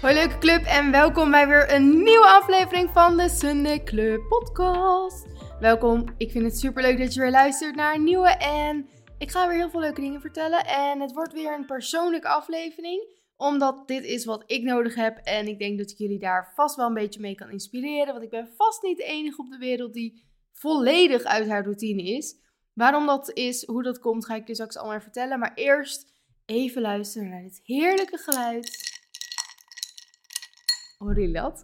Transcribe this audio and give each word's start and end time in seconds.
Hoi 0.00 0.14
leuke 0.14 0.38
club 0.38 0.64
en 0.64 0.90
welkom 0.90 1.30
bij 1.30 1.48
weer 1.48 1.72
een 1.72 2.02
nieuwe 2.02 2.26
aflevering 2.26 2.90
van 2.92 3.16
de 3.16 3.28
Sunday 3.28 3.82
Club 3.82 4.28
podcast. 4.28 5.26
Welkom, 5.58 6.04
ik 6.16 6.30
vind 6.30 6.44
het 6.44 6.58
super 6.58 6.82
leuk 6.82 6.98
dat 6.98 7.14
je 7.14 7.20
weer 7.20 7.30
luistert 7.30 7.74
naar 7.74 7.94
een 7.94 8.04
nieuwe 8.04 8.28
en 8.28 8.88
ik 9.18 9.30
ga 9.30 9.48
weer 9.48 9.56
heel 9.56 9.70
veel 9.70 9.80
leuke 9.80 10.00
dingen 10.00 10.20
vertellen. 10.20 10.64
En 10.64 11.00
het 11.00 11.12
wordt 11.12 11.32
weer 11.32 11.54
een 11.54 11.66
persoonlijke 11.66 12.28
aflevering, 12.28 13.20
omdat 13.36 13.88
dit 13.88 14.04
is 14.04 14.24
wat 14.24 14.42
ik 14.46 14.62
nodig 14.62 14.94
heb 14.94 15.16
en 15.16 15.48
ik 15.48 15.58
denk 15.58 15.78
dat 15.78 15.90
ik 15.90 15.98
jullie 15.98 16.18
daar 16.18 16.52
vast 16.54 16.76
wel 16.76 16.86
een 16.86 16.94
beetje 16.94 17.20
mee 17.20 17.34
kan 17.34 17.50
inspireren. 17.50 18.12
Want 18.12 18.24
ik 18.24 18.30
ben 18.30 18.48
vast 18.56 18.82
niet 18.82 18.96
de 18.96 19.04
enige 19.04 19.40
op 19.40 19.50
de 19.50 19.58
wereld 19.58 19.92
die 19.92 20.24
volledig 20.52 21.22
uit 21.22 21.48
haar 21.48 21.62
routine 21.62 22.02
is. 22.02 22.36
Waarom 22.72 23.06
dat 23.06 23.32
is, 23.32 23.66
hoe 23.66 23.82
dat 23.82 23.98
komt, 23.98 24.26
ga 24.26 24.34
ik 24.34 24.46
dus 24.46 24.56
straks 24.56 24.76
allemaal 24.76 25.00
vertellen. 25.00 25.38
Maar 25.38 25.52
eerst 25.54 26.14
even 26.46 26.82
luisteren 26.82 27.28
naar 27.28 27.42
dit 27.42 27.60
heerlijke 27.62 28.18
geluid 28.18 28.89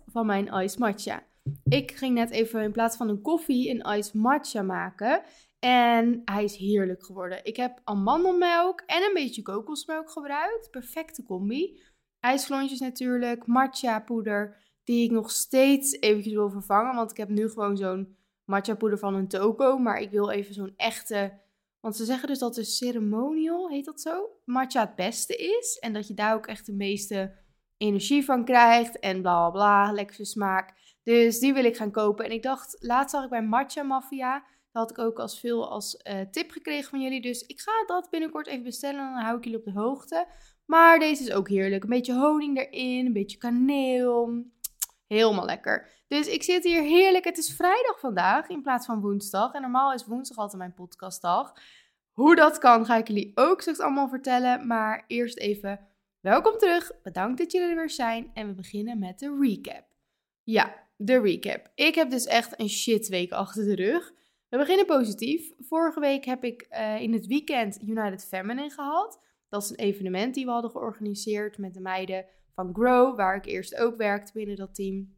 Van 0.06 0.26
mijn 0.26 0.62
ice 0.62 0.78
matcha. 0.78 1.22
Ik 1.64 1.90
ging 1.90 2.14
net 2.14 2.30
even 2.30 2.62
in 2.62 2.72
plaats 2.72 2.96
van 2.96 3.08
een 3.08 3.22
koffie 3.22 3.70
een 3.70 3.98
ice 3.98 4.18
matcha 4.18 4.62
maken. 4.62 5.22
En 5.58 6.22
hij 6.24 6.44
is 6.44 6.56
heerlijk 6.56 7.04
geworden. 7.04 7.44
Ik 7.44 7.56
heb 7.56 7.80
amandelmelk 7.84 8.80
en 8.86 9.02
een 9.02 9.14
beetje 9.14 9.42
kokosmelk 9.42 10.10
gebruikt. 10.10 10.70
Perfecte 10.70 11.22
combi. 11.22 11.80
IJsklontjes 12.20 12.80
natuurlijk, 12.80 13.46
matcha 13.46 14.00
poeder. 14.00 14.56
Die 14.84 15.04
ik 15.04 15.10
nog 15.10 15.30
steeds 15.30 16.00
eventjes 16.00 16.34
wil 16.34 16.50
vervangen. 16.50 16.94
Want 16.94 17.10
ik 17.10 17.16
heb 17.16 17.28
nu 17.28 17.48
gewoon 17.48 17.76
zo'n 17.76 18.16
matcha 18.44 18.74
poeder 18.74 18.98
van 18.98 19.14
een 19.14 19.28
toko. 19.28 19.78
Maar 19.78 20.00
ik 20.00 20.10
wil 20.10 20.30
even 20.30 20.54
zo'n 20.54 20.74
echte... 20.76 21.44
Want 21.80 21.96
ze 21.96 22.04
zeggen 22.04 22.28
dus 22.28 22.38
dat 22.38 22.54
de 22.54 22.64
ceremonial, 22.64 23.68
heet 23.68 23.84
dat 23.84 24.00
zo? 24.00 24.30
Matcha 24.44 24.80
het 24.80 24.94
beste 24.94 25.36
is. 25.36 25.78
En 25.80 25.92
dat 25.92 26.08
je 26.08 26.14
daar 26.14 26.34
ook 26.34 26.46
echt 26.46 26.66
de 26.66 26.74
meeste 26.74 27.44
energie 27.76 28.24
van 28.24 28.44
krijgt 28.44 28.98
en 28.98 29.20
bla 29.20 29.50
bla 29.50 29.50
bla, 29.50 29.92
lekkere 29.92 30.24
smaak. 30.24 30.74
Dus 31.02 31.38
die 31.38 31.54
wil 31.54 31.64
ik 31.64 31.76
gaan 31.76 31.90
kopen. 31.90 32.24
En 32.24 32.30
ik 32.30 32.42
dacht, 32.42 32.76
laatst 32.78 33.14
zag 33.14 33.24
ik 33.24 33.30
bij 33.30 33.42
Matcha 33.42 33.82
Mafia, 33.82 34.44
dat 34.72 34.82
had 34.82 34.90
ik 34.90 34.98
ook 34.98 35.18
als 35.18 35.40
veel 35.40 35.70
als 35.70 36.00
uh, 36.10 36.20
tip 36.30 36.50
gekregen 36.50 36.90
van 36.90 37.00
jullie. 37.00 37.20
Dus 37.20 37.42
ik 37.42 37.60
ga 37.60 37.84
dat 37.86 38.10
binnenkort 38.10 38.46
even 38.46 38.64
bestellen 38.64 39.00
en 39.00 39.12
dan 39.12 39.22
hou 39.22 39.36
ik 39.36 39.44
jullie 39.44 39.58
op 39.58 39.64
de 39.64 39.80
hoogte. 39.80 40.26
Maar 40.66 40.98
deze 40.98 41.22
is 41.22 41.32
ook 41.32 41.48
heerlijk. 41.48 41.82
Een 41.82 41.88
beetje 41.88 42.14
honing 42.14 42.58
erin, 42.58 43.06
een 43.06 43.12
beetje 43.12 43.38
kaneel. 43.38 44.44
Helemaal 45.06 45.44
lekker. 45.44 45.88
Dus 46.08 46.26
ik 46.26 46.42
zit 46.42 46.64
hier 46.64 46.82
heerlijk. 46.82 47.24
Het 47.24 47.38
is 47.38 47.54
vrijdag 47.54 48.00
vandaag 48.00 48.48
in 48.48 48.62
plaats 48.62 48.86
van 48.86 49.00
woensdag. 49.00 49.52
En 49.52 49.60
normaal 49.60 49.92
is 49.92 50.06
woensdag 50.06 50.36
altijd 50.36 50.58
mijn 50.58 50.74
podcastdag. 50.74 51.52
Hoe 52.12 52.36
dat 52.36 52.58
kan, 52.58 52.86
ga 52.86 52.96
ik 52.96 53.08
jullie 53.08 53.32
ook 53.34 53.60
straks 53.60 53.80
allemaal 53.80 54.08
vertellen. 54.08 54.66
Maar 54.66 55.04
eerst 55.06 55.38
even 55.38 55.80
Welkom 56.26 56.58
terug, 56.58 56.92
bedankt 57.02 57.38
dat 57.38 57.52
jullie 57.52 57.68
er 57.68 57.76
weer 57.76 57.90
zijn 57.90 58.30
en 58.34 58.46
we 58.46 58.54
beginnen 58.54 58.98
met 58.98 59.18
de 59.18 59.38
recap. 59.40 59.84
Ja, 60.42 60.74
de 60.96 61.20
recap. 61.20 61.70
Ik 61.74 61.94
heb 61.94 62.10
dus 62.10 62.24
echt 62.24 62.60
een 62.60 62.68
shit 62.68 63.08
week 63.08 63.32
achter 63.32 63.64
de 63.64 63.74
rug. 63.74 64.12
We 64.48 64.56
beginnen 64.56 64.86
positief. 64.86 65.52
Vorige 65.58 66.00
week 66.00 66.24
heb 66.24 66.44
ik 66.44 66.62
eh, 66.62 67.00
in 67.00 67.12
het 67.12 67.26
weekend 67.26 67.78
United 67.82 68.24
Feminine 68.24 68.70
gehad. 68.70 69.20
Dat 69.48 69.62
is 69.62 69.70
een 69.70 69.76
evenement 69.76 70.34
die 70.34 70.44
we 70.44 70.50
hadden 70.50 70.70
georganiseerd 70.70 71.58
met 71.58 71.74
de 71.74 71.80
meiden 71.80 72.24
van 72.54 72.74
Grow, 72.74 73.16
waar 73.16 73.36
ik 73.36 73.46
eerst 73.46 73.76
ook 73.76 73.96
werkte 73.96 74.32
binnen 74.32 74.56
dat 74.56 74.74
team. 74.74 75.14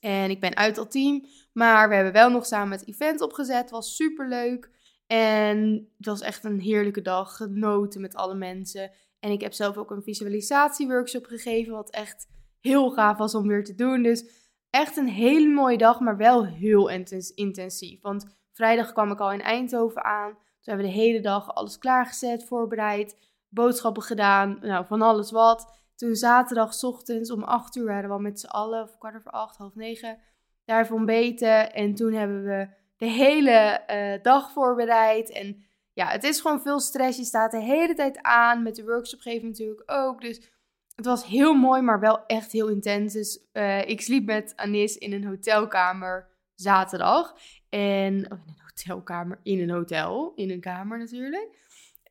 En 0.00 0.30
ik 0.30 0.40
ben 0.40 0.56
uit 0.56 0.74
dat 0.74 0.90
team, 0.90 1.24
maar 1.52 1.88
we 1.88 1.94
hebben 1.94 2.12
wel 2.12 2.30
nog 2.30 2.46
samen 2.46 2.78
het 2.78 2.88
event 2.88 3.20
opgezet. 3.20 3.70
Was 3.70 3.96
super 3.96 4.28
leuk. 4.28 4.70
En 5.06 5.88
het 5.96 6.06
was 6.06 6.20
echt 6.20 6.44
een 6.44 6.60
heerlijke 6.60 7.02
dag. 7.02 7.36
Genoten 7.36 8.00
met 8.00 8.14
alle 8.14 8.34
mensen. 8.34 8.90
En 9.20 9.30
ik 9.30 9.40
heb 9.40 9.52
zelf 9.52 9.76
ook 9.76 9.90
een 9.90 10.02
visualisatieworkshop 10.02 11.24
gegeven, 11.24 11.72
wat 11.72 11.90
echt 11.90 12.28
heel 12.60 12.90
gaaf 12.90 13.16
was 13.16 13.34
om 13.34 13.48
weer 13.48 13.64
te 13.64 13.74
doen. 13.74 14.02
Dus 14.02 14.24
echt 14.70 14.96
een 14.96 15.08
hele 15.08 15.48
mooie 15.48 15.78
dag, 15.78 16.00
maar 16.00 16.16
wel 16.16 16.46
heel 16.46 16.88
intensief. 17.34 18.02
Want 18.02 18.36
vrijdag 18.52 18.92
kwam 18.92 19.10
ik 19.10 19.20
al 19.20 19.32
in 19.32 19.42
Eindhoven 19.42 20.04
aan. 20.04 20.30
Toen 20.30 20.74
hebben 20.76 20.86
we 20.86 20.92
de 20.92 20.98
hele 20.98 21.20
dag 21.20 21.54
alles 21.54 21.78
klaargezet, 21.78 22.44
voorbereid, 22.44 23.16
boodschappen 23.48 24.02
gedaan, 24.02 24.58
nou 24.60 24.86
van 24.86 25.02
alles 25.02 25.30
wat. 25.30 25.76
Toen 25.96 26.14
zaterdag 26.14 26.82
ochtends 26.82 27.30
om 27.30 27.42
8 27.42 27.76
uur 27.76 27.84
waren 27.84 28.08
we 28.08 28.14
al 28.14 28.20
met 28.20 28.40
z'n 28.40 28.46
allen, 28.46 28.82
of 28.82 28.98
kwart 28.98 29.16
over 29.16 29.30
acht, 29.30 29.56
half 29.56 29.74
negen, 29.74 30.18
daar 30.64 30.82
even 30.82 30.94
ontbeten. 30.96 31.72
En 31.72 31.94
toen 31.94 32.12
hebben 32.12 32.44
we 32.44 32.68
de 32.96 33.06
hele 33.06 33.82
uh, 33.90 34.22
dag 34.22 34.52
voorbereid 34.52 35.30
en 35.30 35.64
ja, 35.98 36.06
het 36.08 36.24
is 36.24 36.40
gewoon 36.40 36.62
veel 36.62 36.80
stress. 36.80 37.18
Je 37.18 37.24
staat 37.24 37.50
de 37.50 37.62
hele 37.62 37.94
tijd 37.94 38.22
aan. 38.22 38.62
Met 38.62 38.76
de 38.76 38.84
workshop 38.84 39.20
geven 39.20 39.48
natuurlijk 39.48 39.82
ook. 39.86 40.20
Dus 40.20 40.50
het 40.94 41.04
was 41.04 41.24
heel 41.24 41.54
mooi, 41.54 41.82
maar 41.82 42.00
wel 42.00 42.26
echt 42.26 42.52
heel 42.52 42.68
intens. 42.68 43.12
Dus 43.12 43.40
uh, 43.52 43.88
ik 43.88 44.00
sliep 44.00 44.24
met 44.24 44.52
Anis 44.56 44.96
in 44.96 45.12
een 45.12 45.24
hotelkamer 45.24 46.28
zaterdag. 46.54 47.36
En 47.68 48.32
oh, 48.32 48.38
in 48.46 48.54
een 48.56 48.64
hotelkamer, 48.74 49.40
in 49.42 49.60
een 49.60 49.70
hotel, 49.70 50.32
in 50.34 50.50
een 50.50 50.60
kamer 50.60 50.98
natuurlijk. 50.98 51.48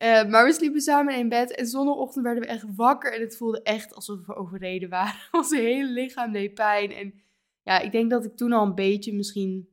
Uh, 0.02 0.24
maar 0.24 0.44
we 0.44 0.52
sliepen 0.52 0.80
samen 0.80 1.16
in 1.16 1.28
bed 1.28 1.54
en 1.54 1.66
zondagochtend 1.66 2.24
werden 2.24 2.42
we 2.42 2.48
echt 2.48 2.74
wakker. 2.76 3.14
En 3.14 3.20
het 3.20 3.36
voelde 3.36 3.62
echt 3.62 3.94
alsof 3.94 4.26
we 4.26 4.34
overreden 4.34 4.88
waren. 4.88 5.20
Ons 5.40 5.50
hele 5.50 5.90
lichaam 5.90 6.32
deed 6.32 6.54
pijn. 6.54 6.92
En 6.92 7.14
ja, 7.62 7.78
ik 7.78 7.92
denk 7.92 8.10
dat 8.10 8.24
ik 8.24 8.36
toen 8.36 8.52
al 8.52 8.66
een 8.66 8.74
beetje 8.74 9.14
misschien 9.14 9.68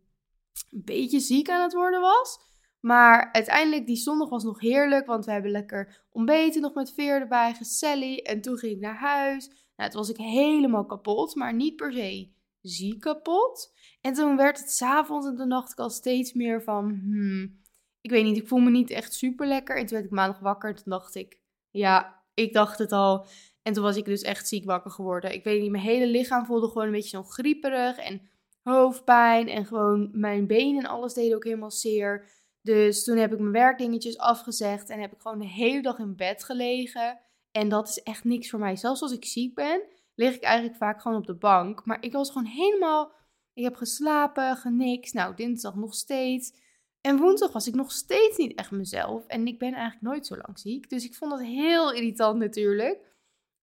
een 0.72 0.84
beetje 0.86 1.20
ziek 1.20 1.50
aan 1.50 1.64
het 1.64 1.74
worden 1.74 2.02
was. 2.02 2.40
Maar 2.86 3.30
uiteindelijk, 3.32 3.88
die 3.88 3.96
zondag 3.96 4.30
was 4.30 4.44
nog 4.44 4.60
heerlijk, 4.60 5.06
want 5.06 5.26
we 5.26 5.32
hebben 5.32 5.52
lekker 5.52 6.06
ontbeten, 6.12 6.62
nog 6.62 6.74
met 6.74 6.94
Veer 6.94 7.22
erbij, 7.22 7.54
gezellig. 7.54 8.18
En 8.18 8.42
toen 8.42 8.58
ging 8.58 8.72
ik 8.72 8.80
naar 8.80 8.98
huis. 8.98 9.50
Nou, 9.76 9.90
toen 9.90 10.00
was 10.00 10.10
ik 10.10 10.18
helemaal 10.18 10.86
kapot, 10.86 11.36
maar 11.36 11.54
niet 11.54 11.76
per 11.76 11.94
se 11.94 12.32
ziek 12.62 13.00
kapot. 13.00 13.74
En 14.02 14.14
toen 14.14 14.38
werd 14.38 14.60
het 14.60 14.72
s'avonds 14.72 15.28
en 15.28 15.36
toen 15.36 15.50
dacht 15.50 15.72
ik 15.72 15.80
al 15.80 15.90
steeds 15.90 16.34
meer 16.34 16.64
van, 16.64 17.00
hmm, 17.04 17.60
ik 18.02 18.10
weet 18.10 18.24
niet, 18.24 18.38
ik 18.38 18.48
voel 18.48 18.60
me 18.60 18.70
niet 18.70 18.90
echt 18.90 19.14
super 19.14 19.48
lekker. 19.48 19.76
En 19.78 19.86
toen 19.86 19.96
werd 19.96 20.06
ik 20.06 20.16
maandag 20.16 20.40
wakker 20.40 20.70
en 20.70 20.76
toen 20.76 20.92
dacht 20.92 21.16
ik, 21.16 21.40
ja, 21.72 22.24
ik 22.34 22.54
dacht 22.54 22.78
het 22.78 22.92
al. 22.92 23.26
En 23.62 23.74
toen 23.74 23.84
was 23.84 23.98
ik 23.98 24.06
dus 24.06 24.22
echt 24.22 24.48
ziek 24.48 24.66
wakker 24.66 24.92
geworden. 24.92 25.34
Ik 25.34 25.44
weet 25.44 25.62
niet, 25.62 25.72
mijn 25.72 25.84
hele 25.84 26.08
lichaam 26.08 26.46
voelde 26.46 26.68
gewoon 26.68 26.86
een 26.86 26.92
beetje 26.92 27.18
zo 27.18 27.24
grieperig 27.24 27.98
en 27.98 28.22
hoofdpijn. 28.64 29.48
En 29.48 29.66
gewoon 29.66 30.10
mijn 30.12 30.48
benen 30.48 30.84
en 30.84 30.90
alles 30.90 31.14
deden 31.14 31.36
ook 31.36 31.44
helemaal 31.44 31.72
zeer. 31.72 32.35
Dus 32.66 33.04
toen 33.04 33.18
heb 33.18 33.34
ik 33.34 33.40
mijn 33.40 33.52
werkdingetjes 33.52 34.18
afgezegd 34.18 34.90
en 34.90 35.00
heb 35.00 35.14
ik 35.14 35.22
gewoon 35.22 35.40
de 35.40 35.48
hele 35.48 35.82
dag 35.82 35.98
in 35.98 36.16
bed 36.16 36.44
gelegen. 36.44 37.20
En 37.52 37.70
dat 37.70 37.90
is 37.90 38.04
echt 38.04 38.24
niks 38.24 38.50
voor 38.50 38.60
mij. 38.60 38.76
Zelfs 38.76 39.02
als 39.02 39.12
ik 39.12 39.26
ziek 39.26 39.56
ben, 39.56 39.82
lig 40.16 40.36
ik 40.36 40.44
eigenlijk 40.44 40.78
vaak 40.78 41.02
gewoon 41.02 41.18
op 41.18 41.26
de 41.26 41.36
bank. 41.36 41.86
Maar 41.86 41.98
ik 42.02 42.12
was 42.12 42.32
gewoon 42.32 42.48
helemaal. 42.48 43.12
Ik 43.54 43.64
heb 43.64 43.76
geslapen, 43.76 44.56
geniks. 44.58 45.12
Nou, 45.12 45.36
dinsdag 45.36 45.76
nog 45.76 45.94
steeds. 45.94 46.54
En 47.02 47.18
woensdag 47.18 47.52
was 47.52 47.68
ik 47.68 47.76
nog 47.76 47.92
steeds 47.92 48.38
niet 48.38 48.56
echt 48.56 48.72
mezelf. 48.72 49.26
En 49.28 49.48
ik 49.48 49.60
ben 49.60 49.74
eigenlijk 49.74 50.02
nooit 50.02 50.26
zo 50.26 50.36
lang 50.36 50.60
ziek. 50.60 50.90
Dus 50.90 51.06
ik 51.06 51.16
vond 51.16 51.32
dat 51.32 51.42
heel 51.42 51.94
irritant 51.94 52.40
natuurlijk. 52.40 53.14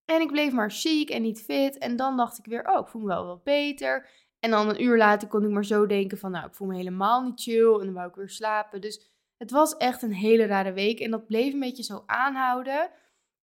En 0.05 0.21
ik 0.21 0.33
bleef 0.33 0.53
maar 0.53 0.73
ziek 0.73 1.11
en 1.11 1.23
niet 1.23 1.43
fit. 1.43 1.79
En 1.79 1.97
dan 1.97 2.17
dacht 2.17 2.39
ik 2.39 2.45
weer, 2.45 2.71
oh, 2.71 2.81
ik 2.81 2.89
voel 2.89 3.03
me 3.03 3.09
wel 3.09 3.27
wat 3.27 3.43
beter. 3.43 4.09
En 4.43 4.51
dan 4.51 4.69
een 4.69 4.83
uur 4.83 4.97
later 4.97 5.29
kon 5.29 5.45
ik 5.45 5.51
maar 5.51 5.65
zo 5.65 5.87
denken 5.87 6.19
van, 6.19 6.31
nou, 6.31 6.47
ik 6.47 6.55
voel 6.55 6.69
me 6.69 6.77
helemaal 6.77 7.23
niet 7.23 7.41
chill. 7.41 7.73
En 7.73 7.85
dan 7.85 7.93
wou 7.93 8.09
ik 8.09 8.15
weer 8.15 8.29
slapen. 8.29 8.81
Dus 8.81 9.11
het 9.37 9.51
was 9.51 9.77
echt 9.77 10.03
een 10.03 10.13
hele 10.13 10.47
rare 10.47 10.73
week. 10.73 11.01
En 11.01 11.11
dat 11.11 11.27
bleef 11.27 11.53
een 11.53 11.61
beetje 11.61 11.83
zo 11.83 12.03
aanhouden. 12.07 12.91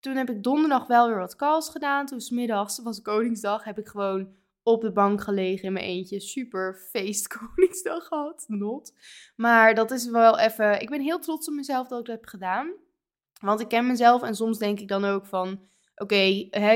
Toen 0.00 0.16
heb 0.16 0.30
ik 0.30 0.42
donderdag 0.42 0.86
wel 0.86 1.08
weer 1.08 1.18
wat 1.18 1.36
calls 1.36 1.68
gedaan. 1.68 2.06
Toen 2.06 2.20
smiddags, 2.20 2.82
was 2.82 3.02
Koningsdag, 3.02 3.64
heb 3.64 3.78
ik 3.78 3.88
gewoon 3.88 4.34
op 4.62 4.80
de 4.80 4.92
bank 4.92 5.20
gelegen 5.20 5.64
in 5.64 5.72
mijn 5.72 5.84
eentje. 5.84 6.20
Super 6.20 6.74
feest 6.90 7.28
Koningsdag 7.36 8.06
gehad. 8.06 8.44
Not. 8.48 8.92
Maar 9.36 9.74
dat 9.74 9.90
is 9.90 10.10
wel 10.10 10.38
even... 10.38 10.80
Ik 10.80 10.90
ben 10.90 11.00
heel 11.00 11.18
trots 11.18 11.48
op 11.48 11.54
mezelf 11.54 11.88
dat 11.88 12.00
ik 12.00 12.06
dat 12.06 12.14
heb 12.14 12.26
gedaan. 12.26 12.72
Want 13.40 13.60
ik 13.60 13.68
ken 13.68 13.86
mezelf 13.86 14.22
en 14.22 14.34
soms 14.34 14.58
denk 14.58 14.80
ik 14.80 14.88
dan 14.88 15.04
ook 15.04 15.26
van... 15.26 15.68
Oké, 15.94 16.22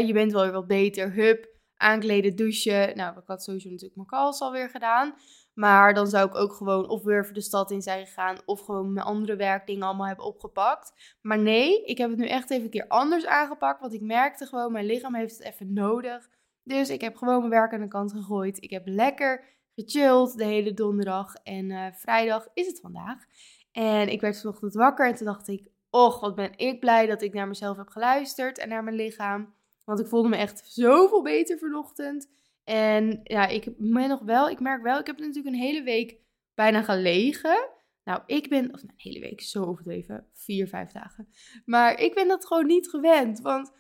je 0.07 0.13
bent 0.13 0.33
wel 0.33 0.43
weer 0.43 0.53
wat 0.53 0.67
beter. 0.67 1.13
Hup, 1.13 1.54
aankleden, 1.85 2.37
douchen. 2.37 2.97
Nou, 2.97 3.19
ik 3.19 3.27
had 3.27 3.43
sowieso 3.43 3.69
natuurlijk 3.69 3.97
mijn 3.97 4.09
calls 4.09 4.41
alweer 4.41 4.71
gedaan. 4.71 5.15
Maar 5.55 5.95
dan 5.95 6.07
zou 6.07 6.29
ik 6.29 6.35
ook 6.35 6.53
gewoon 6.53 6.89
of 6.89 7.03
weer 7.03 7.25
voor 7.25 7.35
de 7.35 7.41
stad 7.41 7.71
in 7.71 7.83
zijn 7.83 8.07
gegaan. 8.07 8.39
Of 8.45 8.61
gewoon 8.61 8.93
mijn 8.93 9.07
andere 9.07 9.37
werkdingen 9.37 9.87
allemaal 9.87 10.07
hebben 10.07 10.25
opgepakt. 10.25 11.17
Maar 11.23 11.39
nee, 11.39 11.85
ik 11.85 11.99
heb 11.99 12.11
het 12.11 12.19
nu 12.19 12.27
echt 12.27 12.51
even 12.51 12.65
een 12.65 12.71
keer 12.71 12.89
anders 12.89 13.27
aangepakt. 13.27 13.81
Want 13.81 13.95
ik 13.95 14.01
merkte 14.01 14.47
gewoon, 14.47 14.73
mijn 14.73 14.87
lichaam 14.87 15.15
heeft 15.15 15.39
het 15.39 15.47
even 15.47 15.73
nodig. 15.73 16.29
Dus 16.63 16.91
ik 16.91 17.01
heb 17.01 17.17
gewoon 17.17 17.39
mijn 17.39 17.51
werk 17.51 17.73
aan 17.73 17.81
de 17.81 17.89
kant 17.89 18.13
gegooid. 18.13 18.63
Ik 18.63 18.71
heb 18.71 18.87
lekker 18.87 19.45
gechilled 19.75 20.37
de 20.37 20.45
hele 20.45 20.75
donderdag. 20.75 21.35
En 21.35 21.71
uh, 21.71 21.87
vrijdag 21.93 22.47
is 22.55 22.67
het 22.67 22.81
vandaag. 22.81 23.19
En 23.73 24.09
ik 24.09 24.21
werd 24.21 24.41
vanochtend 24.41 24.75
wakker 24.75 25.07
en 25.07 25.15
toen 25.15 25.27
dacht 25.27 25.49
ik... 25.49 25.73
Och, 25.91 26.21
wat 26.21 26.35
ben 26.35 26.53
ik 26.57 26.81
blij 26.81 27.07
dat 27.07 27.23
ik 27.23 27.35
naar 27.35 27.49
mezelf 27.49 27.77
heb 27.77 27.89
geluisterd 27.89 28.59
en 28.59 28.69
naar 28.69 28.85
mijn 28.85 28.97
lichaam. 28.97 29.55
Want 29.85 30.01
ik 30.01 30.07
voelde 30.07 30.29
me 30.29 30.37
echt 30.37 30.63
zoveel 30.67 31.23
beter 31.23 31.59
vanochtend. 31.59 32.31
En 32.65 33.21
ja, 33.23 33.47
ik 33.47 33.65
ben 33.77 34.09
nog 34.09 34.21
wel, 34.21 34.49
ik 34.49 34.61
merk 34.61 34.83
wel, 34.83 34.99
ik 34.99 35.07
heb 35.07 35.19
natuurlijk 35.19 35.47
een 35.47 35.61
hele 35.61 35.83
week 35.83 36.17
bijna 36.55 36.83
gelegen. 36.83 37.69
Nou, 38.05 38.23
ik 38.27 38.49
ben, 38.49 38.73
of 38.73 38.83
een 38.83 38.93
hele 38.97 39.21
week, 39.21 39.41
zo 39.41 39.65
overdreven, 39.65 40.27
vier, 40.33 40.69
vijf 40.69 40.93
dagen. 40.93 41.29
Maar 41.65 42.01
ik 42.01 42.15
ben 42.15 42.29
dat 42.29 42.47
gewoon 42.47 42.67
niet 42.67 42.89
gewend. 42.89 43.41
Want 43.41 43.73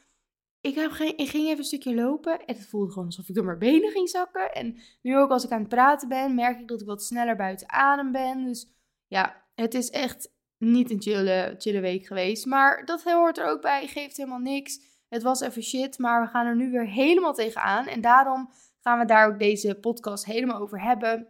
ik, 0.61 0.75
heb 0.75 0.91
geen, 0.91 1.17
ik 1.17 1.29
ging 1.29 1.45
even 1.45 1.59
een 1.59 1.65
stukje 1.65 1.95
lopen 1.95 2.45
en 2.45 2.57
het 2.57 2.67
voelde 2.67 2.93
gewoon 2.93 3.07
alsof 3.07 3.29
ik 3.29 3.35
door 3.35 3.45
mijn 3.45 3.59
benen 3.59 3.91
ging 3.91 4.09
zakken. 4.09 4.53
En 4.53 4.81
nu 5.03 5.17
ook 5.17 5.31
als 5.31 5.45
ik 5.45 5.51
aan 5.51 5.61
het 5.61 5.69
praten 5.69 6.09
ben, 6.09 6.35
merk 6.35 6.61
ik 6.61 6.69
dat 6.69 6.81
ik 6.81 6.87
wat 6.87 7.03
sneller 7.03 7.37
buiten 7.37 7.71
adem 7.71 8.13
ben. 8.13 8.45
Dus 8.45 8.71
ja, 9.07 9.45
het 9.55 9.75
is 9.75 9.91
echt 9.91 10.33
niet 10.59 10.91
een 10.91 11.03
chille, 11.03 11.55
chille 11.59 11.81
week 11.81 12.07
geweest. 12.07 12.47
Maar 12.47 12.85
dat 12.85 13.03
hoort 13.03 13.39
er 13.39 13.47
ook 13.47 13.61
bij, 13.61 13.87
geeft 13.87 14.17
helemaal 14.17 14.39
niks. 14.39 14.81
Het 15.15 15.23
was 15.23 15.41
even 15.41 15.63
shit, 15.63 15.99
maar 15.99 16.23
we 16.23 16.29
gaan 16.29 16.47
er 16.47 16.57
nu 16.57 16.71
weer 16.71 16.87
helemaal 16.87 17.35
tegenaan. 17.35 17.87
En 17.87 18.01
daarom 18.01 18.51
gaan 18.81 18.99
we 18.99 19.05
daar 19.05 19.29
ook 19.29 19.39
deze 19.39 19.75
podcast 19.75 20.25
helemaal 20.25 20.61
over 20.61 20.83
hebben. 20.83 21.27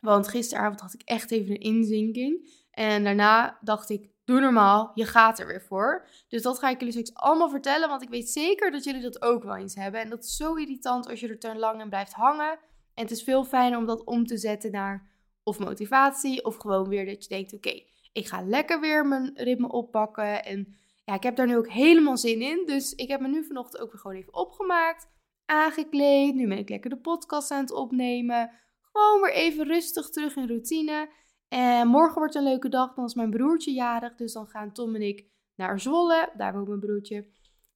Want 0.00 0.28
gisteravond 0.28 0.80
had 0.80 0.94
ik 0.94 1.02
echt 1.04 1.30
even 1.30 1.50
een 1.50 1.60
inzinking. 1.60 2.50
En 2.70 3.04
daarna 3.04 3.58
dacht 3.60 3.90
ik, 3.90 4.10
doe 4.24 4.40
normaal, 4.40 4.90
je 4.94 5.04
gaat 5.04 5.38
er 5.38 5.46
weer 5.46 5.62
voor. 5.62 6.06
Dus 6.28 6.42
dat 6.42 6.58
ga 6.58 6.68
ik 6.68 6.78
jullie 6.78 6.92
straks 6.92 7.14
allemaal 7.14 7.50
vertellen, 7.50 7.88
want 7.88 8.02
ik 8.02 8.08
weet 8.08 8.30
zeker 8.30 8.70
dat 8.70 8.84
jullie 8.84 9.02
dat 9.02 9.22
ook 9.22 9.42
wel 9.42 9.56
eens 9.56 9.74
hebben. 9.74 10.00
En 10.00 10.10
dat 10.10 10.24
is 10.24 10.36
zo 10.36 10.54
irritant 10.54 11.08
als 11.08 11.20
je 11.20 11.28
er 11.28 11.38
te 11.38 11.56
lang 11.56 11.80
in 11.80 11.88
blijft 11.88 12.12
hangen. 12.12 12.58
En 12.94 13.02
het 13.02 13.10
is 13.10 13.22
veel 13.22 13.44
fijner 13.44 13.78
om 13.78 13.86
dat 13.86 14.04
om 14.04 14.26
te 14.26 14.36
zetten 14.36 14.70
naar 14.70 15.10
of 15.42 15.58
motivatie, 15.58 16.44
of 16.44 16.56
gewoon 16.56 16.88
weer 16.88 17.06
dat 17.06 17.22
je 17.22 17.28
denkt, 17.28 17.52
oké, 17.52 17.82
ik 18.12 18.26
ga 18.26 18.42
lekker 18.42 18.80
weer 18.80 19.06
mijn 19.06 19.30
ritme 19.34 19.68
oppakken. 19.68 20.44
En 20.44 20.74
ik 21.14 21.22
heb 21.22 21.36
daar 21.36 21.46
nu 21.46 21.56
ook 21.56 21.68
helemaal 21.68 22.16
zin 22.16 22.40
in. 22.40 22.62
Dus 22.66 22.94
ik 22.94 23.08
heb 23.08 23.20
me 23.20 23.28
nu 23.28 23.44
vanochtend 23.44 23.82
ook 23.82 23.92
weer 23.92 24.00
gewoon 24.00 24.16
even 24.16 24.34
opgemaakt, 24.34 25.08
aangekleed. 25.44 26.34
Nu 26.34 26.48
ben 26.48 26.58
ik 26.58 26.68
lekker 26.68 26.90
de 26.90 27.00
podcast 27.00 27.50
aan 27.50 27.60
het 27.60 27.72
opnemen. 27.72 28.50
Gewoon 28.80 29.20
weer 29.20 29.32
even 29.32 29.66
rustig 29.66 30.10
terug 30.10 30.36
in 30.36 30.46
routine. 30.46 31.08
En 31.48 31.88
morgen 31.88 32.18
wordt 32.18 32.34
een 32.34 32.42
leuke 32.42 32.68
dag, 32.68 32.94
dan 32.94 33.04
is 33.04 33.14
mijn 33.14 33.30
broertje 33.30 33.72
jarig. 33.72 34.14
Dus 34.14 34.32
dan 34.32 34.46
gaan 34.46 34.72
Tom 34.72 34.94
en 34.94 35.02
ik 35.02 35.26
naar 35.54 35.80
Zwolle, 35.80 36.32
daar 36.36 36.52
woont 36.52 36.68
mijn 36.68 36.80
broertje. 36.80 37.26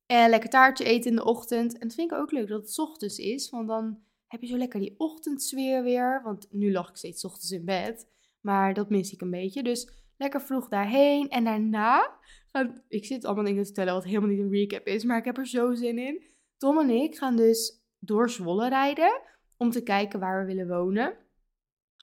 En 0.06 0.30
lekker 0.30 0.50
taartje 0.50 0.84
eten 0.84 1.10
in 1.10 1.16
de 1.16 1.24
ochtend. 1.24 1.72
En 1.72 1.88
dat 1.88 1.96
vind 1.96 2.12
ik 2.12 2.18
ook 2.18 2.30
leuk 2.30 2.48
dat 2.48 2.62
het 2.62 2.78
ochtends 2.78 3.18
is, 3.18 3.50
want 3.50 3.68
dan 3.68 3.98
heb 4.26 4.40
je 4.40 4.46
zo 4.46 4.56
lekker 4.56 4.80
die 4.80 4.94
ochtendsfeer 4.98 5.82
weer. 5.82 6.20
Want 6.24 6.46
nu 6.50 6.72
lag 6.72 6.88
ik 6.88 6.96
steeds 6.96 7.24
ochtends 7.24 7.50
in 7.50 7.64
bed, 7.64 8.08
maar 8.40 8.74
dat 8.74 8.90
mis 8.90 9.12
ik 9.12 9.20
een 9.20 9.30
beetje. 9.30 9.62
Dus 9.62 9.90
lekker 10.16 10.40
vroeg 10.40 10.68
daarheen. 10.68 11.28
En 11.28 11.44
daarna, 11.44 12.15
ik 12.88 13.04
zit 13.04 13.24
allemaal 13.24 13.44
dingen 13.44 13.60
te 13.60 13.66
vertellen 13.66 13.94
wat 13.94 14.04
helemaal 14.04 14.28
niet 14.28 14.38
een 14.38 14.50
recap 14.50 14.86
is, 14.86 15.04
maar 15.04 15.18
ik 15.18 15.24
heb 15.24 15.38
er 15.38 15.46
zo 15.46 15.74
zin 15.74 15.98
in. 15.98 16.22
Tom 16.56 16.78
en 16.78 16.90
ik 16.90 17.16
gaan 17.16 17.36
dus 17.36 17.82
door 17.98 18.30
Zwolle 18.30 18.68
rijden 18.68 19.20
om 19.56 19.70
te 19.70 19.82
kijken 19.82 20.20
waar 20.20 20.40
we 20.40 20.46
willen 20.46 20.68
wonen. 20.68 21.16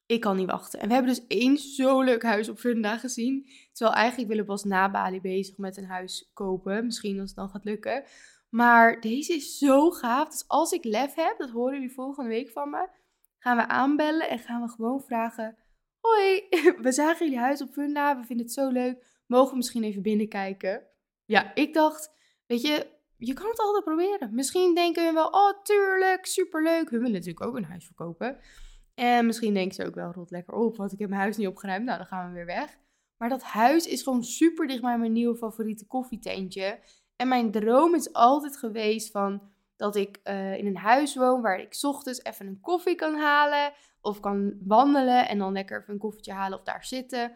Ik 0.06 0.22
kan 0.22 0.38
niet 0.38 0.50
wachten. 0.50 0.80
En 0.80 0.88
we 0.88 0.94
hebben 0.94 1.14
dus 1.14 1.28
één 1.28 1.58
zo 1.58 2.02
leuk 2.02 2.24
huis 2.24 2.50
op 2.50 2.60
Funda 2.60 2.98
gezien. 2.98 3.50
Terwijl 3.72 3.98
eigenlijk 3.98 4.30
willen 4.30 4.46
we 4.46 4.52
pas 4.52 4.64
na 4.64 4.92
Bali 4.92 5.22
bezig 5.22 5.58
met 5.58 5.78
een 5.78 5.86
huis 5.86 6.32
kopen. 6.34 6.86
Misschien 6.86 7.20
als 7.20 7.30
het 7.30 7.38
dan 7.38 7.50
gaat 7.50 7.64
lukken. 7.64 8.04
Maar 8.50 9.02
deze 9.02 9.34
is 9.34 9.58
zo 9.58 9.92
gaaf. 9.92 10.30
Dus 10.30 10.48
als 10.48 10.72
ik 10.72 10.84
lef 10.84 11.14
heb, 11.16 11.38
dat 11.38 11.50
horen 11.50 11.74
jullie 11.74 11.94
volgende 11.94 12.30
week 12.30 12.50
van 12.50 12.70
me. 12.70 12.88
Gaan 13.40 13.58
we 13.58 13.68
aanbellen 13.68 14.30
en 14.30 14.40
gaan 14.40 14.62
we 14.62 14.70
gewoon 14.70 15.02
vragen. 15.02 15.58
Hoi, 16.00 16.48
we 16.82 16.92
zagen 16.92 17.26
jullie 17.26 17.42
huis 17.42 17.62
op 17.62 17.72
Funda. 17.72 18.20
We 18.20 18.26
vinden 18.26 18.46
het 18.46 18.56
zo 18.56 18.70
leuk. 18.70 19.06
Mogen 19.26 19.50
we 19.50 19.56
misschien 19.56 19.84
even 19.84 20.02
binnenkijken? 20.02 20.84
Ja, 21.26 21.56
ik 21.56 21.74
dacht, 21.74 22.12
weet 22.46 22.62
je, 22.62 22.88
je 23.18 23.34
kan 23.34 23.48
het 23.48 23.60
altijd 23.60 23.84
proberen. 23.84 24.36
Misschien 24.36 24.76
denken 24.76 25.06
we 25.06 25.14
wel, 25.14 25.28
oh 25.28 25.64
tuurlijk, 25.64 26.26
superleuk. 26.26 26.90
We 26.90 26.98
willen 26.98 27.12
natuurlijk 27.12 27.46
ook 27.46 27.56
een 27.56 27.64
huis 27.64 27.86
verkopen. 27.86 28.38
En 28.96 29.26
misschien 29.26 29.54
denken 29.54 29.76
ze 29.76 29.86
ook 29.86 29.96
wel, 29.96 30.12
rot 30.12 30.32
lekker 30.32 30.54
op, 30.54 30.78
want 30.78 30.92
ik 30.92 31.00
heb 31.00 31.10
mijn 31.10 31.22
huis 31.22 31.38
niet 31.38 31.48
opgeruimd. 31.48 31.86
Nou, 31.86 31.98
dan 31.98 32.08
gaan 32.08 32.28
we 32.28 32.34
weer 32.34 32.46
weg. 32.46 32.78
Maar 33.18 33.30
dat 33.30 33.44
huis 33.44 33.88
is 33.88 34.02
gewoon 34.02 34.24
super 34.24 34.68
dicht 34.68 34.82
bij 34.82 34.98
mijn 34.98 35.12
nieuwe 35.12 35.36
favoriete 35.38 35.88
koffietentje. 35.88 36.80
En 37.16 37.28
mijn 37.28 37.52
droom 37.52 37.96
is 37.96 38.14
altijd 38.14 38.58
geweest 38.58 39.12
van 39.12 39.42
dat 39.76 39.96
ik 39.96 40.20
uh, 40.24 40.58
in 40.58 40.66
een 40.66 40.78
huis 40.78 41.16
woon 41.16 41.42
waar 41.42 41.60
ik 41.60 41.78
ochtends 41.82 42.24
even 42.24 42.48
een 42.48 42.60
koffie 42.62 42.96
kan 42.96 43.16
halen. 43.16 43.74
Of 44.02 44.20
kan 44.20 44.54
wandelen 44.66 45.28
en 45.28 45.38
dan 45.38 45.54
lekker 45.54 45.82
even 45.82 45.94
een 45.94 46.00
koffietje 46.00 46.34
halen 46.34 46.58
of 46.58 46.64
daar 46.64 46.86
zitten. 46.86 47.32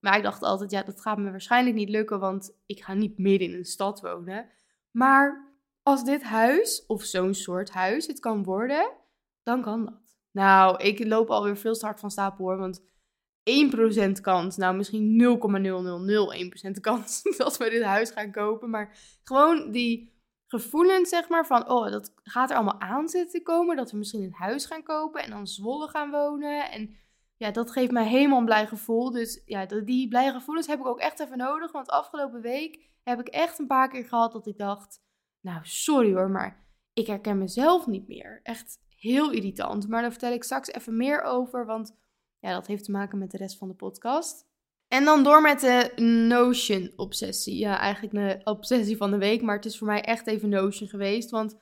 Maar 0.00 0.16
ik 0.16 0.22
dacht 0.22 0.42
altijd, 0.42 0.70
ja, 0.70 0.82
dat 0.82 1.00
gaat 1.00 1.18
me 1.18 1.30
waarschijnlijk 1.30 1.76
niet 1.76 1.88
lukken, 1.88 2.20
want 2.20 2.58
ik 2.66 2.82
ga 2.82 2.94
niet 2.94 3.18
midden 3.18 3.48
in 3.48 3.54
een 3.54 3.64
stad 3.64 4.00
wonen. 4.00 4.48
Maar 4.90 5.48
als 5.82 6.04
dit 6.04 6.22
huis, 6.22 6.84
of 6.86 7.02
zo'n 7.02 7.34
soort 7.34 7.70
huis, 7.70 8.06
het 8.06 8.20
kan 8.20 8.44
worden, 8.44 8.92
dan 9.42 9.62
kan 9.62 9.84
dat. 9.84 10.16
Nou, 10.30 10.82
ik 10.82 11.04
loop 11.04 11.30
alweer 11.30 11.56
veel 11.56 11.74
te 11.74 11.92
van 11.96 12.10
stapel 12.10 12.44
hoor. 12.44 12.58
Want 12.58 12.82
1% 13.48 14.20
kans, 14.20 14.56
nou 14.56 14.76
misschien 14.76 15.38
0,0001% 16.74 16.80
kans 16.80 17.22
dat 17.36 17.56
we 17.56 17.70
dit 17.70 17.82
huis 17.82 18.10
gaan 18.10 18.32
kopen. 18.32 18.70
Maar 18.70 18.98
gewoon 19.22 19.70
die 19.70 20.16
gevoelens, 20.46 21.08
zeg 21.08 21.28
maar, 21.28 21.46
van 21.46 21.70
oh, 21.70 21.90
dat 21.90 22.12
gaat 22.22 22.50
er 22.50 22.56
allemaal 22.56 22.80
aan 22.80 23.08
zitten 23.08 23.42
komen. 23.42 23.76
Dat 23.76 23.90
we 23.90 23.96
misschien 23.96 24.22
een 24.22 24.32
huis 24.32 24.66
gaan 24.66 24.82
kopen 24.82 25.22
en 25.22 25.30
dan 25.30 25.46
Zwolle 25.46 25.88
gaan 25.88 26.10
wonen. 26.10 26.70
En 26.70 26.96
ja, 27.38 27.50
dat 27.50 27.70
geeft 27.70 27.90
mij 27.92 28.06
helemaal 28.06 28.38
een 28.38 28.44
blij 28.44 28.66
gevoel. 28.66 29.10
Dus 29.10 29.42
ja, 29.44 29.66
die 29.66 30.08
blije 30.08 30.32
gevoelens 30.32 30.66
heb 30.66 30.78
ik 30.78 30.86
ook 30.86 30.98
echt 30.98 31.20
even 31.20 31.38
nodig. 31.38 31.72
Want 31.72 31.88
afgelopen 31.88 32.40
week 32.40 32.90
heb 33.02 33.20
ik 33.20 33.28
echt 33.28 33.58
een 33.58 33.66
paar 33.66 33.88
keer 33.88 34.04
gehad 34.04 34.32
dat 34.32 34.46
ik 34.46 34.58
dacht, 34.58 35.00
nou 35.40 35.60
sorry 35.62 36.14
hoor, 36.14 36.30
maar 36.30 36.66
ik 36.92 37.06
herken 37.06 37.38
mezelf 37.38 37.86
niet 37.86 38.08
meer. 38.08 38.40
Echt 38.42 38.78
heel 38.96 39.30
irritant. 39.30 39.88
Maar 39.88 40.00
daar 40.02 40.10
vertel 40.10 40.32
ik 40.32 40.44
straks 40.44 40.68
even 40.68 40.96
meer 40.96 41.22
over, 41.22 41.66
want 41.66 41.96
ja, 42.38 42.52
dat 42.52 42.66
heeft 42.66 42.84
te 42.84 42.90
maken 42.90 43.18
met 43.18 43.30
de 43.30 43.36
rest 43.36 43.58
van 43.58 43.68
de 43.68 43.74
podcast. 43.74 44.46
En 44.88 45.04
dan 45.04 45.22
door 45.22 45.40
met 45.40 45.60
de 45.60 45.92
Notion-obsessie. 46.28 47.58
Ja, 47.58 47.78
eigenlijk 47.78 48.14
de 48.14 48.50
obsessie 48.50 48.96
van 48.96 49.10
de 49.10 49.18
week, 49.18 49.42
maar 49.42 49.56
het 49.56 49.64
is 49.64 49.78
voor 49.78 49.86
mij 49.86 50.02
echt 50.02 50.26
even 50.26 50.48
Notion 50.48 50.88
geweest. 50.88 51.30
Want 51.30 51.58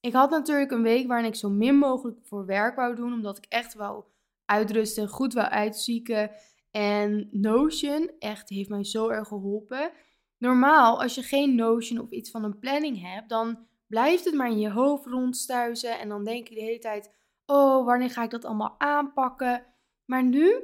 ik 0.00 0.12
had 0.12 0.30
natuurlijk 0.30 0.70
een 0.70 0.82
week 0.82 1.06
waarin 1.06 1.26
ik 1.26 1.34
zo 1.34 1.50
min 1.50 1.76
mogelijk 1.76 2.18
voor 2.22 2.46
werk 2.46 2.76
wou 2.76 2.94
doen, 2.94 3.12
omdat 3.12 3.36
ik 3.36 3.46
echt 3.48 3.74
wou 3.74 4.04
uitrusten, 4.52 5.08
goed 5.08 5.34
wou 5.34 5.48
uitzieken. 5.48 6.30
En 6.70 7.28
Notion 7.30 8.10
echt 8.18 8.48
heeft 8.48 8.68
mij 8.68 8.84
zo 8.84 9.08
erg 9.08 9.28
geholpen. 9.28 9.90
Normaal, 10.38 11.02
als 11.02 11.14
je 11.14 11.22
geen 11.22 11.54
Notion 11.54 12.00
of 12.00 12.10
iets 12.10 12.30
van 12.30 12.44
een 12.44 12.58
planning 12.58 13.00
hebt, 13.00 13.28
dan 13.28 13.66
blijft 13.86 14.24
het 14.24 14.34
maar 14.34 14.50
in 14.50 14.58
je 14.58 14.70
hoofd 14.70 15.06
rondstuizen. 15.06 15.98
En 15.98 16.08
dan 16.08 16.24
denk 16.24 16.48
je 16.48 16.54
de 16.54 16.60
hele 16.60 16.78
tijd: 16.78 17.14
oh, 17.46 17.84
wanneer 17.86 18.10
ga 18.10 18.22
ik 18.22 18.30
dat 18.30 18.44
allemaal 18.44 18.74
aanpakken? 18.78 19.66
Maar 20.04 20.24
nu, 20.24 20.54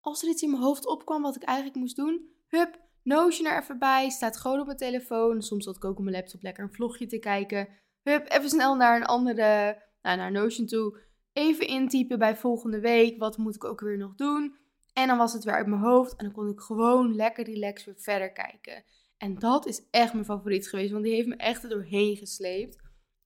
als 0.00 0.22
er 0.22 0.28
iets 0.28 0.42
in 0.42 0.50
mijn 0.50 0.62
hoofd 0.62 0.86
opkwam 0.86 1.22
wat 1.22 1.36
ik 1.36 1.42
eigenlijk 1.42 1.78
moest 1.78 1.96
doen, 1.96 2.30
hup, 2.48 2.84
Notion 3.02 3.46
er 3.46 3.62
even 3.62 3.78
bij, 3.78 4.10
staat 4.10 4.36
gewoon 4.36 4.60
op 4.60 4.66
mijn 4.66 4.78
telefoon. 4.78 5.42
Soms 5.42 5.64
zat 5.64 5.76
ik 5.76 5.84
ook 5.84 5.98
op 5.98 6.04
mijn 6.04 6.16
laptop 6.16 6.42
lekker 6.42 6.64
een 6.64 6.72
vlogje 6.72 7.06
te 7.06 7.18
kijken. 7.18 7.68
Hup, 8.02 8.30
even 8.30 8.48
snel 8.48 8.76
naar 8.76 8.96
een 8.96 9.06
andere, 9.06 9.82
nou, 10.02 10.16
naar 10.16 10.32
Notion 10.32 10.66
toe. 10.66 10.98
Even 11.36 11.66
intypen 11.66 12.18
bij 12.18 12.36
volgende 12.36 12.80
week, 12.80 13.18
wat 13.18 13.36
moet 13.36 13.54
ik 13.54 13.64
ook 13.64 13.80
weer 13.80 13.98
nog 13.98 14.14
doen? 14.14 14.56
En 14.92 15.06
dan 15.06 15.18
was 15.18 15.32
het 15.32 15.44
weer 15.44 15.54
uit 15.54 15.66
mijn 15.66 15.80
hoofd 15.80 16.16
en 16.16 16.24
dan 16.24 16.34
kon 16.34 16.48
ik 16.48 16.60
gewoon 16.60 17.14
lekker 17.14 17.44
relaxed 17.44 17.84
weer 17.84 17.94
verder 17.98 18.32
kijken. 18.32 18.84
En 19.16 19.38
dat 19.38 19.66
is 19.66 19.88
echt 19.90 20.12
mijn 20.12 20.24
favoriet 20.24 20.68
geweest, 20.68 20.92
want 20.92 21.04
die 21.04 21.14
heeft 21.14 21.28
me 21.28 21.36
echt 21.36 21.62
er 21.62 21.68
doorheen 21.68 22.16
gesleept. 22.16 22.78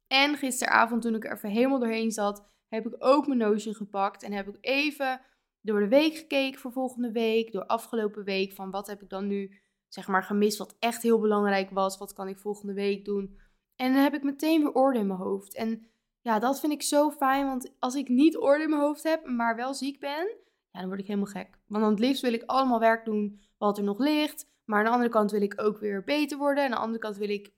En 0.07 0.37
gisteravond, 0.37 1.03
toen 1.03 1.15
ik 1.15 1.25
er 1.25 1.33
even 1.33 1.51
helemaal 1.51 1.79
doorheen 1.79 2.11
zat, 2.11 2.49
heb 2.69 2.87
ik 2.87 2.95
ook 2.99 3.27
mijn 3.27 3.39
Notion 3.39 3.75
gepakt 3.75 4.23
en 4.23 4.33
heb 4.33 4.49
ik 4.49 4.57
even 4.61 5.21
door 5.61 5.81
de 5.81 5.89
week 5.89 6.15
gekeken 6.15 6.61
voor 6.61 6.73
volgende 6.73 7.13
week, 7.13 7.53
door 7.53 7.67
afgelopen 7.67 8.25
week, 8.25 8.53
van 8.53 8.71
wat 8.71 8.87
heb 8.87 9.03
ik 9.03 9.09
dan 9.09 9.27
nu 9.27 9.61
zeg 9.89 10.09
maar 10.09 10.23
gemist, 10.23 10.59
wat 10.59 10.77
echt 10.79 11.03
heel 11.03 11.21
belangrijk 11.21 11.71
was, 11.71 11.99
wat 11.99 12.13
kan 12.13 12.29
ik 12.29 12.39
volgende 12.39 12.75
week 12.75 13.05
doen. 13.05 13.39
En 13.77 13.93
dan 13.93 14.03
heb 14.03 14.15
ik 14.15 14.23
meteen 14.23 14.61
weer 14.61 14.73
orde 14.73 14.99
in 14.99 15.07
mijn 15.07 15.19
hoofd. 15.19 15.55
En 15.55 15.90
ja, 16.23 16.39
dat 16.39 16.61
vind 16.61 16.73
ik 16.73 16.83
zo 16.83 17.11
fijn, 17.11 17.47
want 17.47 17.73
als 17.79 17.95
ik 17.95 18.09
niet 18.09 18.37
orde 18.37 18.63
in 18.63 18.71
mijn 18.71 18.83
hoofd 18.83 19.03
heb, 19.03 19.27
maar 19.27 19.57
wel 19.57 19.75
ziek 19.75 20.01
ben, 20.01 20.37
ja, 20.73 20.81
dan 20.81 20.89
word 20.89 21.01
ik 21.01 21.07
helemaal 21.07 21.33
gek. 21.33 21.59
Want 21.67 21.83
dan 21.83 21.93
het 21.93 22.01
liefst 22.01 22.23
wil 22.23 22.33
ik 22.33 22.43
allemaal 22.47 22.81
werk 22.81 23.05
doen 23.05 23.41
wat 23.59 23.79
er 23.79 23.85
nog 23.85 23.99
ligt. 23.99 24.49
Maar 24.65 24.79
aan 24.79 24.85
de 24.85 24.91
andere 24.91 25.11
kant 25.11 25.31
wil 25.31 25.43
ik 25.43 25.61
ook 25.61 25.79
weer 25.79 26.05
beter 26.05 26.39
worden. 26.39 26.65
En 26.65 26.71
aan 26.71 26.77
de 26.77 26.83
andere 26.83 26.99
kant 26.99 27.17
wil 27.17 27.29
ik. 27.29 27.53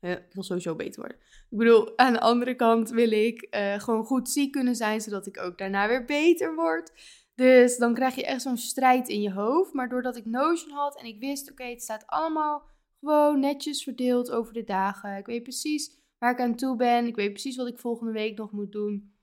Uh, 0.00 0.10
ik 0.10 0.32
wil 0.32 0.42
sowieso 0.42 0.74
beter 0.74 1.00
worden. 1.00 1.18
Ik 1.50 1.58
bedoel, 1.58 1.98
aan 1.98 2.12
de 2.12 2.20
andere 2.20 2.54
kant 2.54 2.90
wil 2.90 3.10
ik 3.10 3.46
uh, 3.50 3.78
gewoon 3.78 4.04
goed 4.04 4.28
ziek 4.28 4.52
kunnen 4.52 4.76
zijn, 4.76 5.00
zodat 5.00 5.26
ik 5.26 5.40
ook 5.40 5.58
daarna 5.58 5.88
weer 5.88 6.04
beter 6.04 6.54
word. 6.54 6.92
Dus 7.34 7.76
dan 7.76 7.94
krijg 7.94 8.14
je 8.14 8.24
echt 8.24 8.42
zo'n 8.42 8.56
strijd 8.56 9.08
in 9.08 9.20
je 9.20 9.32
hoofd. 9.32 9.72
Maar 9.72 9.88
doordat 9.88 10.16
ik 10.16 10.24
Notion 10.24 10.72
had 10.72 10.98
en 10.98 11.06
ik 11.06 11.20
wist, 11.20 11.50
oké, 11.50 11.64
het 11.64 11.82
staat 11.82 12.06
allemaal 12.06 12.68
gewoon 13.00 13.40
netjes 13.40 13.82
verdeeld 13.82 14.30
over 14.30 14.52
de 14.52 14.64
dagen. 14.64 15.16
Ik 15.16 15.26
weet 15.26 15.42
precies 15.42 16.01
waar 16.22 16.32
ik 16.32 16.40
aan 16.40 16.54
toe 16.54 16.76
ben. 16.76 17.06
Ik 17.06 17.16
weet 17.16 17.32
precies 17.32 17.56
wat 17.56 17.68
ik 17.68 17.78
volgende 17.78 18.12
week 18.12 18.38
nog 18.38 18.52
moet 18.52 18.72
doen. 18.72 19.14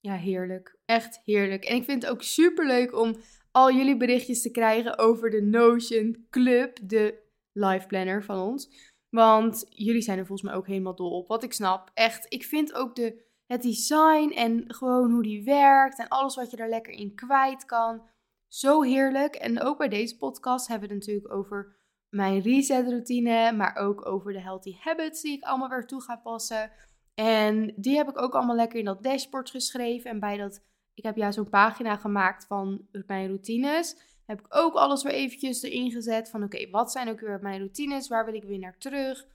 Ja, 0.00 0.14
heerlijk. 0.14 0.78
Echt 0.84 1.20
heerlijk. 1.24 1.64
En 1.64 1.76
ik 1.76 1.84
vind 1.84 2.02
het 2.02 2.12
ook 2.12 2.22
super 2.22 2.66
leuk 2.66 2.98
om 2.98 3.16
al 3.50 3.72
jullie 3.72 3.96
berichtjes 3.96 4.42
te 4.42 4.50
krijgen 4.50 4.98
over 4.98 5.30
de 5.30 5.42
Notion 5.42 6.26
Club, 6.30 6.78
de 6.82 7.22
live 7.52 7.86
planner 7.86 8.24
van 8.24 8.38
ons. 8.38 8.92
Want 9.08 9.66
jullie 9.68 10.00
zijn 10.00 10.18
er 10.18 10.26
volgens 10.26 10.48
mij 10.48 10.58
ook 10.58 10.66
helemaal 10.66 10.94
dol 10.94 11.10
op. 11.10 11.28
Wat 11.28 11.42
ik 11.42 11.52
snap. 11.52 11.90
Echt, 11.94 12.26
ik 12.28 12.44
vind 12.44 12.74
ook 12.74 12.96
de, 12.96 13.22
het 13.46 13.62
design 13.62 14.32
en 14.34 14.74
gewoon 14.74 15.10
hoe 15.10 15.22
die 15.22 15.44
werkt 15.44 15.98
en 15.98 16.08
alles 16.08 16.36
wat 16.36 16.50
je 16.50 16.56
er 16.56 16.68
lekker 16.68 16.92
in 16.92 17.14
kwijt 17.14 17.64
kan. 17.64 18.02
Zo 18.48 18.82
heerlijk. 18.82 19.34
En 19.34 19.60
ook 19.60 19.78
bij 19.78 19.88
deze 19.88 20.16
podcast 20.16 20.68
hebben 20.68 20.88
we 20.88 20.94
het 20.94 21.06
natuurlijk 21.06 21.34
over 21.34 21.75
mijn 22.16 22.40
reset 22.40 22.88
routine, 22.88 23.52
maar 23.52 23.76
ook 23.76 24.06
over 24.06 24.32
de 24.32 24.40
healthy 24.40 24.76
habits 24.78 25.22
die 25.22 25.32
ik 25.32 25.42
allemaal 25.42 25.68
weer 25.68 25.86
toe 25.86 26.02
ga 26.02 26.16
passen. 26.16 26.70
En 27.14 27.72
die 27.76 27.96
heb 27.96 28.08
ik 28.08 28.20
ook 28.20 28.34
allemaal 28.34 28.56
lekker 28.56 28.78
in 28.78 28.84
dat 28.84 29.02
dashboard 29.02 29.50
geschreven. 29.50 30.10
En 30.10 30.20
bij 30.20 30.36
dat, 30.36 30.62
ik 30.94 31.04
heb 31.04 31.16
ja 31.16 31.32
zo'n 31.32 31.48
pagina 31.48 31.96
gemaakt 31.96 32.46
van 32.46 32.86
mijn 33.06 33.26
routines. 33.26 33.96
Heb 34.24 34.40
ik 34.40 34.46
ook 34.48 34.74
alles 34.74 35.02
weer 35.02 35.12
eventjes 35.12 35.62
erin 35.62 35.90
gezet 35.90 36.30
van 36.30 36.42
oké, 36.42 36.70
wat 36.70 36.92
zijn 36.92 37.08
ook 37.08 37.20
weer 37.20 37.38
mijn 37.42 37.58
routines? 37.58 38.08
Waar 38.08 38.24
wil 38.24 38.34
ik 38.34 38.44
weer 38.44 38.58
naar 38.58 38.78
terug? 38.78 39.26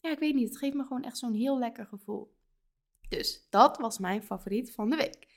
Ja, 0.00 0.10
ik 0.10 0.18
weet 0.18 0.34
niet, 0.34 0.48
het 0.48 0.58
geeft 0.58 0.74
me 0.74 0.82
gewoon 0.82 1.04
echt 1.04 1.18
zo'n 1.18 1.34
heel 1.34 1.58
lekker 1.58 1.86
gevoel. 1.86 2.34
Dus 3.08 3.46
dat 3.50 3.78
was 3.78 3.98
mijn 3.98 4.22
favoriet 4.22 4.72
van 4.72 4.90
de 4.90 4.96
week. 4.96 5.29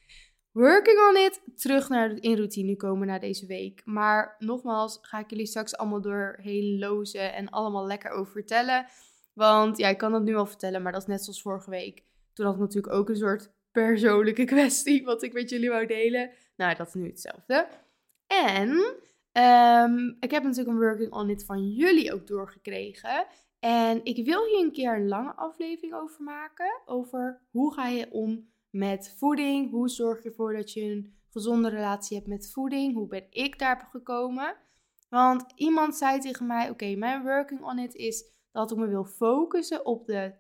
Working 0.54 1.00
on 1.00 1.18
it, 1.18 1.42
terug 1.56 1.90
naar 1.90 2.12
in 2.20 2.36
routine 2.36 2.76
komen 2.76 3.08
na 3.08 3.20
deze 3.20 3.46
week. 3.46 3.82
Maar 3.86 4.36
nogmaals, 4.40 5.00
ga 5.02 5.20
ik 5.20 5.30
jullie 5.30 5.46
straks 5.46 5.78
allemaal 5.78 6.02
door 6.02 6.38
heel 6.42 6.78
lozen 6.78 7.34
en 7.34 7.50
allemaal 7.50 7.86
lekker 7.86 8.12
over 8.12 8.32
vertellen. 8.32 8.86
Want 9.34 9.78
ja, 9.78 9.88
ik 9.88 9.98
kan 9.98 10.12
dat 10.12 10.24
nu 10.24 10.36
al 10.36 10.46
vertellen, 10.46 10.82
maar 10.82 10.92
dat 10.92 11.02
is 11.02 11.08
net 11.08 11.24
zoals 11.24 11.42
vorige 11.42 11.70
week. 11.70 12.04
Toen 12.34 12.46
had 12.46 12.56
ik 12.56 12.60
natuurlijk 12.60 12.94
ook 12.94 13.10
een 13.10 13.16
soort 13.16 13.52
persoonlijke 13.72 14.46
kwestie, 14.54 15.04
wat 15.04 15.24
ik 15.24 15.34
met 15.34 15.50
jullie 15.50 15.70
wou 15.70 15.86
delen. 15.86 16.32
Nou, 16.56 16.76
dat 16.76 16.88
is 16.88 16.94
nu 16.94 17.08
hetzelfde. 17.08 17.68
En 18.28 18.70
um, 19.44 20.18
ik 20.20 20.32
heb 20.32 20.44
natuurlijk 20.44 20.70
een 20.70 20.84
working 20.84 21.14
on 21.14 21.30
it 21.30 21.46
van 21.46 21.70
jullie 21.70 22.14
ook 22.14 22.28
doorgekregen. 22.28 23.26
En 23.60 24.06
ik 24.06 24.26
wil 24.26 24.46
hier 24.46 24.64
een 24.64 24.72
keer 24.72 24.96
een 24.96 25.08
lange 25.08 25.36
aflevering 25.36 25.94
over 25.94 26.24
maken. 26.24 26.82
Over 26.86 27.42
hoe 27.52 27.74
ga 27.74 27.88
je 27.88 28.12
om 28.12 28.52
met 28.74 29.16
voeding? 29.18 29.72
Hoe 29.72 29.90
zorg 29.90 30.24
je 30.24 30.30
ervoor 30.30 30.54
dat 30.54 30.72
je 30.72 30.82
een 30.82 31.14
gezonde 31.30 31.70
relatie 31.70 32.18
hebt 32.18 32.30
met 32.30 32.52
voeding? 32.52 32.94
Hoe 32.94 33.08
ben 33.08 33.26
ik 33.30 33.60
daar 33.60 33.88
gekomen? 33.92 34.56
Want 35.10 35.46
iemand 35.56 35.96
zei 35.96 36.20
tegen 36.20 36.48
mij: 36.48 36.70
Oké, 36.70 36.96
mijn 36.96 37.24
working 37.24 37.64
on 37.64 37.80
it 37.80 37.96
is 37.96 38.26
dat 38.52 38.72
ik 38.72 38.78
me 38.78 38.88
wil 38.88 39.06
focussen 39.06 39.86
op 39.86 40.06
de 40.06 40.34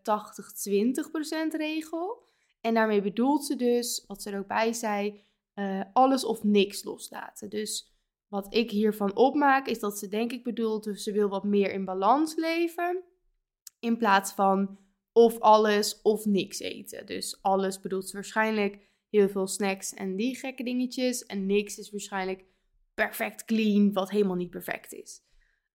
80-20% 1.53 1.57
regel. 1.57 2.23
En 2.61 2.73
daarmee 2.73 3.01
bedoelt 3.01 3.45
ze 3.45 3.55
dus, 3.55 4.03
wat 4.07 4.21
ze 4.21 4.29
er 4.31 4.39
ook 4.39 4.47
bij 4.47 4.73
zei, 4.73 5.23
uh, 5.55 5.81
alles 5.93 6.25
of 6.25 6.43
niks 6.43 6.83
loslaten. 6.83 7.49
Dus 7.49 7.93
wat 8.27 8.53
ik 8.53 8.71
hiervan 8.71 9.15
opmaak, 9.15 9.67
is 9.67 9.79
dat 9.79 9.97
ze 9.97 10.07
denk 10.07 10.31
ik 10.31 10.43
bedoelt, 10.43 10.83
dus 10.83 11.03
ze 11.03 11.11
wil 11.11 11.29
wat 11.29 11.43
meer 11.43 11.71
in 11.71 11.85
balans 11.85 12.35
leven. 12.35 13.03
In 13.79 13.97
plaats 13.97 14.31
van 14.31 14.77
of 15.13 15.39
alles 15.39 16.01
of 16.01 16.25
niks 16.25 16.59
eten. 16.59 17.05
Dus 17.05 17.41
alles 17.41 17.79
bedoelt 17.79 18.11
waarschijnlijk 18.11 18.79
heel 19.09 19.29
veel 19.29 19.47
snacks 19.47 19.93
en 19.93 20.15
die 20.15 20.35
gekke 20.35 20.63
dingetjes. 20.63 21.25
En 21.25 21.45
niks 21.45 21.77
is 21.77 21.91
waarschijnlijk 21.91 22.45
perfect 22.93 23.45
clean, 23.45 23.93
wat 23.93 24.09
helemaal 24.09 24.35
niet 24.35 24.49
perfect 24.49 24.93
is. 24.93 25.21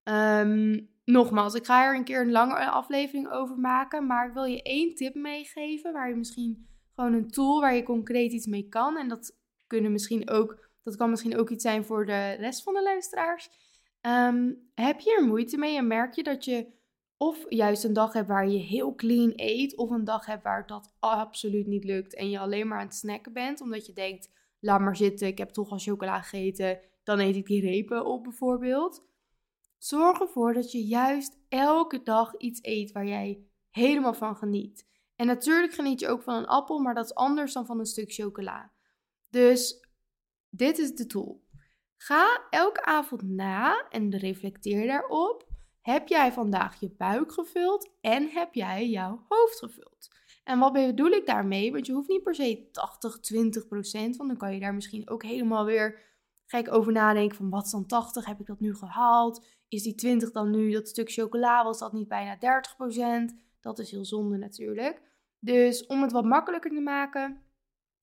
Ehm, 0.03 0.81
nogmaals, 1.05 1.55
ik 1.55 1.65
ga 1.65 1.85
er 1.85 1.97
een 1.97 2.05
keer 2.05 2.21
een 2.21 2.31
lange 2.31 2.71
aflevering 2.71 3.31
over 3.31 3.59
maken. 3.59 4.07
Maar 4.07 4.27
ik 4.27 4.33
wil 4.33 4.45
je 4.45 4.63
één 4.63 4.95
tip 4.95 5.15
meegeven. 5.15 5.93
Waar 5.93 6.09
je 6.09 6.15
misschien 6.15 6.69
gewoon 6.95 7.13
een 7.13 7.31
tool 7.31 7.61
waar 7.61 7.75
je 7.75 7.83
concreet 7.83 8.33
iets 8.33 8.47
mee 8.47 8.69
kan. 8.69 8.97
En 8.97 9.09
dat 9.09 9.37
kunnen 9.67 9.93
misschien 9.93 10.31
ook, 10.31 10.71
dat 10.83 10.97
kan 10.97 11.11
misschien 11.11 11.39
ook 11.39 11.51
iets 11.51 11.63
zijn 11.63 11.85
voor 11.85 12.07
de 12.07 12.31
rest 12.31 12.63
van 12.63 12.75
de 12.75 12.83
luisteraars. 12.83 13.51
Ehm, 14.01 14.53
heb 14.75 15.01
je 15.01 15.17
er 15.19 15.27
moeite 15.27 15.59
mee 15.59 15.77
en 15.77 15.87
merk 15.87 16.15
je 16.15 16.23
dat 16.23 16.45
je 16.45 16.78
of 17.19 17.45
juist 17.49 17.85
een 17.85 17.93
dag 17.93 18.13
hebt 18.13 18.29
waar 18.29 18.49
je 18.49 18.59
heel 18.59 18.95
clean 18.95 19.33
eet, 19.37 19.77
of 19.77 19.91
een 19.91 20.05
dag 20.05 20.27
hebt 20.27 20.43
waar 20.43 20.67
dat 20.67 20.95
absoluut 20.99 21.67
niet 21.67 21.85
lukt 21.85 22.15
en 22.15 22.31
je 22.31 22.39
alleen 22.39 22.69
maar 22.69 22.79
aan 22.79 22.87
het 22.87 22.95
snacken 22.95 23.33
bent, 23.33 23.61
omdat 23.61 23.87
je 23.87 23.93
denkt, 23.93 24.31
laat 24.61 24.81
maar 24.81 24.97
zitten, 24.97 25.27
ik 25.27 25.39
heb 25.39 25.51
toch 25.51 25.71
al 25.71 25.79
chocola 25.79 26.21
gegeten, 26.21 26.81
dan 27.03 27.19
eet 27.19 27.37
ik 27.37 27.47
die 27.47 27.61
repen 27.61 28.05
op 28.05 28.23
bijvoorbeeld. 28.23 29.07
Zorg 29.79 30.21
ervoor 30.21 30.53
dat 30.53 30.73
je 30.73 30.85
juist 30.85 31.39
elke 31.49 32.03
dag 32.03 32.37
iets 32.37 32.59
eet 32.63 32.93
waar 32.93 33.07
jij 33.07 33.47
helemaal 33.71 34.15
van 34.15 34.37
geniet. 34.37 34.87
En 35.17 35.27
natuurlijk 35.27 35.73
geniet 35.73 36.01
je 36.01 36.09
ook 36.09 36.23
van 36.23 36.35
een 36.35 36.47
appel, 36.47 36.79
maar 36.79 36.95
dat 36.95 37.05
is 37.05 37.15
anders 37.15 37.53
dan 37.53 37.67
van 37.67 37.79
een 37.79 37.87
stuk 37.87 38.13
chocola. 38.13 38.73
Dus 39.29 39.89
dit 40.49 40.79
is 40.79 40.95
de 40.95 41.07
tool. 41.07 41.47
Ga 41.97 42.47
elke 42.51 42.85
avond 42.85 43.23
na 43.23 43.89
en 43.91 44.17
reflecteer 44.17 44.87
daarop. 44.87 45.48
Heb 45.89 46.09
jij 46.09 46.33
vandaag 46.33 46.81
je 46.81 46.91
buik 46.91 47.33
gevuld 47.33 47.91
en 48.01 48.29
heb 48.29 48.55
jij 48.55 48.89
jouw 48.89 49.25
hoofd 49.29 49.59
gevuld? 49.59 50.09
En 50.45 50.59
wat 50.59 50.73
bedoel 50.73 51.11
ik 51.11 51.27
daarmee? 51.27 51.73
Want 51.73 51.87
je 51.87 51.93
hoeft 51.93 52.09
niet 52.09 52.23
per 52.23 52.35
se 52.35 52.69
80, 52.73 53.21
20 53.21 53.67
procent, 53.67 54.17
want 54.17 54.29
dan 54.29 54.39
kan 54.39 54.55
je 54.55 54.61
daar 54.61 54.75
misschien 54.75 55.09
ook 55.09 55.23
helemaal 55.23 55.65
weer 55.65 56.01
gek 56.47 56.73
over 56.73 56.93
nadenken 56.93 57.37
van 57.37 57.51
wat 57.51 57.65
is 57.65 57.71
dan 57.71 57.87
80? 57.87 58.27
Heb 58.27 58.41
ik 58.41 58.47
dat 58.47 58.61
nu 58.61 58.75
gehaald? 58.75 59.47
Is 59.69 59.83
die 59.83 59.95
20 59.95 60.31
dan 60.31 60.51
nu 60.51 60.71
dat 60.71 60.89
stuk 60.89 61.11
chocola? 61.11 61.65
Was 61.65 61.79
dat 61.79 61.93
niet 61.93 62.09
bijna 62.09 62.37
30 62.37 62.77
procent? 62.77 63.35
Dat 63.61 63.79
is 63.79 63.91
heel 63.91 64.05
zonde 64.05 64.37
natuurlijk. 64.37 65.03
Dus 65.39 65.87
om 65.87 66.03
het 66.03 66.13
wat 66.13 66.25
makkelijker 66.25 66.71
te 66.71 66.81
maken, 66.81 67.43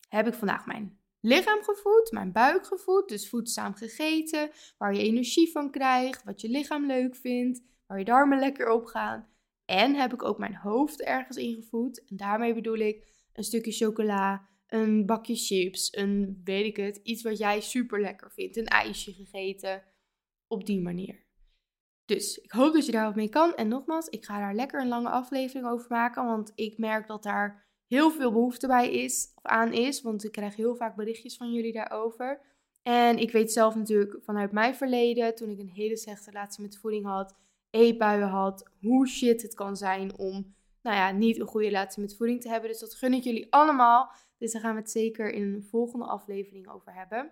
heb 0.10 0.28
ik 0.28 0.34
vandaag 0.34 0.66
mijn 0.66 1.00
lichaam 1.20 1.64
gevoed, 1.64 2.12
mijn 2.12 2.32
buik 2.32 2.66
gevoed. 2.66 3.10
Dus 3.10 3.30
voedzaam 3.30 3.74
gegeten, 3.74 4.50
waar 4.78 4.94
je 4.94 5.04
energie 5.04 5.52
van 5.52 5.72
krijgt, 5.72 6.24
wat 6.24 6.42
je 6.42 6.50
lichaam 6.50 6.86
leuk 6.86 7.16
vindt, 7.16 7.74
waar 7.88 8.00
je 8.00 8.06
darmen 8.06 8.40
lekker 8.40 8.70
op 8.70 8.86
gaan. 8.86 9.28
En 9.66 9.96
heb 9.96 10.14
ik 10.14 10.24
ook 10.24 10.38
mijn 10.38 10.56
hoofd 10.56 11.02
ergens 11.02 11.38
ingevoed. 11.38 12.06
En 12.06 12.18
daarmee 12.18 12.54
bedoel 12.54 12.78
ik 12.78 13.08
een 13.34 13.44
stukje 13.44 13.72
chocola, 13.72 14.50
een 14.68 15.06
bakje 15.06 15.36
chips, 15.36 15.96
een 15.96 16.42
weet 16.44 16.66
ik 16.66 16.78
het, 16.78 17.00
iets 17.04 17.24
wat 17.24 17.38
jij 17.38 17.62
super 17.62 18.02
lekker 18.02 18.32
vindt, 18.32 18.58
een 18.58 18.66
ijsje 18.66 19.14
gegeten. 19.14 19.84
Op 20.48 20.66
die 20.66 20.82
manier. 20.82 21.24
Dus 22.06 22.38
ik 22.38 22.52
hoop 22.52 22.74
dat 22.74 22.86
je 22.86 22.92
daar 22.92 23.06
wat 23.06 23.16
mee 23.16 23.30
kan. 23.30 23.56
En 23.56 23.68
nogmaals, 23.68 24.08
ik 24.08 24.26
ga 24.26 24.40
daar 24.40 24.56
lekker 24.56 24.82
een 24.82 24.88
lange 24.88 25.10
aflevering 25.10 25.68
over 25.68 25.86
maken. 25.90 26.26
Want 26.26 26.52
ik 26.56 26.78
merk 26.78 27.08
dat 27.08 27.24
daar 27.24 27.66
heel 27.88 28.12
veel 28.12 28.32
behoefte 28.32 28.68
bij 28.68 28.92
is, 28.92 29.32
of 29.36 29.44
aan 29.44 29.74
is. 29.74 30.02
Want 30.02 30.24
ik 30.24 30.32
krijg 30.32 30.56
heel 30.56 30.76
vaak 30.76 30.96
berichtjes 30.96 31.38
van 31.38 31.54
jullie 31.54 31.74
daarover. 31.74 32.42
En 32.82 33.18
ik 33.18 33.32
weet 33.32 33.52
zelf 33.52 33.76
natuurlijk 33.76 34.18
vanuit 34.24 34.52
mijn 34.52 34.76
verleden, 34.76 35.36
toen 35.36 35.50
ik 35.50 35.60
een 35.60 35.70
hele 35.70 35.98
slechte 35.98 36.32
relatie 36.32 36.64
met 36.64 36.78
voeding 36.78 37.06
had, 37.06 37.36
eetbuien 37.76 38.28
had, 38.28 38.70
hoe 38.80 39.08
shit 39.08 39.42
het 39.42 39.54
kan 39.54 39.76
zijn 39.76 40.18
om, 40.18 40.56
nou 40.82 40.96
ja, 40.96 41.12
niet 41.12 41.40
een 41.40 41.48
goede 41.48 41.68
relatie 41.68 42.02
met 42.02 42.16
voeding 42.16 42.42
te 42.42 42.50
hebben. 42.50 42.70
Dus 42.70 42.80
dat 42.80 42.96
gun 42.96 43.14
ik 43.14 43.24
jullie 43.24 43.54
allemaal. 43.54 44.12
Dus 44.38 44.52
daar 44.52 44.62
gaan 44.62 44.74
we 44.74 44.82
het 44.82 44.92
zeker 44.92 45.32
in 45.32 45.54
een 45.54 45.64
volgende 45.64 46.06
aflevering 46.06 46.70
over 46.70 46.94
hebben. 46.94 47.32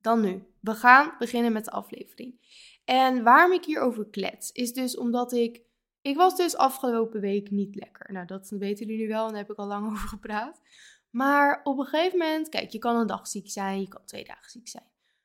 Dan 0.00 0.20
nu. 0.20 0.42
We 0.60 0.74
gaan 0.74 1.14
beginnen 1.18 1.52
met 1.52 1.64
de 1.64 1.70
aflevering. 1.70 2.40
En 2.84 3.22
waarom 3.22 3.52
ik 3.52 3.64
hierover 3.64 4.06
klets, 4.06 4.52
is 4.52 4.72
dus 4.72 4.96
omdat 4.96 5.32
ik. 5.32 5.62
Ik 6.02 6.16
was 6.16 6.36
dus 6.36 6.56
afgelopen 6.56 7.20
week 7.20 7.50
niet 7.50 7.74
lekker. 7.74 8.12
Nou, 8.12 8.26
dat 8.26 8.48
weten 8.48 8.86
jullie 8.86 9.02
nu 9.02 9.08
wel 9.08 9.24
en 9.26 9.30
daar 9.30 9.40
heb 9.40 9.50
ik 9.50 9.58
al 9.58 9.66
lang 9.66 9.86
over 9.90 10.08
gepraat. 10.08 10.60
Maar 11.10 11.60
op 11.64 11.78
een 11.78 11.84
gegeven 11.84 12.18
moment, 12.18 12.48
kijk, 12.48 12.70
je 12.70 12.78
kan 12.78 12.96
een 12.96 13.06
dag 13.06 13.26
ziek 13.26 13.50
zijn, 13.50 13.80
je 13.80 13.88
kan 13.88 14.04
twee 14.04 14.24
dagen 14.24 14.50
ziek 14.50 14.68
zijn. 14.68 14.84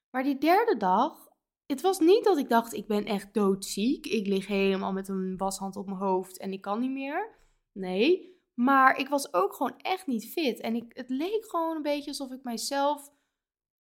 Maar 0.10 0.24
die 0.24 0.38
derde 0.38 0.78
dag, 0.78 1.25
het 1.68 1.82
was 1.82 2.00
niet 2.00 2.24
dat 2.24 2.38
ik 2.38 2.50
dacht, 2.50 2.74
ik 2.74 2.88
ben 2.88 3.06
echt 3.06 3.34
doodziek. 3.34 4.06
Ik 4.06 4.28
lig 4.28 4.48
helemaal 4.48 4.94
met 4.94 5.08
een 5.08 5.38
washand 5.38 5.76
op 5.76 5.86
mijn 5.86 5.98
hoofd 5.98 6.38
en 6.38 6.52
ik 6.52 6.62
kan 6.62 6.80
niet 6.80 6.92
meer. 6.92 7.36
Nee, 7.72 8.40
maar 8.54 9.00
ik 9.00 9.08
was 9.08 9.34
ook 9.34 9.54
gewoon 9.54 9.78
echt 9.78 10.08
niet 10.08 10.32
fit. 10.32 10.60
En 10.60 10.76
ik, 10.76 10.86
het 10.88 11.10
leek 11.10 11.46
gewoon 11.48 11.76
een 11.76 11.82
beetje 11.82 12.10
alsof 12.10 12.32
ik 12.32 12.44
mijzelf 12.44 13.08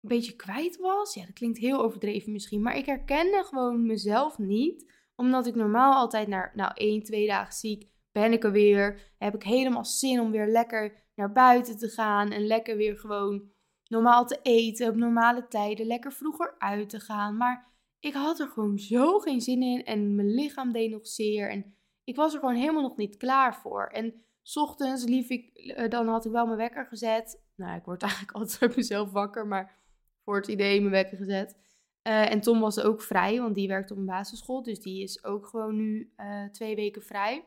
een 0.02 0.10
beetje 0.10 0.36
kwijt 0.36 0.78
was. 0.78 1.14
Ja, 1.14 1.26
dat 1.26 1.34
klinkt 1.34 1.58
heel 1.58 1.80
overdreven 1.80 2.32
misschien, 2.32 2.62
maar 2.62 2.78
ik 2.78 2.86
herkende 2.86 3.44
gewoon 3.44 3.86
mezelf 3.86 4.38
niet. 4.38 4.98
Omdat 5.16 5.48
ik 5.48 5.56
normaal 5.56 5.94
altijd 5.94 6.28
naar, 6.28 6.52
nou, 6.56 6.72
één, 6.74 7.04
twee 7.04 7.28
dagen 7.28 7.54
ziek 7.54 7.90
ben 8.12 8.32
ik 8.34 8.44
er 8.44 8.52
weer. 8.52 9.14
Heb 9.18 9.36
ik 9.36 9.44
helemaal 9.44 9.86
zin 9.86 10.20
om 10.20 10.32
weer 10.32 10.48
lekker 10.48 11.08
naar 11.16 11.32
buiten 11.32 11.78
te 11.78 11.90
gaan 11.90 12.32
en 12.32 12.48
lekker 12.48 12.78
weer 12.78 12.98
gewoon 12.98 13.52
normaal 13.90 14.26
te 14.26 14.40
eten 14.42 14.90
op 14.90 14.96
normale 14.96 15.48
tijden, 15.48 15.86
lekker 15.86 16.14
vroeger 16.14 16.56
uit 16.58 16.90
te 16.90 17.00
gaan. 17.00 17.38
Maar 17.38 17.68
ik 18.00 18.14
had 18.14 18.40
er 18.40 18.48
gewoon 18.48 18.80
zo 18.80 19.20
geen 19.20 19.42
zin 19.42 19.62
in 19.62 19.84
en 19.86 20.16
mijn 20.16 20.34
lichaam 20.34 20.72
deed 20.72 20.92
nog 20.92 21.08
zeer 21.08 21.50
en 21.50 21.74
ik 22.04 22.16
was 22.16 22.34
er 22.34 22.40
gewoon 22.40 22.56
helemaal 22.56 22.82
nog 22.82 22.98
niet 22.98 23.18
klaar 23.18 23.56
voor. 23.56 23.88
En 23.88 24.14
s 24.42 24.58
ochtends 24.58 25.04
lief 25.04 25.30
ik, 25.30 25.56
eh, 25.56 25.90
dan 25.90 26.08
had 26.08 26.26
ik 26.26 26.32
wel 26.32 26.46
mijn 26.46 26.58
wekker 26.58 26.86
gezet. 26.86 27.42
Nou, 27.56 27.78
ik 27.78 27.86
word 27.86 28.02
eigenlijk 28.12 28.32
altijd 28.32 28.76
mezelf 28.76 29.12
wakker, 29.12 29.48
maar 29.48 29.78
voor 30.24 30.36
het 30.36 30.48
idee 30.48 30.80
mijn 30.80 30.92
wekker 30.92 31.18
gezet. 31.18 31.58
Uh, 32.04 32.32
en 32.32 32.42
Tom 32.42 32.60
was 32.60 32.80
ook 32.80 33.02
vrij, 33.02 33.40
want 33.40 33.56
die 33.56 33.68
werkt 33.68 33.92
op 33.92 33.98
een 33.98 34.06
basisschool. 34.06 34.64
Dus 34.64 34.80
die 34.80 35.04
is 35.04 35.24
ook 35.24 35.48
gewoon 35.48 35.76
nu 35.76 36.14
uh, 36.18 36.46
twee 36.46 36.76
weken 36.76 37.04
vrij. 37.04 37.46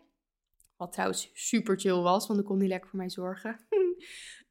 Wat 0.77 0.93
trouwens 0.93 1.31
super 1.35 1.81
chill 1.81 2.01
was, 2.01 2.27
want 2.27 2.39
dan 2.39 2.49
kon 2.49 2.59
hij 2.59 2.69
lekker 2.69 2.89
voor 2.89 2.99
mij 2.99 3.11
zorgen. 3.11 3.61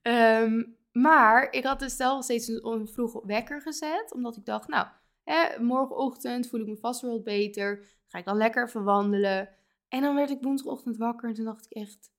um, 0.02 0.76
maar 0.92 1.52
ik 1.52 1.64
had 1.64 1.80
dus 1.80 1.96
zelf 1.96 2.24
steeds 2.24 2.48
een 2.48 2.88
vroeg 2.88 3.22
wekker 3.26 3.62
gezet. 3.62 4.14
Omdat 4.14 4.38
ik 4.38 4.46
dacht, 4.46 4.68
nou, 4.68 4.88
hè, 5.24 5.64
morgenochtend 5.64 6.48
voel 6.48 6.60
ik 6.60 6.68
me 6.68 6.78
vast 6.78 7.02
wel 7.02 7.22
beter. 7.22 7.86
Ga 8.08 8.18
ik 8.18 8.26
dan 8.26 8.38
lekker 8.38 8.66
even 8.66 8.84
wandelen. 8.84 9.50
En 9.88 10.02
dan 10.02 10.16
werd 10.16 10.30
ik 10.30 10.42
woensdagochtend 10.42 10.98
wakker 10.98 11.30
en 11.30 11.36
toen 11.36 11.46
dacht 11.46 11.66
ik 11.66 11.72
echt, 11.72 12.12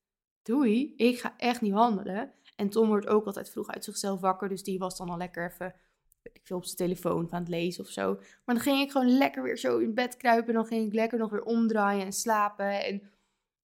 doei, 0.43 0.95
ik 0.97 1.21
ga 1.21 1.35
echt 1.37 1.61
niet 1.61 1.73
wandelen. 1.73 2.33
En 2.57 2.69
Tom 2.69 2.89
wordt 2.89 3.07
ook 3.07 3.27
altijd 3.27 3.51
vroeg 3.51 3.69
uit 3.69 3.85
zichzelf 3.85 4.21
wakker, 4.21 4.49
dus 4.49 4.63
die 4.63 4.79
was 4.79 4.97
dan 4.97 5.09
al 5.09 5.17
lekker 5.17 5.51
even 5.51 5.75
ik 6.23 6.41
veel, 6.43 6.57
op 6.57 6.65
zijn 6.65 6.77
telefoon 6.77 7.33
aan 7.33 7.41
het 7.41 7.49
lezen 7.49 7.85
of 7.85 7.91
zo. 7.91 8.15
Maar 8.15 8.55
dan 8.55 8.65
ging 8.65 8.81
ik 8.81 8.91
gewoon 8.91 9.17
lekker 9.17 9.43
weer 9.43 9.59
zo 9.59 9.79
in 9.79 9.95
bed 9.95 10.17
kruipen. 10.17 10.49
En 10.49 10.55
dan 10.55 10.67
ging 10.67 10.87
ik 10.87 10.93
lekker 10.93 11.19
nog 11.19 11.31
weer 11.31 11.43
omdraaien 11.43 12.05
en 12.05 12.13
slapen. 12.13 12.85
En 12.85 13.03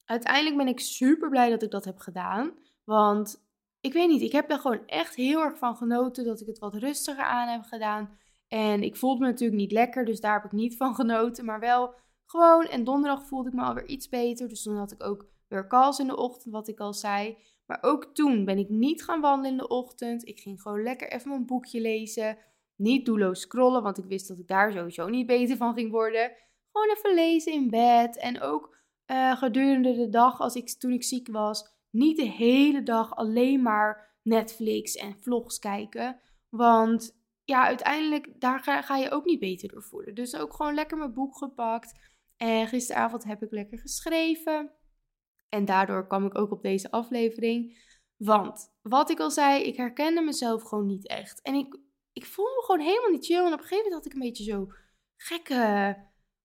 uiteindelijk 0.05 0.57
ben 0.57 0.69
ik 0.69 0.81
super 0.81 1.29
blij 1.29 1.51
dat 1.51 1.63
ik 1.63 1.71
dat 1.71 1.85
heb 1.85 1.99
gedaan. 1.99 2.53
Want 2.85 3.48
ik 3.89 3.95
weet 3.95 4.09
niet, 4.09 4.23
ik 4.23 4.33
heb 4.33 4.51
er 4.51 4.59
gewoon 4.59 4.87
echt 4.87 5.15
heel 5.15 5.41
erg 5.41 5.59
van 5.59 5.77
genoten 5.77 6.25
dat 6.25 6.41
ik 6.41 6.47
het 6.47 6.59
wat 6.59 6.75
rustiger 6.75 7.25
aan 7.25 7.49
heb 7.49 7.63
gedaan. 7.63 8.19
En 8.49 8.83
ik 8.83 8.97
voelde 8.97 9.21
me 9.21 9.27
natuurlijk 9.27 9.61
niet 9.61 9.73
lekker, 9.73 10.05
dus 10.05 10.21
daar 10.21 10.35
heb 10.35 10.45
ik 10.45 10.53
niet 10.53 10.77
van 10.77 10.95
genoten. 10.95 11.45
Maar 11.45 11.61
wel 11.61 11.95
gewoon, 12.27 12.65
en 12.65 12.85
donderdag 12.85 13.27
voelde 13.27 13.49
ik 13.49 13.55
me 13.55 13.63
alweer 13.63 13.87
iets 13.87 14.09
beter. 14.09 14.49
Dus 14.49 14.63
toen 14.63 14.77
had 14.77 14.93
ik 14.93 15.03
ook 15.03 15.27
weer 15.49 15.67
calls 15.67 15.99
in 15.99 16.07
de 16.07 16.17
ochtend, 16.17 16.55
wat 16.55 16.69
ik 16.69 16.81
al 16.81 16.95
zei. 16.95 17.37
Maar 17.67 17.79
ook 17.81 18.15
toen 18.15 18.45
ben 18.45 18.59
ik 18.59 18.69
niet 18.69 19.05
gaan 19.05 19.21
wandelen 19.21 19.51
in 19.51 19.57
de 19.57 19.69
ochtend. 19.69 20.29
Ik 20.29 20.41
ging 20.41 20.63
gewoon 20.63 20.83
lekker 20.83 21.13
even 21.13 21.29
mijn 21.29 21.47
boekje 21.47 21.81
lezen. 21.81 22.39
Niet 22.77 23.07
doelloos 23.07 23.41
scrollen, 23.41 23.83
want 23.83 23.99
ik 23.99 24.05
wist 24.05 24.29
dat 24.29 24.39
ik 24.39 24.49
daar 24.49 24.73
sowieso 24.73 25.09
niet 25.09 25.27
beter 25.27 25.57
van 25.57 25.75
ging 25.75 25.91
worden. 25.91 26.33
Gewoon 26.73 26.97
even 26.97 27.15
lezen 27.15 27.53
in 27.53 27.71
bed. 27.71 28.19
En 28.19 28.41
ook 28.41 28.77
uh, 29.07 29.37
gedurende 29.37 29.95
de 29.95 30.09
dag, 30.09 30.41
als 30.41 30.55
ik, 30.55 30.69
toen 30.79 30.93
ik 30.93 31.05
ziek 31.05 31.29
was, 31.29 31.78
niet 31.99 32.17
de 32.17 32.31
hele 32.31 32.83
dag 32.83 33.17
alleen 33.17 33.63
maar 33.63 34.17
Netflix 34.23 34.95
en 34.95 35.17
vlogs 35.21 35.59
kijken. 35.59 36.21
Want 36.49 37.19
ja, 37.45 37.65
uiteindelijk 37.65 38.41
daar 38.41 38.61
ga, 38.61 38.97
je 38.97 39.11
ook 39.11 39.25
niet 39.25 39.41
beter 39.41 39.69
door 39.69 39.83
voelen. 39.83 40.15
Dus 40.15 40.37
ook 40.37 40.55
gewoon 40.55 40.75
lekker 40.75 40.99
mijn 40.99 41.15
boek 41.15 41.37
gepakt. 41.37 41.93
En 42.37 42.67
gisteravond 42.67 43.25
heb 43.25 43.43
ik 43.43 43.51
lekker 43.51 43.79
geschreven. 43.79 44.73
En 45.49 45.65
daardoor 45.65 46.07
kwam 46.07 46.27
ik 46.27 46.39
ook 46.39 46.51
op 46.51 46.63
deze 46.63 46.91
aflevering. 46.91 47.87
Want 48.17 48.75
wat 48.83 49.11
ik 49.11 49.21
al 49.21 49.31
zei, 49.31 49.63
ik 49.63 49.77
herkende 49.77 50.21
mezelf 50.21 50.63
gewoon 50.63 50.87
niet 50.87 51.09
echt. 51.09 51.43
En 51.43 51.55
ik, 51.55 51.79
ik 52.13 52.25
voelde 52.25 52.55
me 52.55 52.63
gewoon 52.65 52.87
helemaal 52.87 53.11
niet 53.11 53.25
chill. 53.25 53.45
En 53.45 53.53
op 53.53 53.59
een 53.59 53.59
gegeven 53.59 53.85
moment 53.85 53.95
had 53.95 54.07
ik 54.07 54.13
een 54.13 54.29
beetje 54.29 54.45
zo 54.45 54.67
gekke 55.17 55.97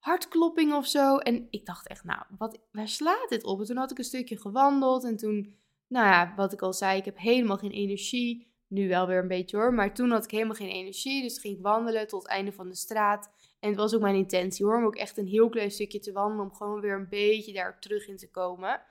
hartklopping 0.03 0.73
of 0.73 0.87
zo. 0.87 1.17
En 1.17 1.47
ik 1.49 1.65
dacht 1.65 1.87
echt, 1.87 2.03
nou, 2.03 2.23
wat, 2.37 2.59
waar 2.71 2.87
slaat 2.87 3.29
dit 3.29 3.43
op? 3.43 3.59
En 3.59 3.65
toen 3.65 3.77
had 3.77 3.91
ik 3.91 3.97
een 3.97 4.03
stukje 4.03 4.37
gewandeld. 4.37 5.03
En 5.03 5.17
toen, 5.17 5.55
nou 5.87 6.07
ja, 6.07 6.33
wat 6.35 6.53
ik 6.53 6.61
al 6.61 6.73
zei, 6.73 6.97
ik 6.97 7.05
heb 7.05 7.17
helemaal 7.17 7.57
geen 7.57 7.71
energie. 7.71 8.51
Nu 8.67 8.87
wel 8.87 9.07
weer 9.07 9.17
een 9.17 9.27
beetje 9.27 9.57
hoor. 9.57 9.73
Maar 9.73 9.93
toen 9.93 10.11
had 10.11 10.23
ik 10.23 10.31
helemaal 10.31 10.55
geen 10.55 10.69
energie. 10.69 11.21
Dus 11.21 11.37
ging 11.37 11.55
ik 11.55 11.63
wandelen 11.63 12.07
tot 12.07 12.21
het 12.21 12.31
einde 12.31 12.51
van 12.51 12.69
de 12.69 12.75
straat. 12.75 13.31
En 13.59 13.69
het 13.69 13.77
was 13.77 13.95
ook 13.95 14.01
mijn 14.01 14.15
intentie 14.15 14.65
hoor. 14.65 14.77
Om 14.77 14.85
ook 14.85 14.95
echt 14.95 15.17
een 15.17 15.27
heel 15.27 15.49
klein 15.49 15.71
stukje 15.71 15.99
te 15.99 16.11
wandelen. 16.11 16.45
Om 16.45 16.53
gewoon 16.53 16.81
weer 16.81 16.95
een 16.95 17.09
beetje 17.09 17.53
daar 17.53 17.79
terug 17.79 18.07
in 18.07 18.17
te 18.17 18.31
komen. 18.31 18.81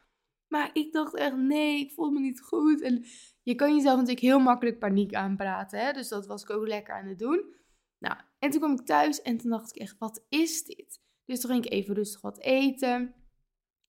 Maar 0.48 0.70
ik 0.72 0.92
dacht 0.92 1.14
echt, 1.14 1.36
nee, 1.36 1.80
ik 1.80 1.92
voel 1.92 2.10
me 2.10 2.20
niet 2.20 2.40
goed. 2.40 2.80
En 2.80 3.04
je 3.42 3.54
kan 3.54 3.74
jezelf 3.74 3.94
natuurlijk 3.94 4.26
heel 4.26 4.40
makkelijk 4.40 4.78
paniek 4.78 5.14
aanpraten. 5.14 5.78
Hè? 5.78 5.92
Dus 5.92 6.08
dat 6.08 6.26
was 6.26 6.42
ik 6.42 6.50
ook 6.50 6.66
lekker 6.66 6.94
aan 6.94 7.06
het 7.06 7.18
doen. 7.18 7.54
Nou, 7.98 8.16
en 8.38 8.50
toen 8.50 8.60
kwam 8.60 8.72
ik 8.72 8.86
thuis 8.86 9.22
en 9.22 9.36
toen 9.36 9.50
dacht 9.50 9.70
ik 9.74 9.82
echt, 9.82 9.98
wat 9.98 10.24
is 10.28 10.64
dit? 10.64 11.01
Dus 11.24 11.44
ik 11.44 11.70
even 11.70 11.94
rustig 11.94 12.20
wat 12.20 12.38
eten. 12.38 13.14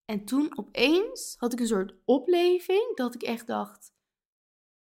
En 0.06 0.26
toen 0.26 0.58
opeens 0.58 1.36
had 1.38 1.54
ik 1.54 1.60
een 1.60 1.68
soort 1.68 1.96
opleving 2.06 2.96
dat 2.96 3.16
ik 3.16 3.22
echt 3.22 3.48
dacht, 3.48 3.94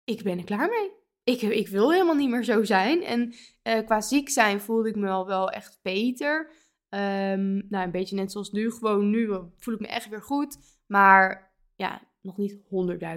ik 0.04 0.23
ben 0.23 0.38
er 0.38 0.45
klaar 0.45 0.69
mee. 0.69 0.90
Ik, 1.25 1.42
ik 1.42 1.69
wil 1.69 1.92
helemaal 1.92 2.14
niet 2.14 2.30
meer 2.30 2.45
zo 2.45 2.64
zijn. 2.64 3.02
En 3.02 3.35
uh, 3.62 3.87
qua 3.87 4.00
ziek 4.00 4.28
zijn 4.28 4.61
voelde 4.61 4.88
ik 4.88 4.97
me 4.97 5.09
al 5.09 5.26
wel 5.26 5.50
echt 5.50 5.78
beter. 5.83 6.52
Um, 6.88 7.66
nou, 7.69 7.85
een 7.85 7.90
beetje 7.90 8.16
net 8.16 8.33
zoals 8.33 8.50
nu. 8.50 8.71
Gewoon 8.71 9.11
nu 9.11 9.28
voel 9.59 9.75
ik 9.75 9.80
me 9.80 9.87
echt 9.87 10.09
weer 10.09 10.23
goed. 10.23 10.59
Maar 10.87 11.54
ja, 11.76 12.02
nog 12.21 12.37
niet 12.37 12.59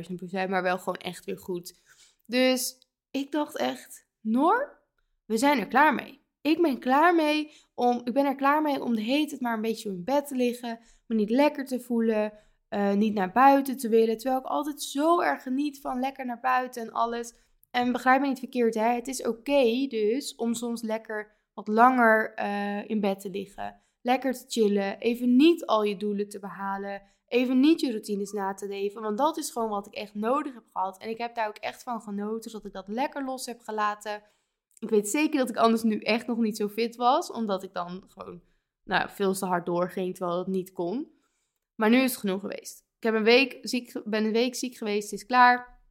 100.000 0.10 0.16
procent, 0.16 0.50
maar 0.50 0.63
wel 0.63 0.78
gewoon 0.78 0.96
echt 0.96 1.25
weer 1.25 1.38
goed. 1.38 1.82
Dus 2.25 2.78
ik 3.12 3.32
dacht 3.32 3.58
echt, 3.58 4.08
Noor, 4.22 4.82
we 5.25 5.38
zijn 5.38 5.60
er 5.60 5.68
klaar 5.68 5.94
mee. 5.94 6.23
Ik 6.44 6.62
ben 6.62 6.80
klaar 6.80 7.16
mee 7.16 7.52
om, 7.76 8.02
ik 8.04 8.14
ben 8.14 8.26
er 8.26 8.36
klaar 8.36 8.62
mee 8.62 8.84
om 8.84 8.96
de 8.96 9.02
hele 9.02 9.26
tijd 9.26 9.42
maar 9.42 9.54
een 9.54 9.62
beetje 9.62 9.89
in 9.89 10.04
bed 10.04 10.28
te 10.28 10.36
liggen, 10.36 10.80
me 11.08 11.15
niet 11.15 11.30
lekker 11.30 11.65
te 11.65 11.80
voelen, 11.80 12.34
uh, 12.70 12.94
niet 12.94 13.13
naar 13.13 13.32
buiten 13.32 13.78
te 13.78 13.89
willen. 13.89 14.17
Terwijl 14.17 14.39
ik 14.39 14.46
altijd 14.46 14.82
zo 14.82 15.22
erg 15.22 15.44
geniet 15.44 15.82
van 15.82 16.00
lekker 16.00 16.26
naar 16.26 16.39
buiten 16.39 16.82
en 16.82 16.91
alles. 16.91 17.34
En 17.72 17.91
begrijp 17.91 18.22
me 18.22 18.28
niet 18.28 18.39
verkeerd, 18.39 18.74
hè? 18.74 18.94
het 18.94 19.08
is 19.08 19.28
oké 19.28 19.88
dus 19.88 20.36
om 20.36 20.54
soms 20.54 20.82
lekker 20.82 21.32
wat 21.54 21.67
langer 21.67 22.39
uh, 22.39 22.89
in 22.89 23.00
bed 23.00 23.20
te 23.20 23.30
liggen. 23.30 23.82
Lekker 24.02 24.34
te 24.34 24.46
chillen, 24.48 25.00
even 25.00 25.36
niet 25.36 25.65
al 25.65 25.84
je 25.84 25.98
doelen 25.98 26.30
te 26.30 26.39
behalen, 26.39 27.02
even 27.28 27.60
niet 27.60 27.80
je 27.80 27.91
routines 27.91 28.32
na 28.32 28.54
te 28.54 28.67
leven. 28.67 29.02
Want 29.02 29.17
dat 29.17 29.38
is 29.38 29.52
gewoon 29.52 29.70
wat 29.70 29.88
ik 29.88 29.94
echt 29.94 30.13
nodig 30.13 30.54
heb 30.54 30.67
gehad. 30.74 30.98
En 30.98 31.10
ik 31.10 31.17
heb 31.17 31.36
daar 31.36 31.48
ook 31.48 31.58
echt 31.58 31.84
van 31.84 32.02
genoten, 32.02 32.52
dat 32.52 32.65
ik 32.65 32.74
dat 32.74 32.88
lekker 32.88 33.24
los 33.24 33.46
heb 33.46 33.60
gelaten. 33.60 34.22
Ik 34.84 34.89
weet 34.89 35.10
zeker 35.10 35.39
dat 35.39 35.50
ik 35.50 35.58
anders 35.58 35.84
nu 35.84 36.00
echt 36.00 36.28
nog 36.28 36.38
niet 36.38 36.58
zo 36.58 36.69
fit 36.69 36.96
was, 36.96 37.32
omdat 37.32 37.63
ik 37.63 37.74
dan 37.74 38.04
gewoon 38.08 38.41
nou, 38.84 39.10
veel 39.10 39.34
te 39.34 39.46
hard 39.46 39.65
doorging, 39.65 40.15
terwijl 40.15 40.38
het 40.38 40.48
niet 40.48 40.72
kon. 40.72 41.12
Maar 41.76 41.89
nu 41.89 41.98
is 41.98 42.12
het 42.12 42.19
genoeg 42.19 42.39
geweest. 42.39 42.86
Ik 42.98 43.04
heb 43.04 43.13
een 43.13 43.24
week 43.24 43.58
ziek, 43.62 44.02
ben 44.06 44.26
een 44.26 44.32
week 44.32 44.56
ziek 44.56 44.76
geweest, 44.76 45.12
het 45.12 45.19
is 45.19 45.26
klaar. 45.26 45.82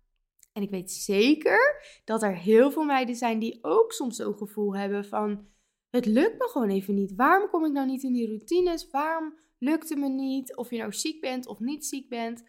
En 0.53 0.63
ik 0.63 0.71
weet 0.71 0.91
zeker 0.91 1.83
dat 2.05 2.23
er 2.23 2.37
heel 2.37 2.71
veel 2.71 2.85
meiden 2.85 3.15
zijn 3.15 3.39
die 3.39 3.59
ook 3.63 3.93
soms 3.93 4.17
zo'n 4.17 4.37
gevoel 4.37 4.77
hebben 4.77 5.05
van... 5.05 5.51
Het 5.91 6.07
lukt 6.07 6.39
me 6.39 6.49
gewoon 6.49 6.71
even 6.71 6.95
niet. 6.95 7.15
Waarom 7.15 7.51
kom 7.51 7.65
ik 7.65 7.73
nou 7.73 7.87
niet 7.87 8.03
in 8.03 8.13
die 8.13 8.27
routines? 8.27 8.91
Waarom 8.91 9.39
lukt 9.59 9.89
het 9.89 9.99
me 9.99 10.09
niet? 10.09 10.57
Of 10.57 10.71
je 10.71 10.79
nou 10.79 10.93
ziek 10.93 11.21
bent 11.21 11.47
of 11.47 11.59
niet 11.59 11.87
ziek 11.87 12.09
bent. 12.09 12.43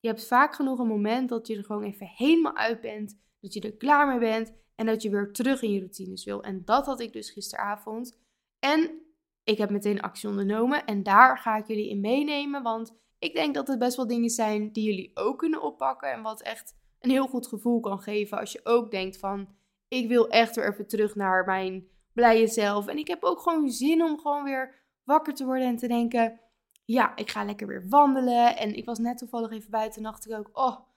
Je 0.00 0.08
hebt 0.08 0.26
vaak 0.26 0.54
genoeg 0.54 0.78
een 0.78 0.86
moment 0.86 1.28
dat 1.28 1.46
je 1.46 1.56
er 1.56 1.64
gewoon 1.64 1.82
even 1.82 2.06
helemaal 2.06 2.56
uit 2.56 2.80
bent. 2.80 3.20
Dat 3.40 3.52
je 3.52 3.60
er 3.60 3.76
klaar 3.76 4.06
mee 4.06 4.18
bent. 4.18 4.54
En 4.78 4.86
dat 4.86 5.02
je 5.02 5.10
weer 5.10 5.32
terug 5.32 5.62
in 5.62 5.72
je 5.72 5.78
routines 5.78 6.24
wil. 6.24 6.42
En 6.42 6.64
dat 6.64 6.86
had 6.86 7.00
ik 7.00 7.12
dus 7.12 7.30
gisteravond. 7.30 8.18
En 8.58 9.02
ik 9.44 9.58
heb 9.58 9.70
meteen 9.70 10.00
actie 10.00 10.28
ondernomen. 10.28 10.84
En 10.84 11.02
daar 11.02 11.38
ga 11.38 11.56
ik 11.56 11.66
jullie 11.66 11.88
in 11.88 12.00
meenemen. 12.00 12.62
Want 12.62 12.98
ik 13.18 13.34
denk 13.34 13.54
dat 13.54 13.68
het 13.68 13.78
best 13.78 13.96
wel 13.96 14.06
dingen 14.06 14.30
zijn 14.30 14.72
die 14.72 14.84
jullie 14.84 15.10
ook 15.14 15.38
kunnen 15.38 15.62
oppakken. 15.62 16.12
En 16.12 16.22
wat 16.22 16.42
echt 16.42 16.76
een 17.00 17.10
heel 17.10 17.26
goed 17.26 17.46
gevoel 17.46 17.80
kan 17.80 18.00
geven. 18.00 18.38
Als 18.38 18.52
je 18.52 18.60
ook 18.64 18.90
denkt 18.90 19.18
van, 19.18 19.48
ik 19.88 20.08
wil 20.08 20.28
echt 20.28 20.56
weer 20.56 20.72
even 20.72 20.86
terug 20.86 21.14
naar 21.14 21.44
mijn 21.44 21.88
blije 22.12 22.46
zelf. 22.46 22.86
En 22.86 22.98
ik 22.98 23.08
heb 23.08 23.24
ook 23.24 23.40
gewoon 23.40 23.70
zin 23.70 24.02
om 24.02 24.18
gewoon 24.18 24.44
weer 24.44 24.74
wakker 25.04 25.34
te 25.34 25.44
worden 25.44 25.66
en 25.66 25.76
te 25.76 25.88
denken... 25.88 26.40
Ja, 26.84 27.16
ik 27.16 27.30
ga 27.30 27.44
lekker 27.44 27.66
weer 27.66 27.88
wandelen. 27.88 28.56
En 28.56 28.74
ik 28.74 28.84
was 28.84 28.98
net 28.98 29.18
toevallig 29.18 29.50
even 29.50 29.70
buiten 29.70 29.96
en 29.98 30.10
dacht 30.10 30.26
ik 30.26 30.38
ook... 30.38 30.50
Oh, 30.52 30.87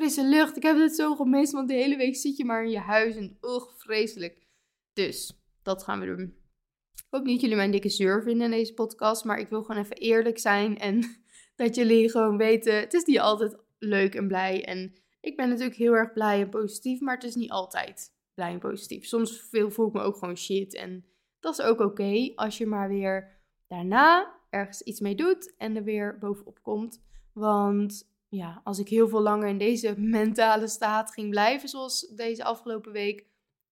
frisse 0.00 0.24
lucht. 0.24 0.56
Ik 0.56 0.62
heb 0.62 0.78
het 0.78 0.94
zo 0.94 1.14
gemist, 1.14 1.52
want 1.52 1.68
de 1.68 1.74
hele 1.74 1.96
week 1.96 2.16
zit 2.16 2.36
je 2.36 2.44
maar 2.44 2.64
in 2.64 2.70
je 2.70 2.78
huis. 2.78 3.16
En 3.16 3.38
ugh, 3.40 3.66
vreselijk. 3.76 4.46
Dus, 4.92 5.40
dat 5.62 5.82
gaan 5.82 6.00
we 6.00 6.06
doen. 6.06 6.34
Hoop 7.10 7.24
niet 7.24 7.40
jullie 7.40 7.56
mijn 7.56 7.70
dikke 7.70 7.88
zeur 7.88 8.22
vinden 8.22 8.44
in 8.44 8.50
deze 8.50 8.74
podcast. 8.74 9.24
Maar 9.24 9.38
ik 9.38 9.48
wil 9.48 9.62
gewoon 9.62 9.82
even 9.82 9.96
eerlijk 9.96 10.38
zijn. 10.38 10.78
En 10.78 11.22
dat 11.56 11.74
jullie 11.74 12.10
gewoon 12.10 12.36
weten... 12.36 12.74
Het 12.74 12.94
is 12.94 13.04
niet 13.04 13.18
altijd 13.18 13.56
leuk 13.78 14.14
en 14.14 14.28
blij. 14.28 14.64
En 14.64 14.94
ik 15.20 15.36
ben 15.36 15.48
natuurlijk 15.48 15.76
heel 15.76 15.92
erg 15.92 16.12
blij 16.12 16.40
en 16.40 16.50
positief. 16.50 17.00
Maar 17.00 17.14
het 17.14 17.24
is 17.24 17.34
niet 17.34 17.50
altijd 17.50 18.14
blij 18.34 18.52
en 18.52 18.58
positief. 18.58 19.04
Soms 19.04 19.40
voel 19.50 19.86
ik 19.86 19.92
me 19.92 20.00
ook 20.00 20.16
gewoon 20.16 20.36
shit. 20.36 20.74
En 20.74 21.04
dat 21.40 21.58
is 21.58 21.64
ook 21.64 21.80
oké. 21.80 22.32
als 22.34 22.58
je 22.58 22.66
maar 22.66 22.88
weer 22.88 23.38
daarna 23.68 24.38
ergens 24.50 24.82
iets 24.82 25.00
mee 25.00 25.14
doet 25.14 25.54
en 25.56 25.76
er 25.76 25.84
weer 25.84 26.18
bovenop 26.18 26.62
komt. 26.62 27.02
Want 27.32 28.09
ja, 28.30 28.60
als 28.64 28.78
ik 28.78 28.88
heel 28.88 29.08
veel 29.08 29.22
langer 29.22 29.48
in 29.48 29.58
deze 29.58 29.94
mentale 30.18 30.68
staat 30.68 31.12
ging 31.12 31.30
blijven, 31.30 31.68
zoals 31.68 32.00
deze 32.00 32.44
afgelopen 32.44 32.92
week, 32.92 33.26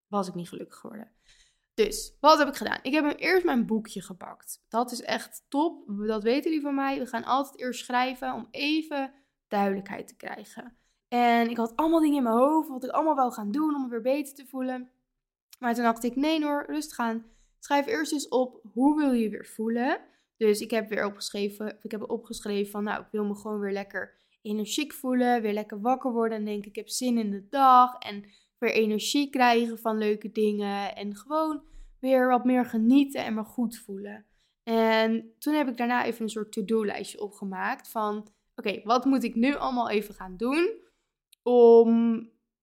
was 0.07 0.29
ik 0.29 0.35
niet 0.35 0.49
gelukkig 0.49 0.79
geworden. 0.79 1.11
Dus, 1.75 2.16
wat 2.21 2.38
heb 2.38 2.49
ik 2.49 2.55
gedaan? 2.55 2.79
Ik 2.83 2.92
heb 2.92 3.14
eerst 3.18 3.44
mijn 3.44 3.66
boekje 3.66 4.03
gepakt. 4.03 4.64
Dat 4.68 4.92
is 4.92 5.03
echt 5.03 5.44
top. 5.49 5.85
Dat 6.07 6.23
weten 6.23 6.51
jullie 6.51 6.64
van 6.64 6.75
mij. 6.75 6.99
We 6.99 7.07
gaan 7.07 7.25
altijd 7.25 7.61
eerst 7.61 7.85
schrijven 7.85 8.33
om 8.33 8.49
even 8.51 9.12
duidelijkheid 9.49 10.09
te 10.09 10.16
krijgen. 10.16 10.77
En 11.09 11.51
ik 11.51 11.57
had 11.57 11.77
allemaal 11.77 12.01
dingen 12.01 12.16
in 12.16 12.23
mijn 12.23 12.35
hoofd, 12.35 12.68
wat 12.68 12.85
ik 12.85 12.90
allemaal 12.90 13.14
wou 13.14 13.33
gaan 13.33 13.51
doen 13.51 13.75
om 13.75 13.83
me 13.83 13.88
weer 13.88 14.01
beter 14.01 14.35
te 14.35 14.47
voelen. 14.47 14.90
Maar 15.59 15.75
toen 15.75 15.85
dacht 15.85 16.05
ik, 16.05 16.16
nee 16.16 16.44
hoor, 16.44 16.64
rustig 16.66 16.99
aan. 16.99 17.27
Schrijf 17.59 17.87
eerst 17.87 18.12
eens 18.12 18.29
op, 18.29 18.61
hoe 18.73 18.97
wil 18.97 19.12
je 19.12 19.23
je 19.23 19.31
weer 19.31 19.47
voelen? 19.47 20.01
Dus 20.37 20.61
ik 20.61 20.71
heb 20.71 20.88
weer 20.88 21.05
opgeschreven, 21.05 21.79
ik 21.83 21.90
heb 21.90 22.11
opgeschreven 22.11 22.71
van, 22.71 22.85
nou, 22.85 23.01
ik 23.01 23.09
wil 23.11 23.25
me 23.25 23.35
gewoon 23.35 23.61
weer 23.61 23.73
lekker 23.73 24.16
energiek 24.48 24.92
voelen, 24.92 25.42
weer 25.42 25.52
lekker 25.52 25.80
wakker 25.80 26.12
worden 26.12 26.38
en 26.38 26.44
denk 26.44 26.66
ik 26.66 26.76
heb 26.76 26.88
zin 26.88 27.18
in 27.18 27.30
de 27.30 27.46
dag 27.48 27.98
en 27.98 28.24
weer 28.58 28.72
energie 28.72 29.30
krijgen 29.30 29.78
van 29.78 29.98
leuke 29.98 30.30
dingen 30.30 30.96
en 30.96 31.16
gewoon 31.16 31.62
weer 32.00 32.28
wat 32.28 32.44
meer 32.44 32.66
genieten 32.66 33.24
en 33.24 33.34
me 33.34 33.44
goed 33.44 33.78
voelen. 33.78 34.26
En 34.62 35.34
toen 35.38 35.54
heb 35.54 35.68
ik 35.68 35.76
daarna 35.76 36.04
even 36.04 36.22
een 36.22 36.30
soort 36.30 36.52
to-do-lijstje 36.52 37.20
opgemaakt 37.20 37.90
van, 37.90 38.28
oké, 38.56 38.80
wat 38.84 39.04
moet 39.04 39.24
ik 39.24 39.34
nu 39.34 39.54
allemaal 39.54 39.90
even 39.90 40.14
gaan 40.14 40.37
doen 40.37 40.70
om, 41.42 41.90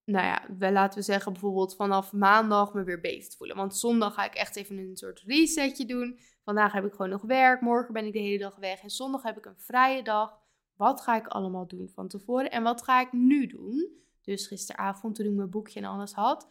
nou 0.04 0.26
ja, 0.26 0.70
laten 0.70 0.98
we 0.98 1.04
zeggen 1.04 1.32
bijvoorbeeld 1.32 1.76
vanaf 1.76 2.12
maandag 2.12 2.74
me 2.74 2.84
weer 2.84 3.00
beter 3.00 3.30
te 3.30 3.36
voelen. 3.36 3.56
Want 3.56 3.76
zondag 3.76 4.14
ga 4.14 4.24
ik 4.24 4.34
echt 4.34 4.56
even 4.56 4.78
een 4.78 4.96
soort 4.96 5.20
resetje 5.20 5.86
doen 5.86 6.18
Vandaag 6.46 6.72
heb 6.72 6.84
ik 6.84 6.92
gewoon 6.92 7.10
nog 7.10 7.22
werk, 7.22 7.60
morgen 7.60 7.92
ben 7.92 8.06
ik 8.06 8.12
de 8.12 8.18
hele 8.18 8.38
dag 8.38 8.56
weg 8.56 8.82
en 8.82 8.90
zondag 8.90 9.22
heb 9.22 9.36
ik 9.36 9.46
een 9.46 9.58
vrije 9.58 10.02
dag. 10.02 10.38
Wat 10.76 11.00
ga 11.00 11.16
ik 11.16 11.26
allemaal 11.26 11.66
doen 11.66 11.88
van 11.88 12.08
tevoren 12.08 12.50
en 12.50 12.62
wat 12.62 12.82
ga 12.82 13.00
ik 13.00 13.12
nu 13.12 13.46
doen? 13.46 14.04
Dus 14.22 14.46
gisteravond 14.46 15.14
toen 15.14 15.26
ik 15.26 15.32
mijn 15.32 15.50
boekje 15.50 15.80
en 15.80 15.86
alles 15.86 16.12
had. 16.12 16.48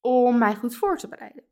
om 0.00 0.38
mij 0.38 0.54
goed 0.54 0.76
voor 0.76 0.98
te 0.98 1.08
bereiden. 1.08 1.44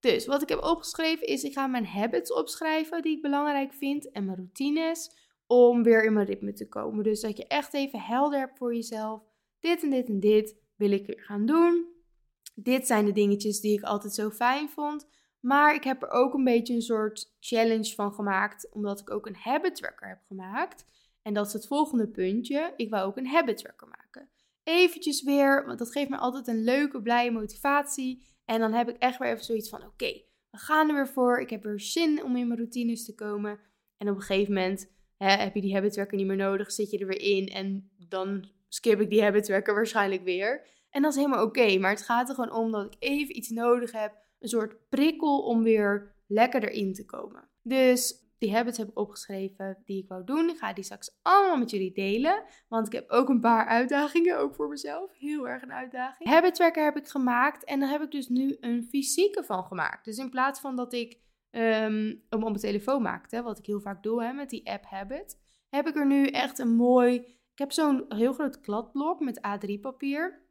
Dus 0.00 0.26
wat 0.26 0.42
ik 0.42 0.48
heb 0.48 0.62
opgeschreven 0.62 1.26
is, 1.26 1.42
ik 1.42 1.52
ga 1.52 1.66
mijn 1.66 1.86
habits 1.86 2.32
opschrijven 2.32 3.02
die 3.02 3.16
ik 3.16 3.22
belangrijk 3.22 3.72
vind 3.72 4.10
en 4.10 4.24
mijn 4.24 4.36
routines 4.36 5.16
om 5.46 5.82
weer 5.82 6.04
in 6.04 6.12
mijn 6.12 6.26
ritme 6.26 6.52
te 6.52 6.68
komen. 6.68 7.04
Dus 7.04 7.20
dat 7.20 7.36
je 7.36 7.46
echt 7.46 7.74
even 7.74 8.00
helder 8.00 8.38
hebt 8.38 8.58
voor 8.58 8.74
jezelf. 8.74 9.22
Dit 9.60 9.82
en 9.82 9.90
dit 9.90 10.08
en 10.08 10.20
dit 10.20 10.56
wil 10.76 10.90
ik 10.90 11.06
weer 11.06 11.20
gaan 11.20 11.46
doen. 11.46 11.86
Dit 12.54 12.86
zijn 12.86 13.04
de 13.04 13.12
dingetjes 13.12 13.60
die 13.60 13.78
ik 13.78 13.82
altijd 13.82 14.14
zo 14.14 14.30
fijn 14.30 14.68
vond. 14.68 15.08
Maar 15.40 15.74
ik 15.74 15.84
heb 15.84 16.02
er 16.02 16.10
ook 16.10 16.34
een 16.34 16.44
beetje 16.44 16.74
een 16.74 16.82
soort 16.82 17.36
challenge 17.40 17.94
van 17.94 18.12
gemaakt, 18.12 18.68
omdat 18.72 19.00
ik 19.00 19.10
ook 19.10 19.26
een 19.26 19.36
habit 19.36 19.74
tracker 19.76 20.08
heb 20.08 20.20
gemaakt. 20.28 20.84
En 21.22 21.34
dat 21.34 21.46
is 21.46 21.52
het 21.52 21.66
volgende 21.66 22.08
puntje. 22.08 22.72
Ik 22.76 22.90
wou 22.90 23.06
ook 23.06 23.16
een 23.16 23.26
habit 23.26 23.56
tracker 23.56 23.88
maken. 23.88 24.28
Eventjes 24.62 25.22
weer, 25.22 25.66
want 25.66 25.78
dat 25.78 25.92
geeft 25.92 26.10
me 26.10 26.16
altijd 26.16 26.46
een 26.46 26.64
leuke, 26.64 27.02
blije 27.02 27.30
motivatie. 27.30 28.26
En 28.44 28.60
dan 28.60 28.72
heb 28.72 28.88
ik 28.88 28.96
echt 28.96 29.18
weer 29.18 29.28
even 29.28 29.44
zoiets 29.44 29.68
van: 29.68 29.84
oké, 29.86 30.22
we 30.50 30.58
gaan 30.58 30.88
er 30.88 30.94
weer 30.94 31.08
voor. 31.08 31.40
Ik 31.40 31.50
heb 31.50 31.62
weer 31.62 31.80
zin 31.80 32.24
om 32.24 32.36
in 32.36 32.46
mijn 32.46 32.58
routines 32.58 33.04
te 33.04 33.14
komen. 33.14 33.58
En 33.96 34.08
op 34.08 34.16
een 34.16 34.22
gegeven 34.22 34.54
moment 34.54 34.90
hè, 35.16 35.30
heb 35.30 35.54
je 35.54 35.60
die 35.60 35.74
habit 35.74 35.92
tracker 35.92 36.16
niet 36.16 36.26
meer 36.26 36.36
nodig, 36.36 36.72
zit 36.72 36.90
je 36.90 36.98
er 36.98 37.06
weer 37.06 37.20
in 37.20 37.48
en 37.48 37.90
dan 38.08 38.48
skip 38.68 39.00
ik 39.00 39.10
die 39.10 39.22
habit 39.22 39.44
tracker 39.44 39.74
waarschijnlijk 39.74 40.24
weer. 40.24 40.66
En 40.90 41.02
dat 41.02 41.10
is 41.10 41.16
helemaal 41.16 41.44
oké. 41.44 41.78
maar 41.78 41.90
het 41.90 42.02
gaat 42.02 42.28
er 42.28 42.34
gewoon 42.34 42.52
om 42.52 42.70
dat 42.70 42.86
ik 42.86 42.96
even 42.98 43.36
iets 43.36 43.48
nodig 43.48 43.92
heb. 43.92 44.12
Een 44.38 44.48
soort 44.48 44.88
prikkel 44.88 45.42
om 45.42 45.62
weer 45.62 46.14
lekker 46.26 46.64
erin 46.64 46.94
te 46.94 47.04
komen. 47.04 47.48
Dus 47.62 48.19
die 48.40 48.54
habits 48.54 48.78
heb 48.78 48.88
ik 48.88 48.98
opgeschreven 48.98 49.82
die 49.84 50.02
ik 50.02 50.08
wou 50.08 50.24
doen. 50.24 50.48
Ik 50.48 50.56
ga 50.56 50.72
die 50.72 50.84
straks 50.84 51.18
allemaal 51.22 51.58
met 51.58 51.70
jullie 51.70 51.92
delen. 51.92 52.44
Want 52.68 52.86
ik 52.86 52.92
heb 52.92 53.10
ook 53.10 53.28
een 53.28 53.40
paar 53.40 53.66
uitdagingen, 53.66 54.38
ook 54.38 54.54
voor 54.54 54.68
mezelf. 54.68 55.18
Heel 55.18 55.48
erg 55.48 55.62
een 55.62 55.72
uitdaging. 55.72 56.28
Habit 56.28 56.54
tracker 56.54 56.84
heb 56.84 56.96
ik 56.96 57.08
gemaakt. 57.08 57.64
En 57.64 57.80
daar 57.80 57.88
heb 57.90 58.02
ik 58.02 58.10
dus 58.10 58.28
nu 58.28 58.56
een 58.60 58.86
fysieke 58.90 59.44
van 59.44 59.64
gemaakt. 59.64 60.04
Dus 60.04 60.18
in 60.18 60.30
plaats 60.30 60.60
van 60.60 60.76
dat 60.76 60.92
ik 60.92 61.12
um, 61.50 61.60
hem 61.60 62.22
op 62.28 62.40
mijn 62.40 62.56
telefoon 62.56 63.02
maakte, 63.02 63.42
wat 63.42 63.58
ik 63.58 63.66
heel 63.66 63.80
vaak 63.80 64.02
doe 64.02 64.22
hè, 64.22 64.32
met 64.32 64.50
die 64.50 64.70
app 64.70 64.84
Habit, 64.84 65.40
heb 65.68 65.86
ik 65.86 65.96
er 65.96 66.06
nu 66.06 66.26
echt 66.26 66.58
een 66.58 66.74
mooi... 66.76 67.38
Ik 67.52 67.66
heb 67.66 67.72
zo'n 67.72 68.04
heel 68.08 68.32
groot 68.32 68.60
kladblok 68.60 69.20
met 69.20 69.40
A3 69.46 69.80
papier. 69.80 70.48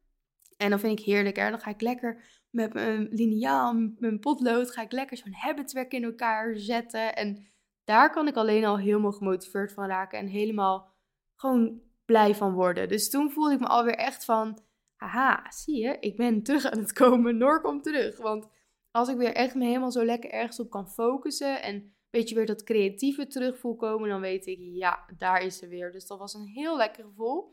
En 0.58 0.70
dan 0.70 0.80
vind 0.80 1.00
ik 1.00 1.06
heerlijk. 1.06 1.36
Hè? 1.36 1.50
Dan 1.50 1.60
ga 1.60 1.70
ik 1.70 1.82
lekker 1.82 2.44
met 2.50 2.74
mijn 2.74 3.08
liniaal, 3.12 3.74
mijn 3.98 4.20
potlood, 4.20 4.72
ga 4.72 4.82
ik 4.82 4.92
lekker 4.92 5.18
zo'n 5.18 5.34
habit 5.34 5.68
tracker 5.68 6.00
in 6.00 6.06
elkaar 6.06 6.58
zetten. 6.58 7.16
En 7.16 7.46
daar 7.90 8.12
kan 8.12 8.28
ik 8.28 8.36
alleen 8.36 8.66
al 8.66 8.78
helemaal 8.78 9.12
gemotiveerd 9.12 9.74
van 9.74 9.86
raken 9.86 10.20
en 10.20 10.28
helemaal 10.28 10.92
gewoon 11.36 11.82
blij 12.06 12.36
van 12.36 12.54
worden. 12.54 12.88
Dus 12.88 13.10
toen 13.10 13.32
voelde 13.32 13.54
ik 13.54 13.60
me 13.60 13.68
alweer 13.68 13.96
echt 13.96 14.26
van, 14.26 14.60
haha, 14.96 15.52
zie 15.52 15.78
je, 15.84 15.98
ik 16.00 16.18
ben 16.18 16.44
terug 16.44 16.66
aan 16.66 16.80
het 16.80 16.94
komen, 16.94 17.38
Noor 17.38 17.62
komt 17.62 17.84
terug. 17.84 18.18
Want 18.18 18.48
als 18.92 19.10
ik 19.10 19.18
weer 19.18 19.34
echt 19.34 19.56
me 19.56 19.66
helemaal 19.66 19.92
zo 19.92 20.06
lekker 20.06 20.30
ergens 20.30 20.60
op 20.60 20.70
kan 20.70 20.90
focussen 20.90 21.62
en 21.62 21.94
weet 22.10 22.30
je 22.30 22.36
weer 22.36 22.46
dat 22.46 22.64
creatieve 22.64 23.28
terug 23.28 23.60
voel 23.60 23.76
komen, 23.76 24.10
dan 24.10 24.22
weet 24.22 24.46
ik, 24.46 24.60
ja, 24.60 25.06
daar 25.18 25.42
is 25.42 25.58
ze 25.58 25.68
weer. 25.68 25.92
Dus 25.92 26.08
dat 26.08 26.20
was 26.20 26.34
een 26.34 26.48
heel 26.48 26.78
lekker 26.78 27.04
gevoel. 27.04 27.52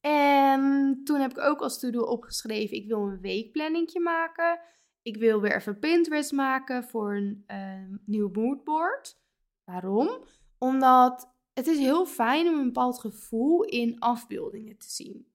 En 0.00 1.00
toen 1.04 1.20
heb 1.20 1.30
ik 1.30 1.38
ook 1.38 1.60
als 1.60 1.78
to-do 1.78 2.02
opgeschreven, 2.02 2.76
ik 2.76 2.86
wil 2.86 2.98
een 2.98 3.20
weekplanningje 3.20 4.00
maken. 4.00 4.60
Ik 5.02 5.16
wil 5.16 5.40
weer 5.40 5.56
even 5.56 5.78
Pinterest 5.78 6.32
maken 6.32 6.84
voor 6.84 7.16
een 7.16 7.44
uh, 7.46 7.98
nieuw 8.04 8.30
moodboard. 8.32 9.24
Waarom? 9.66 10.24
Omdat 10.58 11.34
het 11.52 11.66
is 11.66 11.78
heel 11.78 12.06
fijn 12.06 12.48
om 12.48 12.54
een 12.54 12.64
bepaald 12.64 13.00
gevoel 13.00 13.62
in 13.62 13.98
afbeeldingen 13.98 14.78
te 14.78 14.90
zien. 14.90 15.26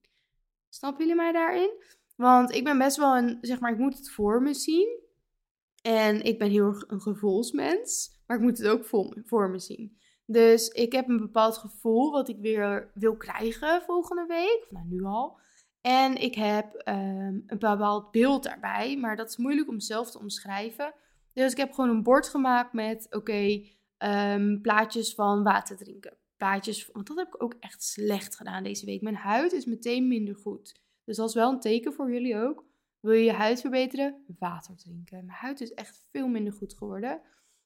Snappen 0.70 1.00
jullie 1.00 1.22
mij 1.22 1.32
daarin? 1.32 1.84
Want 2.16 2.52
ik 2.52 2.64
ben 2.64 2.78
best 2.78 2.98
wel 2.98 3.18
een, 3.18 3.38
zeg 3.42 3.60
maar, 3.60 3.72
ik 3.72 3.78
moet 3.78 3.98
het 3.98 4.12
voor 4.12 4.42
me 4.42 4.54
zien. 4.54 5.00
En 5.82 6.22
ik 6.22 6.40
ben 6.40 6.50
heel 6.50 6.66
erg 6.66 6.84
een 6.88 7.02
gevoelsmens, 7.02 8.20
maar 8.28 8.38
ik 8.38 8.44
moet 8.44 8.58
het 8.58 8.68
ook 8.68 8.86
voor, 9.26 9.50
me 9.50 9.60
zien. 9.60 9.98
Dus 10.26 10.68
ik 10.68 10.92
heb 10.92 11.10
een 11.10 11.20
bepaald 11.20 11.58
gevoel 11.58 12.12
wat 12.12 12.30
ik 12.30 12.38
weer 12.40 12.92
wil 12.94 13.18
krijgen 13.18 13.82
volgende 13.82 14.26
week. 14.26 14.68
Nou, 14.70 14.86
nu 14.88 15.04
al. 15.04 15.40
En 15.82 16.16
ik 16.16 16.36
heb 16.36 16.76
ehm, 16.76 17.40
een 17.48 17.60
bepaald 17.60 18.12
beeld 18.12 18.44
daarbij, 18.44 18.98
maar 18.98 19.16
dat 19.16 19.30
is 19.30 19.38
moeilijk 19.38 19.68
om 19.68 19.80
zelf 19.80 20.12
te 20.12 20.20
omschrijven. 20.20 20.94
Dus 21.34 21.52
ik 21.52 21.58
heb 21.58 21.72
gewoon 21.72 21.90
een 21.90 22.04
bord 22.04 22.28
gemaakt 22.28 22.74
met, 22.74 23.08
oké, 23.10 23.66
um, 24.04 24.62
plaatjes 24.62 25.14
van 25.14 25.44
water 25.44 25.78
drinken. 25.78 26.18
Plaatjes, 26.38 26.90
want 26.92 27.08
dat 27.08 27.18
heb 27.18 27.28
ik 27.28 27.44
ook 27.44 27.56
echt 27.60 27.84
slecht 27.84 28.36
gedaan 28.36 28.64
deze 28.64 28.86
week. 28.86 29.02
Mijn 29.02 29.16
huid 29.16 29.52
is 29.52 29.66
meteen 29.66 30.08
minder 30.08 30.36
goed. 30.36 30.82
Dus 31.04 31.16
dat 31.16 31.30
is 31.30 31.36
wel 31.36 31.52
een 31.52 31.60
teken 31.60 31.94
voor 31.94 32.12
jullie 32.12 32.38
ook. 32.38 32.66
Wil 33.00 33.14
je 33.14 33.24
je 33.24 33.32
huid 33.32 33.62
verbeteren? 33.62 34.26
Water 34.40 34.76
drinken. 34.76 35.26
Mijn 35.26 35.38
huid 35.38 35.62
is 35.62 35.74
echt 35.74 36.06
veel 36.12 36.28
minder 36.28 36.54
goed 36.54 36.74
geworden. 36.74 37.22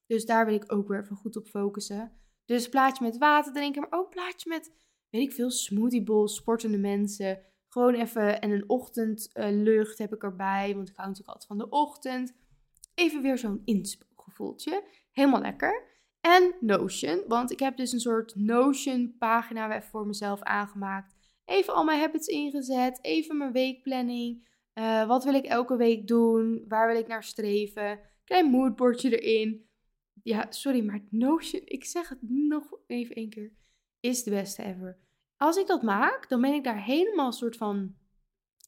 Dus 0.05 0.25
daar 0.25 0.45
wil 0.45 0.55
ik 0.55 0.71
ook 0.71 0.87
weer 0.87 1.01
even 1.01 1.15
goed 1.15 1.35
op 1.35 1.47
focussen. 1.47 2.11
Dus 2.45 2.69
plaatje 2.69 3.03
met 3.03 3.17
water 3.17 3.53
drinken, 3.53 3.81
maar 3.81 3.99
ook 3.99 4.09
plaatje 4.09 4.49
met, 4.49 4.71
weet 5.09 5.21
ik 5.21 5.33
veel, 5.33 5.51
smoothie 5.51 6.03
bowls, 6.03 6.35
sportende 6.35 6.77
mensen. 6.77 7.41
Gewoon 7.67 7.93
even, 7.93 8.41
en 8.41 8.51
een 8.51 8.69
ochtendlucht 8.69 9.97
heb 9.97 10.13
ik 10.13 10.23
erbij, 10.23 10.75
want 10.75 10.89
ik 10.89 10.95
hou 10.95 11.07
natuurlijk 11.07 11.37
altijd 11.37 11.45
van 11.47 11.57
de 11.57 11.69
ochtend. 11.69 12.33
Even 12.95 13.21
weer 13.21 13.37
zo'n 13.37 13.61
inspoelgevoeltje. 13.65 14.83
Helemaal 15.11 15.41
lekker. 15.41 15.94
En 16.25 16.55
Notion, 16.59 17.23
want 17.27 17.51
ik 17.51 17.59
heb 17.59 17.77
dus 17.77 17.91
een 17.91 17.99
soort 17.99 18.35
Notion 18.35 19.15
pagina 19.17 19.81
voor 19.81 20.07
mezelf 20.07 20.41
aangemaakt. 20.41 21.15
Even 21.45 21.73
al 21.73 21.83
mijn 21.83 21.99
habits 21.99 22.27
ingezet, 22.27 22.99
even 23.01 23.37
mijn 23.37 23.51
weekplanning. 23.51 24.47
Uh, 24.73 25.07
wat 25.07 25.23
wil 25.23 25.33
ik 25.33 25.45
elke 25.45 25.77
week 25.77 26.07
doen? 26.07 26.65
Waar 26.67 26.87
wil 26.87 26.97
ik 26.97 27.07
naar 27.07 27.23
streven? 27.23 27.99
Klein 28.23 28.49
moodboardje 28.49 29.19
erin. 29.19 29.69
Ja, 30.23 30.45
sorry, 30.49 30.85
maar 30.85 31.03
Notion, 31.09 31.61
ik 31.65 31.85
zeg 31.85 32.09
het 32.09 32.19
nog 32.21 32.63
even 32.87 33.15
één 33.15 33.29
keer, 33.29 33.51
is 33.99 34.23
de 34.23 34.31
beste 34.31 34.63
ever. 34.63 34.97
Als 35.37 35.57
ik 35.57 35.67
dat 35.67 35.81
maak, 35.81 36.29
dan 36.29 36.41
ben 36.41 36.53
ik 36.53 36.63
daar 36.63 36.83
helemaal 36.83 37.31
soort 37.31 37.57
van 37.57 37.95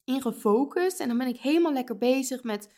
in 0.04 0.22
gefocust. 0.22 1.00
En 1.00 1.08
dan 1.08 1.18
ben 1.18 1.28
ik 1.28 1.40
helemaal 1.40 1.72
lekker 1.72 1.98
bezig 1.98 2.42
met 2.42 2.74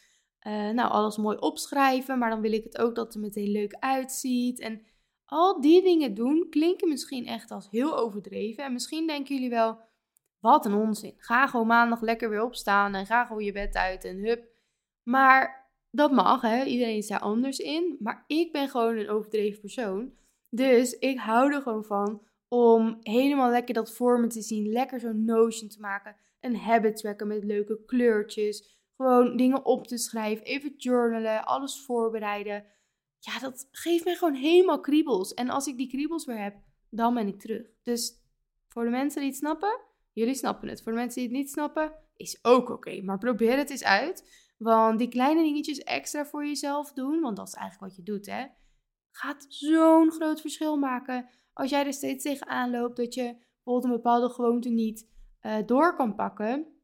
uh, 0.46 0.70
nou, 0.70 0.90
alles 0.90 1.16
mooi 1.16 1.36
opschrijven, 1.36 2.18
maar 2.18 2.30
dan 2.30 2.40
wil 2.40 2.52
ik 2.52 2.64
het 2.64 2.78
ook 2.78 2.94
dat 2.94 3.04
het 3.04 3.14
er 3.14 3.20
meteen 3.20 3.50
leuk 3.50 3.76
uitziet. 3.78 4.60
En 4.60 4.82
al 5.24 5.60
die 5.60 5.82
dingen 5.82 6.14
doen 6.14 6.46
klinken 6.50 6.88
misschien 6.88 7.26
echt 7.26 7.50
als 7.50 7.70
heel 7.70 7.98
overdreven. 7.98 8.64
En 8.64 8.72
misschien 8.72 9.06
denken 9.06 9.34
jullie 9.34 9.50
wel, 9.50 9.78
wat 10.40 10.66
een 10.66 10.74
onzin. 10.74 11.14
Ga 11.16 11.46
gewoon 11.46 11.66
maandag 11.66 12.00
lekker 12.00 12.30
weer 12.30 12.42
opstaan 12.42 12.94
en 12.94 13.06
ga 13.06 13.24
gewoon 13.24 13.44
je 13.44 13.52
bed 13.52 13.74
uit 13.74 14.04
en 14.04 14.16
hup. 14.16 14.44
Maar 15.02 15.70
dat 15.90 16.10
mag, 16.10 16.40
hè. 16.40 16.64
Iedereen 16.64 16.96
is 16.96 17.06
daar 17.06 17.20
anders 17.20 17.58
in. 17.58 17.96
Maar 17.98 18.24
ik 18.26 18.52
ben 18.52 18.68
gewoon 18.68 18.96
een 18.96 19.10
overdreven 19.10 19.60
persoon. 19.60 20.12
Dus 20.48 20.98
ik 20.98 21.18
hou 21.18 21.52
er 21.52 21.62
gewoon 21.62 21.84
van 21.84 22.22
om 22.48 22.98
helemaal 23.00 23.50
lekker 23.50 23.74
dat 23.74 23.92
voor 23.92 24.20
me 24.20 24.26
te 24.26 24.42
zien. 24.42 24.72
Lekker 24.72 25.00
zo'n 25.00 25.24
notion 25.24 25.68
te 25.68 25.80
maken. 25.80 26.16
Een 26.40 26.56
habit 26.56 26.96
tracker 26.96 27.26
met 27.26 27.44
leuke 27.44 27.84
kleurtjes 27.86 28.79
gewoon 29.00 29.36
dingen 29.36 29.64
op 29.64 29.86
te 29.86 29.98
schrijven, 29.98 30.44
even 30.44 30.74
journalen, 30.76 31.44
alles 31.44 31.84
voorbereiden. 31.84 32.64
Ja, 33.18 33.38
dat 33.38 33.68
geeft 33.70 34.04
mij 34.04 34.14
gewoon 34.14 34.34
helemaal 34.34 34.80
kriebels. 34.80 35.34
En 35.34 35.50
als 35.50 35.66
ik 35.66 35.76
die 35.76 35.88
kriebels 35.88 36.24
weer 36.24 36.42
heb, 36.42 36.56
dan 36.90 37.14
ben 37.14 37.28
ik 37.28 37.40
terug. 37.40 37.66
Dus 37.82 38.12
voor 38.68 38.84
de 38.84 38.90
mensen 38.90 39.20
die 39.20 39.30
het 39.30 39.38
snappen, 39.38 39.80
jullie 40.12 40.34
snappen 40.34 40.68
het. 40.68 40.82
Voor 40.82 40.92
de 40.92 40.98
mensen 40.98 41.20
die 41.20 41.28
het 41.28 41.38
niet 41.38 41.50
snappen, 41.50 41.92
is 42.16 42.38
ook 42.42 42.70
oké. 42.70 43.02
Maar 43.02 43.18
probeer 43.18 43.56
het 43.56 43.70
eens 43.70 43.84
uit. 43.84 44.48
Want 44.58 44.98
die 44.98 45.08
kleine 45.08 45.42
dingetjes 45.42 45.78
extra 45.78 46.26
voor 46.26 46.46
jezelf 46.46 46.92
doen, 46.92 47.20
want 47.20 47.36
dat 47.36 47.48
is 47.48 47.54
eigenlijk 47.54 47.92
wat 47.92 47.96
je 47.96 48.12
doet, 48.12 48.26
hè. 48.26 48.46
Gaat 49.10 49.46
zo'n 49.48 50.10
groot 50.10 50.40
verschil 50.40 50.76
maken. 50.76 51.28
Als 51.52 51.70
jij 51.70 51.86
er 51.86 51.92
steeds 51.92 52.24
tegenaan 52.24 52.70
loopt 52.70 52.96
dat 52.96 53.14
je 53.14 53.36
bijvoorbeeld 53.54 53.84
een 53.84 54.00
bepaalde 54.02 54.28
gewoonte 54.28 54.68
niet 54.68 55.08
uh, 55.42 55.56
door 55.66 55.96
kan 55.96 56.14
pakken 56.14 56.79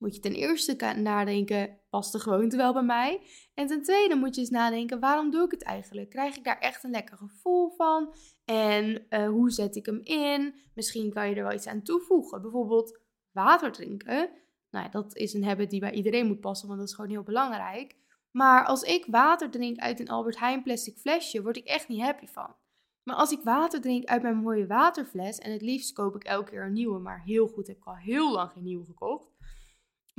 moet 0.00 0.14
je 0.14 0.20
ten 0.20 0.34
eerste 0.34 0.94
nadenken, 0.96 1.78
past 1.90 2.12
de 2.12 2.18
gewoonte 2.18 2.56
wel 2.56 2.72
bij 2.72 2.82
mij? 2.82 3.20
En 3.54 3.66
ten 3.66 3.82
tweede 3.82 4.14
moet 4.14 4.34
je 4.34 4.40
eens 4.40 4.50
nadenken, 4.50 5.00
waarom 5.00 5.30
doe 5.30 5.44
ik 5.44 5.50
het 5.50 5.62
eigenlijk? 5.62 6.10
Krijg 6.10 6.36
ik 6.36 6.44
daar 6.44 6.58
echt 6.58 6.84
een 6.84 6.90
lekker 6.90 7.16
gevoel 7.16 7.70
van? 7.70 8.14
En 8.44 9.06
uh, 9.10 9.28
hoe 9.28 9.50
zet 9.50 9.76
ik 9.76 9.86
hem 9.86 10.00
in? 10.02 10.54
Misschien 10.74 11.12
kan 11.12 11.28
je 11.28 11.34
er 11.34 11.42
wel 11.42 11.52
iets 11.52 11.66
aan 11.66 11.82
toevoegen. 11.82 12.42
Bijvoorbeeld 12.42 13.00
water 13.32 13.72
drinken. 13.72 14.30
Nou, 14.70 14.90
dat 14.90 15.16
is 15.16 15.34
een 15.34 15.44
habit 15.44 15.70
die 15.70 15.80
bij 15.80 15.92
iedereen 15.92 16.26
moet 16.26 16.40
passen, 16.40 16.68
want 16.68 16.80
dat 16.80 16.88
is 16.88 16.94
gewoon 16.94 17.10
heel 17.10 17.22
belangrijk. 17.22 17.96
Maar 18.30 18.64
als 18.64 18.82
ik 18.82 19.06
water 19.06 19.50
drink 19.50 19.78
uit 19.78 20.00
een 20.00 20.08
Albert 20.08 20.38
Heijn 20.38 20.62
plastic 20.62 20.98
flesje, 20.98 21.42
word 21.42 21.56
ik 21.56 21.64
echt 21.64 21.88
niet 21.88 22.00
happy 22.00 22.26
van. 22.26 22.54
Maar 23.02 23.16
als 23.16 23.32
ik 23.32 23.40
water 23.42 23.80
drink 23.80 24.04
uit 24.04 24.22
mijn 24.22 24.36
mooie 24.36 24.66
waterfles, 24.66 25.38
en 25.38 25.52
het 25.52 25.62
liefst 25.62 25.92
koop 25.92 26.14
ik 26.14 26.24
elke 26.24 26.50
keer 26.50 26.64
een 26.64 26.72
nieuwe, 26.72 26.98
maar 26.98 27.22
heel 27.22 27.46
goed 27.46 27.66
heb 27.66 27.76
ik 27.76 27.84
al 27.84 27.96
heel 27.96 28.32
lang 28.32 28.50
geen 28.50 28.64
nieuwe 28.64 28.84
gekocht. 28.84 29.30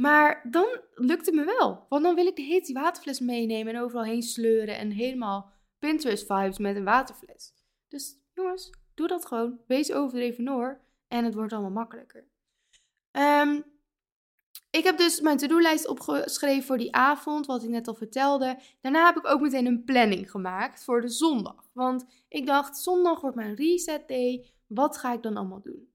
Maar 0.02 0.42
dan 0.50 0.80
lukt 0.94 1.26
het 1.26 1.36
me 1.36 1.46
wel. 1.46 1.86
Want 1.90 2.04
dan 2.04 2.16
wil 2.16 2.26
ik 2.26 2.36
de 2.36 2.42
hele 2.42 2.74
waterfles 2.74 3.20
meenemen 3.20 3.76
en 3.76 3.82
overal 3.82 4.04
heen 4.04 4.22
sleuren. 4.22 4.78
En 4.78 4.92
helemaal 4.92 5.52
Pinterest 5.80 6.26
vibes 6.28 6.58
met 6.58 6.76
een 6.76 6.84
waterfles. 6.84 7.54
Dus 7.88 8.16
jongens, 8.34 8.70
doe 8.94 9.08
dat 9.08 9.26
gewoon. 9.26 9.60
Wees 9.68 9.92
overdreven 9.92 10.44
noor. 10.44 10.82
En 11.08 11.26
het 11.26 11.34
wordt 11.34 11.54
allemaal 11.54 11.72
makkelijker. 11.72 12.28
Um, 13.12 13.64
ik 14.70 14.84
heb 14.84 14.98
dus 14.98 15.20
mijn 15.20 15.38
to-do-lijst 15.38 15.88
opgeschreven 15.88 16.64
voor 16.64 16.78
die 16.78 16.94
avond, 16.94 17.46
wat 17.46 17.64
ik 17.64 17.70
net 17.70 17.88
al 17.88 17.96
vertelde. 17.96 18.60
Daarna 18.82 19.06
heb 19.06 19.18
ik 19.18 19.28
ook 19.28 19.42
meteen 19.42 19.66
een 19.66 19.84
planning 19.84 20.32
gemaakt 20.32 20.84
voor 20.84 21.02
de 21.02 21.10
zondag. 21.10 21.70
Want 21.74 22.06
ik 22.28 22.46
dacht, 22.46 22.78
zondag 22.78 23.22
wordt 23.22 23.36
mijn 23.36 23.56
reset 23.56 24.08
day. 24.08 24.46
Wat 24.68 24.98
ga 24.98 25.14
ik 25.14 25.24
dan 25.24 25.38
allemaal 25.38 25.62
doen? 25.62 25.94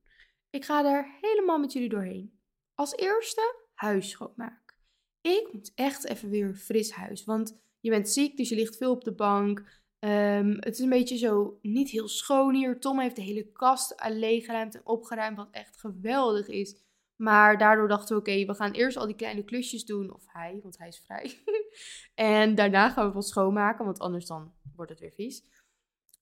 Ik 0.50 0.64
ga 0.64 0.84
er 0.84 1.16
helemaal 1.20 1.58
met 1.58 1.72
jullie 1.72 1.88
doorheen. 1.88 2.38
Als 2.74 2.96
eerste, 2.96 3.64
huis 3.76 4.10
schoonmaken. 4.10 4.76
Ik 5.20 5.48
moet 5.52 5.72
echt 5.74 6.04
even 6.04 6.30
weer 6.30 6.44
een 6.44 6.56
fris 6.56 6.90
huis. 6.90 7.24
Want 7.24 7.58
je 7.80 7.90
bent 7.90 8.08
ziek, 8.08 8.36
dus 8.36 8.48
je 8.48 8.54
ligt 8.54 8.76
veel 8.76 8.90
op 8.90 9.04
de 9.04 9.14
bank. 9.14 9.64
Ehm, 9.98 10.56
het 10.60 10.74
is 10.74 10.78
een 10.78 10.88
beetje 10.88 11.16
zo 11.16 11.58
niet 11.62 11.90
heel 11.90 12.08
schoon 12.08 12.54
hier. 12.54 12.80
Tom 12.80 13.00
heeft 13.00 13.16
de 13.16 13.22
hele 13.22 13.52
kast 13.52 13.94
leeggeruimd 14.08 14.74
en 14.74 14.86
opgeruimd, 14.86 15.36
wat 15.36 15.50
echt 15.50 15.76
geweldig 15.76 16.48
is. 16.48 16.76
Maar 17.16 17.58
daardoor 17.58 17.88
dachten 17.88 18.14
we, 18.14 18.20
oké, 18.20 18.44
we 18.44 18.54
gaan 18.54 18.72
eerst 18.72 18.96
al 18.96 19.06
die 19.06 19.16
kleine 19.16 19.44
klusjes 19.44 19.84
doen. 19.84 20.14
Of 20.14 20.24
hij, 20.26 20.60
want 20.62 20.78
hij 20.78 20.88
is 20.88 21.02
vrij. 21.04 21.38
en 22.14 22.54
daarna 22.54 22.90
gaan 22.90 23.06
we 23.06 23.12
wat 23.12 23.28
schoonmaken, 23.28 23.84
want 23.84 23.98
anders 23.98 24.26
dan 24.26 24.52
wordt 24.76 24.90
het 24.90 25.00
weer 25.00 25.12
vies. 25.12 25.44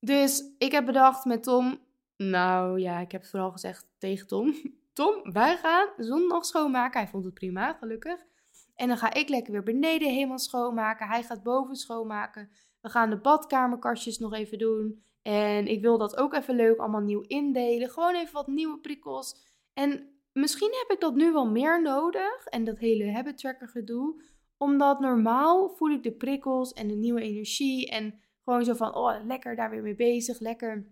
Dus 0.00 0.44
ik 0.58 0.72
heb 0.72 0.86
bedacht 0.86 1.24
met 1.24 1.42
Tom, 1.42 1.80
nou 2.16 2.80
ja, 2.80 3.00
ik 3.00 3.12
heb 3.12 3.24
vooral 3.24 3.50
gezegd 3.50 3.86
tegen 3.98 4.26
Tom. 4.26 4.54
Tom, 4.94 5.32
wij 5.32 5.56
gaan 5.56 5.88
zondag 5.96 6.44
schoonmaken. 6.44 7.00
Hij 7.00 7.10
vond 7.10 7.24
het 7.24 7.34
prima, 7.34 7.72
gelukkig. 7.72 8.24
En 8.74 8.88
dan 8.88 8.96
ga 8.96 9.14
ik 9.14 9.28
lekker 9.28 9.52
weer 9.52 9.62
beneden 9.62 10.08
helemaal 10.08 10.38
schoonmaken. 10.38 11.06
Hij 11.06 11.22
gaat 11.22 11.42
boven 11.42 11.76
schoonmaken. 11.76 12.50
We 12.80 12.88
gaan 12.88 13.10
de 13.10 13.20
badkamerkastjes 13.20 14.18
nog 14.18 14.32
even 14.32 14.58
doen. 14.58 15.04
En 15.22 15.66
ik 15.66 15.82
wil 15.82 15.98
dat 15.98 16.16
ook 16.16 16.34
even 16.34 16.56
leuk 16.56 16.78
allemaal 16.78 17.00
nieuw 17.00 17.20
indelen. 17.20 17.90
Gewoon 17.90 18.14
even 18.14 18.32
wat 18.32 18.46
nieuwe 18.46 18.78
prikkels. 18.78 19.36
En 19.72 20.18
misschien 20.32 20.72
heb 20.72 20.90
ik 20.96 21.00
dat 21.00 21.14
nu 21.14 21.32
wel 21.32 21.50
meer 21.50 21.82
nodig. 21.82 22.44
En 22.44 22.64
dat 22.64 22.78
hele 22.78 23.12
habit 23.12 23.38
tracker 23.38 23.68
gedoe. 23.68 24.22
Omdat 24.56 25.00
normaal 25.00 25.68
voel 25.68 25.90
ik 25.90 26.02
de 26.02 26.12
prikkels 26.12 26.72
en 26.72 26.88
de 26.88 26.94
nieuwe 26.94 27.20
energie. 27.20 27.90
En 27.90 28.20
gewoon 28.44 28.64
zo 28.64 28.74
van, 28.74 28.94
oh 28.94 29.24
lekker 29.24 29.56
daar 29.56 29.70
weer 29.70 29.82
mee 29.82 29.94
bezig. 29.94 30.40
Lekker 30.40 30.86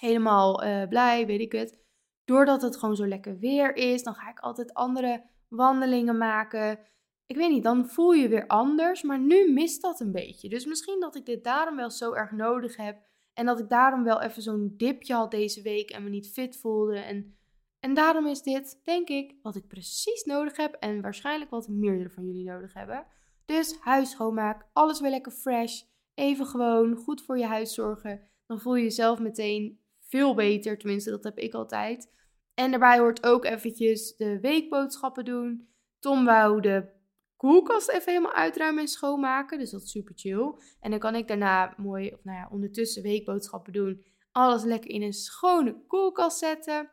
helemaal 0.00 0.64
uh, 0.64 0.88
blij, 0.88 1.26
weet 1.26 1.40
ik 1.40 1.52
het. 1.52 1.81
Doordat 2.24 2.62
het 2.62 2.76
gewoon 2.76 2.96
zo 2.96 3.06
lekker 3.06 3.38
weer 3.38 3.76
is, 3.76 4.02
dan 4.02 4.14
ga 4.14 4.30
ik 4.30 4.38
altijd 4.38 4.74
andere 4.74 5.24
wandelingen 5.48 6.18
maken. 6.18 6.78
Ik 7.26 7.36
weet 7.36 7.50
niet, 7.50 7.62
dan 7.62 7.88
voel 7.88 8.12
je 8.12 8.28
weer 8.28 8.46
anders. 8.46 9.02
Maar 9.02 9.18
nu 9.18 9.52
mist 9.52 9.82
dat 9.82 10.00
een 10.00 10.12
beetje. 10.12 10.48
Dus 10.48 10.66
misschien 10.66 11.00
dat 11.00 11.16
ik 11.16 11.26
dit 11.26 11.44
daarom 11.44 11.76
wel 11.76 11.90
zo 11.90 12.12
erg 12.12 12.30
nodig 12.30 12.76
heb. 12.76 13.00
En 13.34 13.46
dat 13.46 13.58
ik 13.58 13.68
daarom 13.68 14.04
wel 14.04 14.20
even 14.20 14.42
zo'n 14.42 14.74
dipje 14.76 15.14
had 15.14 15.30
deze 15.30 15.62
week 15.62 15.90
en 15.90 16.04
me 16.04 16.10
niet 16.10 16.32
fit 16.32 16.56
voelde. 16.56 16.98
En, 16.98 17.36
en 17.80 17.94
daarom 17.94 18.26
is 18.26 18.42
dit, 18.42 18.80
denk 18.84 19.08
ik, 19.08 19.34
wat 19.42 19.56
ik 19.56 19.68
precies 19.68 20.24
nodig 20.24 20.56
heb. 20.56 20.74
En 20.74 21.00
waarschijnlijk 21.00 21.50
wat 21.50 21.68
meerdere 21.68 22.10
van 22.10 22.26
jullie 22.26 22.44
nodig 22.44 22.74
hebben. 22.74 23.06
Dus 23.44 23.78
huis 23.80 24.10
schoonmaak, 24.10 24.66
alles 24.72 25.00
weer 25.00 25.10
lekker 25.10 25.32
fresh. 25.32 25.82
Even 26.14 26.46
gewoon 26.46 26.96
goed 26.96 27.22
voor 27.22 27.38
je 27.38 27.46
huis 27.46 27.74
zorgen. 27.74 28.20
Dan 28.46 28.60
voel 28.60 28.74
je 28.74 28.82
jezelf 28.82 29.18
meteen 29.18 29.81
veel 30.12 30.34
beter. 30.34 30.78
Tenminste, 30.78 31.10
dat 31.10 31.24
heb 31.24 31.38
ik 31.38 31.54
altijd. 31.54 32.10
En 32.54 32.70
daarbij 32.70 32.98
hoort 32.98 33.26
ook 33.26 33.44
eventjes 33.44 34.16
de 34.16 34.40
weekboodschappen 34.40 35.24
doen. 35.24 35.68
Tom 35.98 36.24
wou 36.24 36.60
de 36.60 36.88
koelkast 37.36 37.88
even 37.88 38.12
helemaal 38.12 38.32
uitruimen 38.32 38.82
en 38.82 38.88
schoonmaken. 38.88 39.58
Dus 39.58 39.70
dat 39.70 39.82
is 39.82 39.90
super 39.90 40.12
chill. 40.16 40.54
En 40.80 40.90
dan 40.90 40.98
kan 40.98 41.14
ik 41.14 41.28
daarna 41.28 41.74
mooi, 41.76 42.12
of 42.12 42.24
nou 42.24 42.38
ja, 42.38 42.48
ondertussen 42.50 43.02
weekboodschappen 43.02 43.72
doen. 43.72 44.04
Alles 44.32 44.64
lekker 44.64 44.90
in 44.90 45.02
een 45.02 45.12
schone 45.12 45.86
koelkast 45.86 46.38
zetten. 46.38 46.90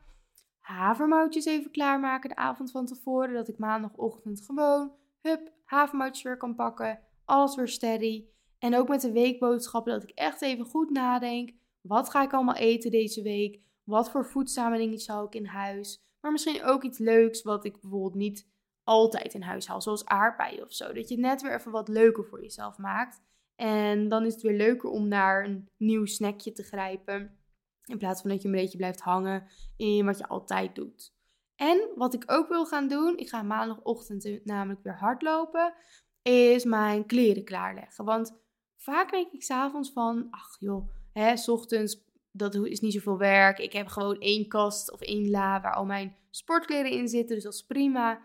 Havermoutjes 0.59 1.45
even 1.45 1.71
klaarmaken 1.71 2.29
de 2.29 2.35
avond 2.35 2.71
van 2.71 2.85
tevoren. 2.85 3.33
Dat 3.33 3.47
ik 3.47 3.57
maandagochtend 3.57 4.41
gewoon, 4.45 4.93
hup, 5.21 5.51
havermoutjes 5.65 6.23
weer 6.23 6.37
kan 6.37 6.55
pakken. 6.55 6.99
Alles 7.25 7.55
weer 7.55 7.67
steady. 7.67 8.25
En 8.59 8.75
ook 8.75 8.87
met 8.87 9.01
de 9.01 9.11
weekboodschappen 9.11 9.93
dat 9.93 10.03
ik 10.03 10.09
echt 10.09 10.41
even 10.41 10.65
goed 10.65 10.89
nadenk. 10.89 11.58
Wat 11.81 12.09
ga 12.09 12.23
ik 12.23 12.33
allemaal 12.33 12.55
eten 12.55 12.91
deze 12.91 13.21
week? 13.21 13.59
Wat 13.83 14.11
voor 14.11 14.25
voedzame 14.25 14.77
dingen 14.77 14.99
zou 14.99 15.25
ik 15.25 15.35
in 15.35 15.45
huis? 15.45 16.01
Maar 16.21 16.31
misschien 16.31 16.63
ook 16.63 16.83
iets 16.83 16.97
leuks 16.97 17.41
wat 17.41 17.65
ik 17.65 17.81
bijvoorbeeld 17.81 18.15
niet 18.15 18.47
altijd 18.83 19.33
in 19.33 19.41
huis 19.41 19.67
haal. 19.67 19.81
Zoals 19.81 20.05
aardbeien 20.05 20.63
of 20.63 20.73
zo. 20.73 20.93
Dat 20.93 21.09
je 21.09 21.17
net 21.17 21.41
weer 21.41 21.53
even 21.53 21.71
wat 21.71 21.87
leuker 21.87 22.25
voor 22.25 22.41
jezelf 22.41 22.77
maakt. 22.77 23.21
En 23.55 24.09
dan 24.09 24.25
is 24.25 24.33
het 24.33 24.41
weer 24.41 24.57
leuker 24.57 24.89
om 24.89 25.07
naar 25.07 25.45
een 25.45 25.69
nieuw 25.77 26.05
snackje 26.05 26.51
te 26.51 26.63
grijpen. 26.63 27.37
In 27.85 27.97
plaats 27.97 28.21
van 28.21 28.29
dat 28.29 28.41
je 28.41 28.47
een 28.47 28.53
beetje 28.53 28.77
blijft 28.77 29.01
hangen 29.01 29.47
in 29.77 30.05
wat 30.05 30.17
je 30.17 30.27
altijd 30.27 30.75
doet. 30.75 31.13
En 31.55 31.89
wat 31.95 32.13
ik 32.13 32.23
ook 32.31 32.47
wil 32.47 32.65
gaan 32.65 32.87
doen, 32.87 33.17
ik 33.17 33.29
ga 33.29 33.41
maandagochtend 33.41 34.45
namelijk 34.45 34.83
weer 34.83 34.97
hardlopen, 34.97 35.73
is 36.21 36.63
mijn 36.63 37.05
kleren 37.05 37.43
klaarleggen. 37.43 38.05
Want 38.05 38.39
vaak 38.77 39.11
denk 39.11 39.31
ik 39.31 39.43
s'avonds 39.43 39.91
van, 39.91 40.27
ach 40.29 40.55
joh, 40.59 40.89
hè, 41.13 41.37
s 41.37 41.47
ochtends, 41.47 42.03
dat 42.31 42.55
is 42.55 42.79
niet 42.79 42.93
zoveel 42.93 43.17
werk. 43.17 43.59
Ik 43.59 43.73
heb 43.73 43.87
gewoon 43.87 44.19
één 44.19 44.47
kast 44.47 44.91
of 44.91 45.01
één 45.01 45.29
la 45.29 45.61
waar 45.61 45.75
al 45.75 45.85
mijn 45.85 46.15
sportkleren 46.29 46.91
in 46.91 47.07
zitten, 47.07 47.35
dus 47.35 47.43
dat 47.43 47.53
is 47.53 47.65
prima. 47.65 48.21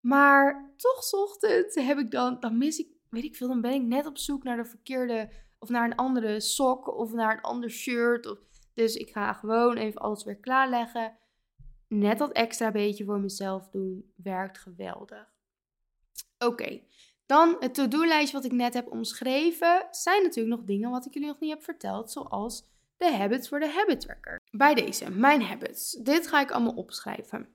Maar 0.00 0.72
toch 0.76 1.04
s 1.04 1.14
ochtends 1.14 1.74
heb 1.74 1.98
ik 1.98 2.10
dan, 2.10 2.40
dan 2.40 2.58
mis 2.58 2.78
ik, 2.78 2.88
weet 3.10 3.24
ik 3.24 3.36
veel, 3.36 3.48
dan 3.48 3.60
ben 3.60 3.72
ik 3.72 3.82
net 3.82 4.06
op 4.06 4.18
zoek 4.18 4.42
naar 4.42 4.56
de 4.56 4.64
verkeerde, 4.64 5.30
of 5.58 5.68
naar 5.68 5.84
een 5.84 5.96
andere 5.96 6.40
sok 6.40 6.96
of 6.96 7.12
naar 7.12 7.36
een 7.36 7.42
ander 7.42 7.70
shirt. 7.70 8.26
Of, 8.26 8.38
dus 8.74 8.94
ik 8.94 9.10
ga 9.10 9.32
gewoon 9.32 9.76
even 9.76 10.00
alles 10.00 10.24
weer 10.24 10.36
klaarleggen. 10.36 11.16
Net 11.88 12.18
dat 12.18 12.32
extra 12.32 12.70
beetje 12.70 13.04
voor 13.04 13.20
mezelf 13.20 13.68
doen, 13.68 14.12
werkt 14.16 14.58
geweldig. 14.58 15.34
Oké, 16.38 16.80
dan 17.26 17.56
het 17.58 17.74
to-do-lijstje 17.74 18.36
wat 18.36 18.44
ik 18.44 18.52
net 18.52 18.74
heb 18.74 18.90
omschreven, 18.90 19.86
zijn 19.90 20.22
natuurlijk 20.22 20.56
nog 20.56 20.66
dingen 20.66 20.90
wat 20.90 21.06
ik 21.06 21.14
jullie 21.14 21.28
nog 21.28 21.40
niet 21.40 21.50
heb 21.50 21.62
verteld, 21.62 22.10
zoals 22.10 22.64
de 22.96 23.12
habits 23.12 23.48
voor 23.48 23.60
de 23.60 23.70
habit 23.70 24.00
tracker. 24.00 24.40
Bij 24.50 24.74
deze, 24.74 25.10
mijn 25.10 25.42
habits. 25.42 25.92
Dit 25.92 26.26
ga 26.26 26.40
ik 26.40 26.50
allemaal 26.50 26.74
opschrijven. 26.74 27.48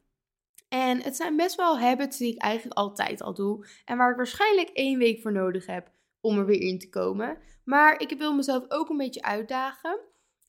En 0.67 1.01
het 1.01 1.15
zijn 1.15 1.35
best 1.35 1.55
wel 1.55 1.79
habits 1.79 2.17
die 2.17 2.33
ik 2.33 2.41
eigenlijk 2.41 2.77
altijd 2.77 3.21
al 3.21 3.33
doe 3.33 3.67
en 3.85 3.97
waar 3.97 4.09
ik 4.09 4.15
waarschijnlijk 4.15 4.69
één 4.69 4.97
week 4.97 5.21
voor 5.21 5.31
nodig 5.31 5.65
heb 5.65 5.91
om 6.21 6.37
er 6.37 6.45
weer 6.45 6.61
in 6.61 6.79
te 6.79 6.89
komen. 6.89 7.37
Maar 7.63 8.01
ik 8.01 8.17
wil 8.17 8.35
mezelf 8.35 8.65
ook 8.67 8.89
een 8.89 8.97
beetje 8.97 9.21
uitdagen. 9.21 9.99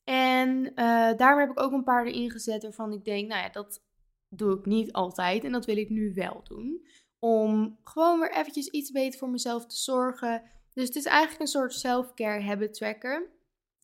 En 0.03 0.65
uh, 0.65 0.73
daarom 1.17 1.39
heb 1.39 1.49
ik 1.49 1.59
ook 1.59 1.71
een 1.71 1.83
paar 1.83 2.05
erin 2.05 2.31
gezet 2.31 2.63
waarvan 2.63 2.93
ik 2.93 3.05
denk, 3.05 3.27
nou 3.27 3.41
ja, 3.41 3.49
dat 3.49 3.83
doe 4.29 4.57
ik 4.57 4.65
niet 4.65 4.91
altijd 4.91 5.43
en 5.43 5.51
dat 5.51 5.65
wil 5.65 5.77
ik 5.77 5.89
nu 5.89 6.13
wel 6.13 6.41
doen 6.43 6.87
om 7.23 7.77
gewoon 7.83 8.19
weer 8.19 8.31
eventjes 8.31 8.67
iets 8.67 8.91
beter 8.91 9.19
voor 9.19 9.29
mezelf 9.29 9.65
te 9.65 9.75
zorgen. 9.75 10.43
Dus 10.73 10.87
het 10.87 10.95
is 10.95 11.05
eigenlijk 11.05 11.41
een 11.41 11.47
soort 11.47 11.73
self-care 11.73 12.41
habit 12.41 12.73
tracker. 12.73 13.29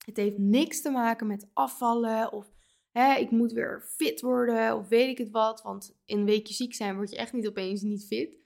Het 0.06 0.17
heeft 0.17 0.38
niks 0.38 0.82
te 0.82 0.89
maken 0.89 1.28
met 1.28 1.49
afvallen 1.54 2.32
of 2.32 2.52
hè, 2.91 3.15
ik 3.15 3.32
moet 3.32 3.52
weer 3.52 3.82
fit 3.82 4.21
worden 4.21 4.75
of 4.75 4.88
weet 4.88 5.10
ik 5.10 5.17
het 5.17 5.30
wat. 5.30 5.62
Want 5.62 5.99
in 6.06 6.19
een 6.19 6.25
weekje 6.25 6.54
ziek 6.54 6.73
zijn 6.73 6.95
word 6.95 7.10
je 7.10 7.17
echt 7.17 7.34
niet 7.34 7.47
opeens 7.47 7.82
niet 7.82 8.06
fit. 8.06 8.38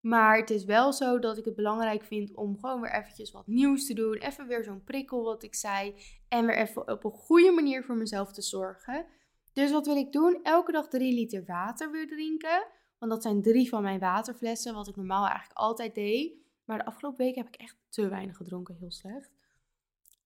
Maar 0.00 0.36
het 0.36 0.50
is 0.50 0.64
wel 0.64 0.92
zo 0.92 1.18
dat 1.18 1.38
ik 1.38 1.44
het 1.44 1.56
belangrijk 1.56 2.04
vind 2.04 2.34
om 2.34 2.58
gewoon 2.58 2.80
weer 2.80 2.94
eventjes 2.94 3.30
wat 3.30 3.46
nieuws 3.46 3.86
te 3.86 3.94
doen. 3.94 4.14
Even 4.14 4.46
weer 4.46 4.64
zo'n 4.64 4.84
prikkel 4.84 5.22
wat 5.22 5.42
ik 5.42 5.54
zei. 5.54 5.94
En 6.28 6.46
weer 6.46 6.56
even 6.56 6.88
op 6.88 7.04
een 7.04 7.10
goede 7.10 7.50
manier 7.50 7.84
voor 7.84 7.96
mezelf 7.96 8.32
te 8.32 8.42
zorgen. 8.42 9.06
Dus 9.52 9.72
wat 9.72 9.86
wil 9.86 9.96
ik 9.96 10.12
doen? 10.12 10.40
Elke 10.42 10.72
dag 10.72 10.88
3 10.88 11.14
liter 11.14 11.44
water 11.46 11.90
weer 11.90 12.06
drinken. 12.06 12.80
Want 13.02 13.14
dat 13.14 13.22
zijn 13.22 13.42
drie 13.42 13.68
van 13.68 13.82
mijn 13.82 13.98
waterflessen, 13.98 14.74
wat 14.74 14.88
ik 14.88 14.96
normaal 14.96 15.26
eigenlijk 15.26 15.58
altijd 15.58 15.94
deed. 15.94 16.32
Maar 16.64 16.78
de 16.78 16.84
afgelopen 16.84 17.24
week 17.24 17.34
heb 17.34 17.46
ik 17.46 17.56
echt 17.56 17.76
te 17.88 18.08
weinig 18.08 18.36
gedronken, 18.36 18.74
heel 18.74 18.90
slecht. 18.90 19.30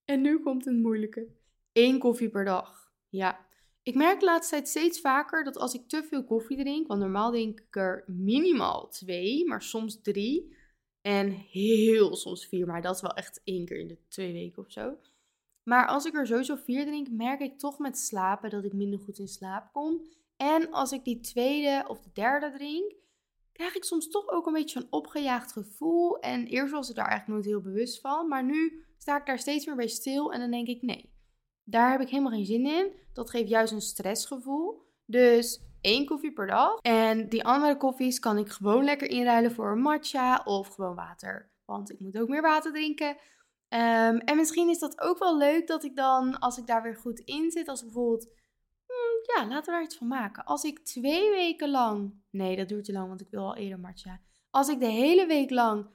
En 0.05 0.21
nu 0.21 0.41
komt 0.41 0.67
een 0.67 0.81
moeilijke. 0.81 1.29
Eén 1.73 1.99
koffie 1.99 2.29
per 2.29 2.45
dag. 2.45 2.93
Ja, 3.09 3.47
ik 3.83 3.95
merk 3.95 4.21
de 4.21 4.27
laatste 4.27 4.55
tijd 4.55 4.69
steeds 4.69 5.01
vaker 5.01 5.45
dat 5.45 5.57
als 5.57 5.75
ik 5.75 5.89
te 5.89 6.03
veel 6.03 6.25
koffie 6.25 6.57
drink, 6.57 6.87
want 6.87 7.01
normaal 7.01 7.31
drink 7.31 7.61
ik 7.61 7.77
er 7.77 8.05
minimaal 8.07 8.89
twee, 8.89 9.47
maar 9.47 9.63
soms 9.63 10.03
drie. 10.03 10.57
En 11.01 11.31
heel 11.31 12.17
soms 12.17 12.47
vier, 12.47 12.67
maar 12.67 12.83
dat 12.83 12.95
is 12.95 13.01
wel 13.01 13.15
echt 13.15 13.41
één 13.45 13.65
keer 13.65 13.79
in 13.79 13.89
de 13.89 13.99
twee 14.09 14.33
weken 14.33 14.63
of 14.63 14.73
zo. 14.73 14.99
Maar 15.63 15.87
als 15.87 16.05
ik 16.05 16.15
er 16.15 16.27
sowieso 16.27 16.57
vier 16.57 16.87
drink, 16.87 17.11
merk 17.11 17.41
ik 17.41 17.59
toch 17.59 17.79
met 17.79 17.99
slapen 17.99 18.51
dat 18.51 18.65
ik 18.65 18.73
minder 18.73 18.99
goed 18.99 19.19
in 19.19 19.29
slaap 19.29 19.73
kom. 19.73 20.01
En 20.37 20.71
als 20.71 20.93
ik 20.93 21.05
die 21.05 21.21
tweede 21.21 21.85
of 21.89 22.01
de 22.01 22.11
derde 22.13 22.51
drink, 22.51 22.95
krijg 23.53 23.75
ik 23.75 23.85
soms 23.85 24.09
toch 24.09 24.29
ook 24.29 24.47
een 24.47 24.53
beetje 24.53 24.81
een 24.81 24.87
opgejaagd 24.91 25.53
gevoel. 25.53 26.19
En 26.19 26.47
eerst 26.47 26.73
was 26.73 26.89
ik 26.89 26.97
daar 26.97 27.09
eigenlijk 27.09 27.39
nooit 27.39 27.55
heel 27.55 27.73
bewust 27.73 28.01
van. 28.01 28.29
Maar 28.29 28.45
nu 28.45 28.85
sta 28.99 29.19
ik 29.19 29.27
daar 29.27 29.39
steeds 29.39 29.67
meer 29.67 29.77
bij 29.77 29.89
stil 29.89 30.33
en 30.33 30.41
dan 30.41 30.51
denk 30.51 30.69
ik 30.69 30.83
nee. 30.83 31.15
Daar 31.65 31.91
heb 31.91 32.01
ik 32.01 32.09
helemaal 32.09 32.33
geen 32.33 32.45
zin 32.45 32.67
in. 32.67 32.93
Dat 33.13 33.31
geeft 33.31 33.49
juist 33.49 33.73
een 33.73 33.81
stressgevoel. 33.81 34.83
Dus 35.05 35.61
één 35.81 36.07
koffie 36.07 36.33
per 36.33 36.47
dag. 36.47 36.79
En 36.81 37.29
die 37.29 37.45
andere 37.45 37.77
koffies 37.77 38.19
kan 38.19 38.39
ik 38.39 38.49
gewoon 38.49 38.85
lekker 38.85 39.11
inruilen 39.11 39.53
voor 39.53 39.71
een 39.71 39.81
matcha 39.81 40.43
of 40.45 40.69
gewoon 40.69 40.95
water. 40.95 41.51
Want 41.65 41.91
ik 41.91 42.01
moet 42.01 42.19
ook 42.19 42.29
meer 42.29 42.43
water 42.43 42.73
drinken. 42.73 43.17
Ehm, 43.69 44.17
en 44.17 44.37
misschien 44.37 44.69
is 44.69 44.79
dat 44.79 45.01
ook 45.01 45.19
wel 45.19 45.37
leuk 45.37 45.67
dat 45.67 45.85
ik 45.85 45.97
dan, 45.97 46.39
als 46.39 46.59
ik 46.59 46.67
daar 46.67 46.83
weer 46.83 46.97
goed 46.97 47.19
in 47.19 47.51
zit, 47.51 47.69
als 47.69 47.83
bijvoorbeeld 47.83 48.33
ja, 49.35 49.47
laten 49.47 49.65
we 49.65 49.71
daar 49.71 49.83
iets 49.83 49.97
van 49.97 50.07
maken. 50.07 50.45
Als 50.45 50.65
ik 50.65 50.79
twee 50.79 51.31
weken 51.31 51.71
lang, 51.71 52.15
nee, 52.31 52.57
dat 52.57 52.69
duurt 52.69 52.85
te 52.85 52.93
lang, 52.93 53.09
want 53.09 53.21
ik 53.21 53.31
wil 53.31 53.45
al 53.45 53.57
eerder 53.57 53.81
matcha. 53.81 54.21
Als 54.51 54.69
ik 54.69 54.81
de 54.81 54.87
hele 54.87 55.27
week 55.27 55.51
lang 55.51 55.87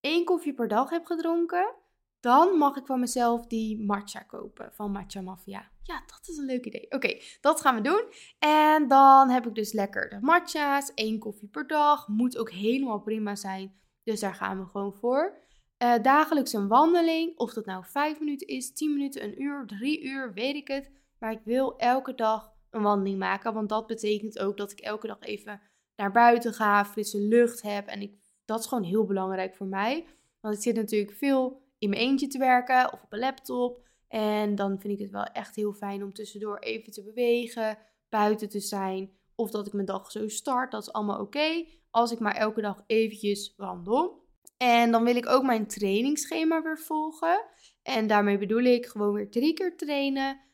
één 0.00 0.24
koffie 0.24 0.54
per 0.54 0.68
dag 0.68 0.90
heb 0.90 1.06
gedronken, 1.06 1.74
dan 2.20 2.56
mag 2.56 2.76
ik 2.76 2.86
van 2.86 3.00
mezelf 3.00 3.46
die 3.46 3.80
matcha 3.80 4.20
kopen 4.20 4.72
van 4.72 4.90
Matcha 4.90 5.20
Mafia. 5.20 5.70
Ja, 5.82 6.02
dat 6.06 6.28
is 6.28 6.36
een 6.36 6.44
leuk 6.44 6.64
idee. 6.64 6.86
Oké, 6.90 7.20
dat 7.40 7.60
gaan 7.60 7.74
we 7.74 7.80
doen. 7.80 8.04
En 8.38 8.88
dan 8.88 9.28
heb 9.28 9.46
ik 9.46 9.54
dus 9.54 9.72
lekker 9.72 10.08
de 10.08 10.18
matcha's, 10.20 10.94
één 10.94 11.18
koffie 11.18 11.48
per 11.48 11.66
dag. 11.66 12.08
Moet 12.08 12.38
ook 12.38 12.50
helemaal 12.50 13.00
prima 13.00 13.34
zijn. 13.34 13.80
Dus 14.02 14.20
daar 14.20 14.34
gaan 14.34 14.58
we 14.58 14.66
gewoon 14.66 14.94
voor. 14.94 15.40
Uh, 15.82 15.94
dagelijks 16.02 16.52
een 16.52 16.68
wandeling, 16.68 17.38
of 17.38 17.52
dat 17.52 17.66
nou 17.66 17.84
5 17.86 18.18
minuten 18.18 18.46
is, 18.46 18.72
10 18.72 18.92
minuten, 18.92 19.24
een 19.24 19.42
uur, 19.42 19.66
3 19.66 20.02
uur, 20.02 20.32
weet 20.32 20.54
ik 20.54 20.68
het. 20.68 20.90
Maar 21.22 21.32
ik 21.32 21.44
wil 21.44 21.76
elke 21.76 22.14
dag 22.14 22.52
een 22.70 22.82
wandeling 22.82 23.18
maken, 23.18 23.54
want 23.54 23.68
dat 23.68 23.86
betekent 23.86 24.38
ook 24.38 24.56
dat 24.56 24.72
ik 24.72 24.80
elke 24.80 25.06
dag 25.06 25.20
even 25.20 25.60
naar 25.96 26.12
buiten 26.12 26.52
ga, 26.52 26.84
frisse 26.84 27.18
lucht 27.18 27.62
heb. 27.62 27.86
En 27.86 28.00
ik, 28.00 28.14
dat 28.44 28.60
is 28.60 28.66
gewoon 28.66 28.84
heel 28.84 29.06
belangrijk 29.06 29.54
voor 29.54 29.66
mij. 29.66 30.06
Want 30.40 30.54
ik 30.54 30.62
zit 30.62 30.76
natuurlijk 30.76 31.12
veel 31.12 31.62
in 31.78 31.88
mijn 31.88 32.00
eentje 32.00 32.26
te 32.26 32.38
werken 32.38 32.92
of 32.92 33.02
op 33.02 33.12
een 33.12 33.18
laptop. 33.18 33.88
En 34.08 34.54
dan 34.54 34.80
vind 34.80 34.92
ik 34.92 34.98
het 34.98 35.10
wel 35.10 35.24
echt 35.24 35.56
heel 35.56 35.72
fijn 35.72 36.02
om 36.02 36.12
tussendoor 36.12 36.58
even 36.58 36.92
te 36.92 37.02
bewegen, 37.02 37.78
buiten 38.08 38.48
te 38.48 38.60
zijn. 38.60 39.10
Of 39.34 39.50
dat 39.50 39.66
ik 39.66 39.72
mijn 39.72 39.86
dag 39.86 40.10
zo 40.10 40.28
start, 40.28 40.70
dat 40.70 40.82
is 40.82 40.92
allemaal 40.92 41.20
oké. 41.20 41.64
als 41.90 42.12
ik 42.12 42.18
maar 42.18 42.36
elke 42.36 42.60
dag 42.60 42.82
eventjes 42.86 43.54
wandel. 43.56 44.26
En 44.56 44.90
dan 44.90 45.04
wil 45.04 45.16
ik 45.16 45.28
ook 45.28 45.42
mijn 45.42 45.66
trainingsschema 45.66 46.62
weer 46.62 46.78
volgen. 46.78 47.44
En 47.82 48.06
daarmee 48.06 48.38
bedoel 48.38 48.62
ik 48.62 48.86
gewoon 48.86 49.12
weer 49.12 49.30
drie 49.30 49.52
keer 49.52 49.76
trainen. 49.76 50.50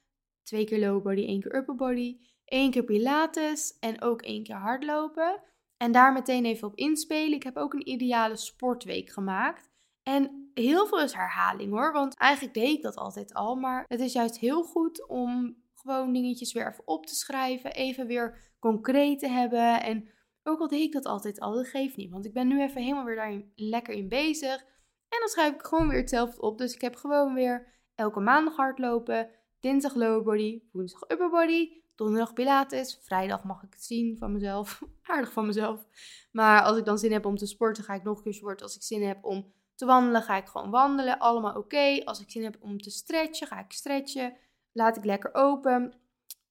Twee 0.49 0.65
keer 0.65 0.79
low 0.79 1.03
body, 1.03 1.27
één 1.27 1.41
keer 1.41 1.57
upper 1.57 1.75
body. 1.75 2.19
één 2.45 2.71
keer 2.71 2.85
pilates 2.85 3.79
en 3.79 4.03
ook 4.03 4.23
één 4.23 4.43
keer 4.43 4.57
hardlopen. 4.57 5.43
En 5.77 5.93
daar 5.93 6.13
meteen 6.13 6.45
even 6.45 6.69
op 6.69 6.77
inspelen. 6.77 7.33
Ik 7.33 7.43
heb 7.43 7.57
ook 7.57 7.75
een 7.75 7.89
ideale 7.89 8.37
sportweek 8.37 9.11
gemaakt. 9.11 9.71
En 10.03 10.51
heel 10.55 10.87
veel 10.87 11.01
is 11.01 11.13
herhaling 11.13 11.73
hoor. 11.73 11.93
Want 11.93 12.17
eigenlijk 12.17 12.55
deed 12.55 12.77
ik 12.77 12.83
dat 12.83 12.97
altijd 12.97 13.35
al. 13.35 13.55
Maar 13.55 13.85
het 13.89 14.01
is 14.01 14.13
juist 14.13 14.39
heel 14.39 14.63
goed 14.63 15.09
om 15.09 15.63
gewoon 15.75 16.13
dingetjes 16.13 16.53
weer 16.53 16.69
even 16.69 16.87
op 16.87 17.07
te 17.07 17.15
schrijven. 17.15 17.73
Even 17.73 18.07
weer 18.07 18.55
concreet 18.59 19.19
te 19.19 19.29
hebben. 19.29 19.83
En 19.83 20.09
ook 20.43 20.61
al 20.61 20.69
deed 20.69 20.81
ik 20.81 20.93
dat 20.93 21.07
altijd 21.07 21.41
al, 21.41 21.53
dat 21.53 21.69
geeft 21.69 21.97
niet. 21.97 22.11
Want 22.11 22.27
ik 22.27 22.33
ben 22.33 22.49
nu 22.49 22.63
even 22.63 22.83
helemaal 22.83 23.05
weer 23.05 23.17
daar 23.17 23.43
lekker 23.55 23.95
in 23.95 24.09
bezig. 24.09 24.61
En 25.09 25.19
dan 25.19 25.29
schrijf 25.29 25.55
ik 25.55 25.63
gewoon 25.63 25.89
weer 25.89 25.99
hetzelfde 25.99 26.41
op. 26.41 26.59
Dus 26.59 26.75
ik 26.75 26.81
heb 26.81 26.97
gewoon 26.97 27.35
weer 27.35 27.67
elke 27.95 28.21
maandag 28.21 28.57
hardlopen. 28.57 29.31
Dinsdag 29.61 29.95
lower 29.95 30.23
body, 30.23 30.63
woensdag 30.73 31.03
upper 31.11 31.31
body, 31.31 31.83
donderdag 31.95 32.33
pilates. 32.33 32.99
Vrijdag 33.03 33.45
mag 33.45 33.63
ik 33.63 33.73
het 33.73 33.85
zien 33.85 34.19
van 34.19 34.33
mezelf. 34.33 34.83
Aardig 35.03 35.33
van 35.33 35.47
mezelf. 35.47 35.87
Maar 36.33 36.63
als 36.63 36.77
ik 36.77 36.85
dan 36.85 36.99
zin 36.99 37.13
heb 37.13 37.27
om 37.27 37.37
te 37.37 37.47
sporten, 37.47 37.85
ga 37.85 37.95
ik 37.95 38.03
nog 38.03 38.17
een 38.17 38.23
keer 38.23 38.35
sporten. 38.35 38.67
Als 38.67 38.77
ik 38.77 38.83
zin 38.83 39.03
heb 39.03 39.25
om 39.25 39.53
te 39.75 39.87
wandelen, 39.87 40.23
ga 40.23 40.37
ik 40.37 40.47
gewoon 40.47 40.71
wandelen. 40.71 41.19
Allemaal 41.19 41.57
oké. 41.57 42.03
Als 42.05 42.21
ik 42.21 42.31
zin 42.31 42.45
heb 42.45 42.57
om 42.61 42.81
te 42.81 42.91
stretchen, 42.91 43.47
ga 43.47 43.59
ik 43.59 43.73
stretchen. 43.73 44.37
Laat 44.73 44.97
ik 44.97 45.05
lekker 45.05 45.35
open. 45.35 45.95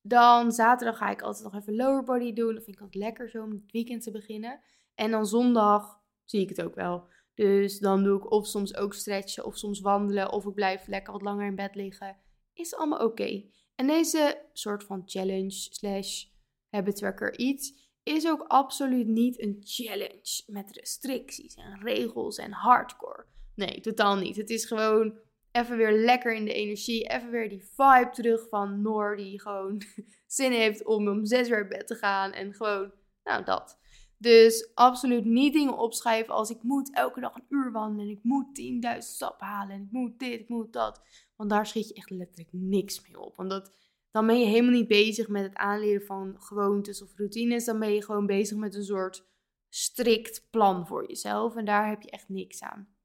Dan 0.02 0.52
zaterdag 0.52 0.98
ga 0.98 1.10
ik 1.10 1.22
altijd 1.22 1.44
nog 1.44 1.56
even 1.56 1.76
lower 1.76 2.04
body 2.04 2.34
doen. 2.34 2.54
Dat 2.54 2.64
vind 2.64 2.76
ik 2.76 2.82
altijd 2.82 3.04
lekker 3.04 3.30
zo 3.30 3.44
om 3.44 3.52
het 3.52 3.72
weekend 3.72 4.04
te 4.04 4.12
beginnen. 4.12 4.60
En 4.96 5.12
dan 5.12 5.26
zondag 5.26 6.00
zie 6.26 6.42
ik 6.42 6.50
het 6.50 6.62
ook 6.62 6.76
wel. 6.76 7.08
Dus 7.34 7.80
dan 7.80 8.04
doe 8.04 8.18
ik 8.18 8.32
of 8.32 8.48
soms 8.48 8.76
ook 8.76 8.94
stretchen 8.94 9.46
of 9.46 9.58
soms 9.58 9.80
wandelen. 9.80 10.32
Of 10.32 10.46
ik 10.46 10.54
blijf 10.54 10.88
lekker 10.88 11.14
wat 11.14 11.22
langer 11.22 11.46
in 11.46 11.56
bed 11.56 11.76
liggen. 11.76 12.26
Is 12.58 12.76
allemaal 12.76 13.06
oké. 13.06 13.44
En 13.76 13.88
deze 13.88 14.42
soort 14.54 14.84
van 14.84 15.02
challenge 15.06 15.68
slash 15.70 16.26
habit 16.70 16.96
tracker 16.96 17.38
iets 17.38 17.74
is 18.04 18.28
ook 18.28 18.46
absoluut 18.48 19.08
niet 19.08 19.42
een 19.42 19.58
challenge 19.60 20.44
met 20.48 20.72
restricties 20.72 21.56
en 21.56 21.80
regels 21.82 22.38
en 22.38 22.52
hardcore. 22.52 23.26
Nee, 23.56 23.80
totaal 23.80 24.16
niet. 24.16 24.36
Het 24.36 24.50
is 24.50 24.66
gewoon 24.66 25.20
even 25.52 25.78
weer 25.78 25.92
lekker 25.92 26.34
in 26.34 26.46
de 26.46 26.54
energie. 26.54 27.10
Even 27.10 27.32
weer 27.32 27.50
die 27.50 27.64
vibe 27.64 28.10
terug 28.12 28.50
van 28.50 28.82
Noor 28.82 29.16
die 29.16 29.42
gewoon 29.42 29.82
zin 30.28 30.52
heeft 30.52 30.86
om 30.86 31.08
om 31.08 31.26
zes 31.26 31.50
uur 31.50 31.68
bed 31.68 31.88
te 31.88 31.96
gaan. 31.96 32.32
En 32.32 32.54
gewoon, 32.54 32.92
nou 33.24 33.44
dat. 33.44 33.80
Dus 34.20 34.72
absoluut 34.74 35.26
niet 35.26 35.54
dingen 35.54 35.78
opschrijven 35.78 36.34
als 36.34 36.50
ik 36.50 36.64
moet 36.64 36.94
elke 36.94 37.20
dag 37.20 37.36
een 37.36 37.46
uur 37.50 37.72
wandelen. 37.72 38.06
En 38.06 38.18
ik 38.18 38.24
moet 38.24 38.62
10.000 38.94 38.98
stappen 38.98 39.48
halen. 39.48 39.76
En 39.76 39.82
ik 39.82 39.92
moet 39.92 40.20
dit, 40.20 40.40
ik 40.40 40.50
moet 40.50 40.74
dat. 40.74 41.02
Want 41.36 41.50
daar 41.50 41.66
schiet 41.66 41.88
je 41.88 41.94
echt 41.94 42.10
letterlijk 42.10 42.50
niks 42.52 43.02
mee 43.02 43.20
op. 43.20 43.36
Want 43.36 43.50
dat, 43.50 43.72
dan 44.12 44.28
ben 44.28 44.40
je 44.40 44.46
helemaal 44.46 44.72
niet 44.72 44.88
bezig 44.88 45.28
met 45.28 45.44
het 45.44 45.56
aanleren 45.56 46.06
van 46.06 46.36
gewoontes 46.40 47.02
of 47.02 47.16
routines. 47.16 47.66
Dan 47.66 47.80
ben 47.80 47.94
je 47.94 48.04
gewoon 48.04 48.26
bezig 48.26 48.58
met 48.58 48.76
een 48.76 48.84
soort 48.84 49.26
strikt 49.70 50.48
plan 50.50 50.88
voor 50.88 51.08
jezelf. 51.08 51.56
En 51.56 51.66
daar 51.66 51.90
heb 51.90 52.02
je 52.02 52.10
echt 52.10 52.30
niks 52.30 52.62
aan. 52.62 52.96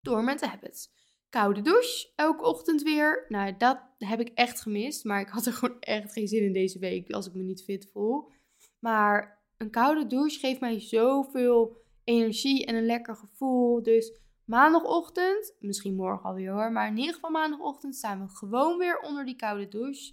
Door 0.00 0.24
met 0.24 0.38
de 0.38 0.46
habits. 0.46 0.98
Koude 1.28 1.60
douche, 1.60 2.12
elke 2.14 2.44
ochtend 2.44 2.82
weer. 2.82 3.24
Nou, 3.28 3.56
dat 3.56 3.80
heb 3.98 4.20
ik 4.20 4.28
echt 4.28 4.60
gemist. 4.60 5.04
Maar 5.04 5.20
ik 5.20 5.28
had 5.28 5.46
er 5.46 5.52
gewoon 5.52 5.80
echt 5.80 6.12
geen 6.12 6.28
zin 6.28 6.44
in 6.44 6.52
deze 6.52 6.78
week 6.78 7.10
als 7.10 7.26
ik 7.26 7.34
me 7.34 7.42
niet 7.42 7.64
fit 7.64 7.90
voel. 7.92 8.30
Maar 8.78 9.39
een 9.60 9.70
koude 9.70 10.06
douche 10.06 10.38
geeft 10.38 10.60
mij 10.60 10.80
zoveel 10.80 11.76
energie 12.04 12.66
en 12.66 12.74
een 12.74 12.86
lekker 12.86 13.16
gevoel. 13.16 13.82
Dus 13.82 14.18
maandagochtend, 14.44 15.56
misschien 15.58 15.94
morgen 15.94 16.28
alweer 16.28 16.52
hoor, 16.52 16.72
maar 16.72 16.88
in 16.88 16.96
ieder 16.96 17.14
geval 17.14 17.30
maandagochtend 17.30 17.96
staan 17.96 18.26
we 18.26 18.28
gewoon 18.28 18.78
weer 18.78 19.00
onder 19.00 19.24
die 19.24 19.36
koude 19.36 19.68
douche. 19.68 20.12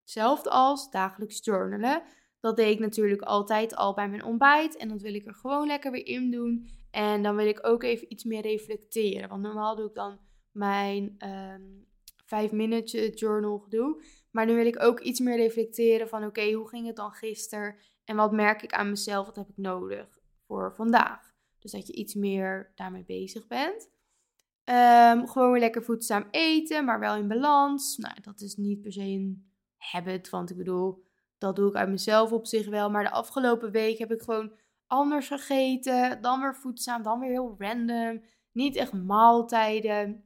Hetzelfde 0.00 0.50
als 0.50 0.90
dagelijks 0.90 1.44
journalen. 1.44 2.02
Dat 2.40 2.56
deed 2.56 2.72
ik 2.72 2.78
natuurlijk 2.78 3.22
altijd 3.22 3.76
al 3.76 3.94
bij 3.94 4.08
mijn 4.08 4.24
ontbijt. 4.24 4.76
En 4.76 4.88
dat 4.88 5.00
wil 5.00 5.14
ik 5.14 5.26
er 5.26 5.34
gewoon 5.34 5.66
lekker 5.66 5.90
weer 5.90 6.06
in 6.06 6.30
doen. 6.30 6.68
En 6.90 7.22
dan 7.22 7.36
wil 7.36 7.46
ik 7.46 7.66
ook 7.66 7.82
even 7.82 8.12
iets 8.12 8.24
meer 8.24 8.42
reflecteren. 8.42 9.28
Want 9.28 9.42
normaal 9.42 9.76
doe 9.76 9.88
ik 9.88 9.94
dan 9.94 10.18
mijn 10.52 11.16
um, 11.28 11.86
vijf 12.24 12.52
minuten 12.52 13.10
journal 13.10 13.66
doe. 13.68 14.02
Maar 14.30 14.46
nu 14.46 14.54
wil 14.54 14.66
ik 14.66 14.82
ook 14.82 15.00
iets 15.00 15.20
meer 15.20 15.36
reflecteren 15.36 16.08
van 16.08 16.24
oké, 16.24 16.52
hoe 16.52 16.68
ging 16.68 16.86
het 16.86 16.96
dan 16.96 17.12
gisteren? 17.12 17.76
En 18.04 18.16
wat 18.16 18.32
merk 18.32 18.62
ik 18.62 18.72
aan 18.72 18.88
mezelf? 18.88 19.26
Wat 19.26 19.36
heb 19.36 19.48
ik 19.48 19.56
nodig 19.56 20.20
voor 20.46 20.74
vandaag? 20.74 21.34
Dus 21.58 21.72
dat 21.72 21.86
je 21.86 21.92
iets 21.92 22.14
meer 22.14 22.72
daarmee 22.74 23.04
bezig 23.04 23.46
bent. 23.46 23.92
Um, 24.64 25.28
gewoon 25.28 25.50
weer 25.50 25.60
lekker 25.60 25.84
voedzaam 25.84 26.28
eten, 26.30 26.84
maar 26.84 27.00
wel 27.00 27.16
in 27.16 27.28
balans. 27.28 27.96
Nou, 27.96 28.14
dat 28.20 28.40
is 28.40 28.56
niet 28.56 28.80
per 28.80 28.92
se 28.92 29.00
een 29.00 29.52
habit, 29.76 30.30
want 30.30 30.50
ik 30.50 30.56
bedoel, 30.56 31.04
dat 31.38 31.56
doe 31.56 31.68
ik 31.68 31.74
uit 31.74 31.88
mezelf 31.88 32.32
op 32.32 32.46
zich 32.46 32.68
wel. 32.68 32.90
Maar 32.90 33.04
de 33.04 33.10
afgelopen 33.10 33.70
week 33.70 33.98
heb 33.98 34.12
ik 34.12 34.22
gewoon 34.22 34.52
anders 34.86 35.26
gegeten. 35.26 36.22
Dan 36.22 36.40
weer 36.40 36.54
voedzaam, 36.54 37.02
dan 37.02 37.20
weer 37.20 37.30
heel 37.30 37.54
random. 37.58 38.22
Niet 38.52 38.76
echt 38.76 38.92
maaltijden 38.92 40.24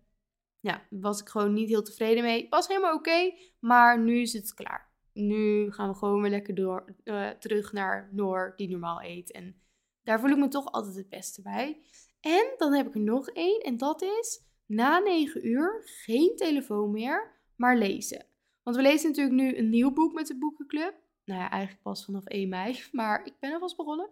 ja, 0.60 0.82
was 0.90 1.20
ik 1.20 1.28
gewoon 1.28 1.52
niet 1.52 1.68
heel 1.68 1.82
tevreden 1.82 2.24
mee. 2.24 2.46
Was 2.50 2.68
helemaal 2.68 2.94
oké, 2.94 3.32
maar 3.58 4.00
nu 4.00 4.20
is 4.20 4.32
het 4.32 4.54
klaar. 4.54 4.87
Nu 5.20 5.72
gaan 5.72 5.88
we 5.88 5.94
gewoon 5.94 6.20
weer 6.20 6.30
lekker 6.30 6.54
door, 6.54 6.94
uh, 7.04 7.28
terug 7.28 7.72
naar 7.72 8.08
Noor, 8.12 8.52
die 8.56 8.68
normaal 8.68 9.02
eet. 9.02 9.32
En 9.32 9.56
daar 10.02 10.20
voel 10.20 10.30
ik 10.30 10.36
me 10.36 10.48
toch 10.48 10.72
altijd 10.72 10.96
het 10.96 11.08
beste 11.08 11.42
bij. 11.42 11.80
En 12.20 12.54
dan 12.56 12.72
heb 12.72 12.86
ik 12.86 12.94
er 12.94 13.00
nog 13.00 13.28
één, 13.28 13.60
en 13.60 13.76
dat 13.76 14.02
is 14.02 14.40
na 14.66 14.98
9 14.98 15.46
uur 15.46 15.82
geen 15.84 16.36
telefoon 16.36 16.90
meer, 16.90 17.40
maar 17.56 17.76
lezen. 17.76 18.26
Want 18.62 18.76
we 18.76 18.82
lezen 18.82 19.08
natuurlijk 19.08 19.36
nu 19.36 19.56
een 19.56 19.70
nieuw 19.70 19.92
boek 19.92 20.12
met 20.12 20.26
de 20.26 20.38
boekenclub. 20.38 20.94
Nou 21.24 21.40
ja, 21.40 21.50
eigenlijk 21.50 21.82
pas 21.82 22.04
vanaf 22.04 22.24
1 22.24 22.48
mei, 22.48 22.82
maar 22.92 23.26
ik 23.26 23.34
ben 23.40 23.52
alvast 23.52 23.76
begonnen. 23.76 24.08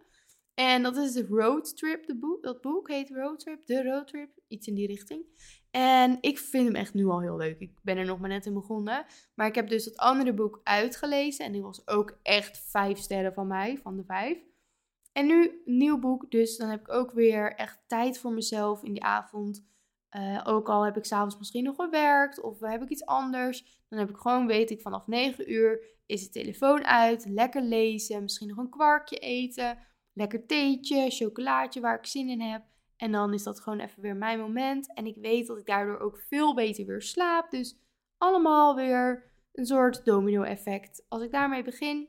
En 0.56 0.82
dat 0.82 0.96
is 0.96 1.20
Road 1.20 1.76
Trip, 1.76 2.06
de 2.06 2.18
boek. 2.18 2.42
dat 2.42 2.60
boek 2.60 2.88
heet 2.88 3.10
Road 3.10 3.38
Trip, 3.38 3.66
de 3.66 3.82
Road 3.82 4.06
Trip, 4.06 4.30
iets 4.48 4.66
in 4.66 4.74
die 4.74 4.86
richting. 4.86 5.24
En 5.70 6.18
ik 6.20 6.38
vind 6.38 6.66
hem 6.66 6.74
echt 6.74 6.94
nu 6.94 7.06
al 7.06 7.20
heel 7.20 7.36
leuk. 7.36 7.58
Ik 7.58 7.78
ben 7.82 7.96
er 7.96 8.04
nog 8.04 8.18
maar 8.18 8.28
net 8.28 8.46
in 8.46 8.54
begonnen. 8.54 9.06
Maar 9.34 9.46
ik 9.46 9.54
heb 9.54 9.68
dus 9.68 9.84
dat 9.84 9.96
andere 9.96 10.34
boek 10.34 10.60
uitgelezen. 10.62 11.44
En 11.44 11.52
die 11.52 11.62
was 11.62 11.88
ook 11.88 12.18
echt 12.22 12.58
vijf 12.58 12.98
sterren 12.98 13.32
van 13.32 13.46
mij, 13.46 13.78
van 13.78 13.96
de 13.96 14.04
vijf. 14.04 14.38
En 15.12 15.26
nu 15.26 15.62
nieuw 15.64 15.98
boek. 15.98 16.30
Dus 16.30 16.56
dan 16.56 16.68
heb 16.68 16.80
ik 16.80 16.92
ook 16.92 17.12
weer 17.12 17.54
echt 17.54 17.78
tijd 17.86 18.18
voor 18.18 18.32
mezelf 18.32 18.82
in 18.82 18.92
die 18.92 19.04
avond. 19.04 19.66
Uh, 20.16 20.40
ook 20.44 20.68
al 20.68 20.84
heb 20.84 20.96
ik 20.96 21.04
s'avonds 21.04 21.38
misschien 21.38 21.64
nog 21.64 21.76
gewerkt 21.76 22.40
of 22.40 22.60
heb 22.60 22.82
ik 22.82 22.88
iets 22.88 23.04
anders. 23.04 23.84
Dan 23.88 23.98
heb 23.98 24.10
ik 24.10 24.16
gewoon, 24.16 24.46
weet 24.46 24.70
ik, 24.70 24.80
vanaf 24.80 25.06
9 25.06 25.52
uur 25.52 25.84
is 26.06 26.22
de 26.22 26.30
telefoon 26.30 26.84
uit. 26.84 27.26
Lekker 27.28 27.62
lezen, 27.62 28.22
misschien 28.22 28.48
nog 28.48 28.56
een 28.56 28.70
kwarkje 28.70 29.16
eten. 29.16 29.78
Lekker 30.16 30.46
theetje, 30.46 31.10
chocolaatje 31.10 31.80
waar 31.80 31.98
ik 31.98 32.06
zin 32.06 32.28
in 32.28 32.40
heb. 32.40 32.62
En 32.96 33.12
dan 33.12 33.34
is 33.34 33.42
dat 33.42 33.60
gewoon 33.60 33.80
even 33.80 34.02
weer 34.02 34.16
mijn 34.16 34.38
moment. 34.38 34.94
En 34.94 35.06
ik 35.06 35.16
weet 35.16 35.46
dat 35.46 35.58
ik 35.58 35.66
daardoor 35.66 35.98
ook 35.98 36.18
veel 36.28 36.54
beter 36.54 36.86
weer 36.86 37.02
slaap. 37.02 37.50
Dus 37.50 37.78
allemaal 38.18 38.74
weer 38.74 39.30
een 39.52 39.66
soort 39.66 40.04
domino-effect. 40.04 41.04
Als 41.08 41.22
ik 41.22 41.30
daarmee 41.30 41.62
begin, 41.62 42.08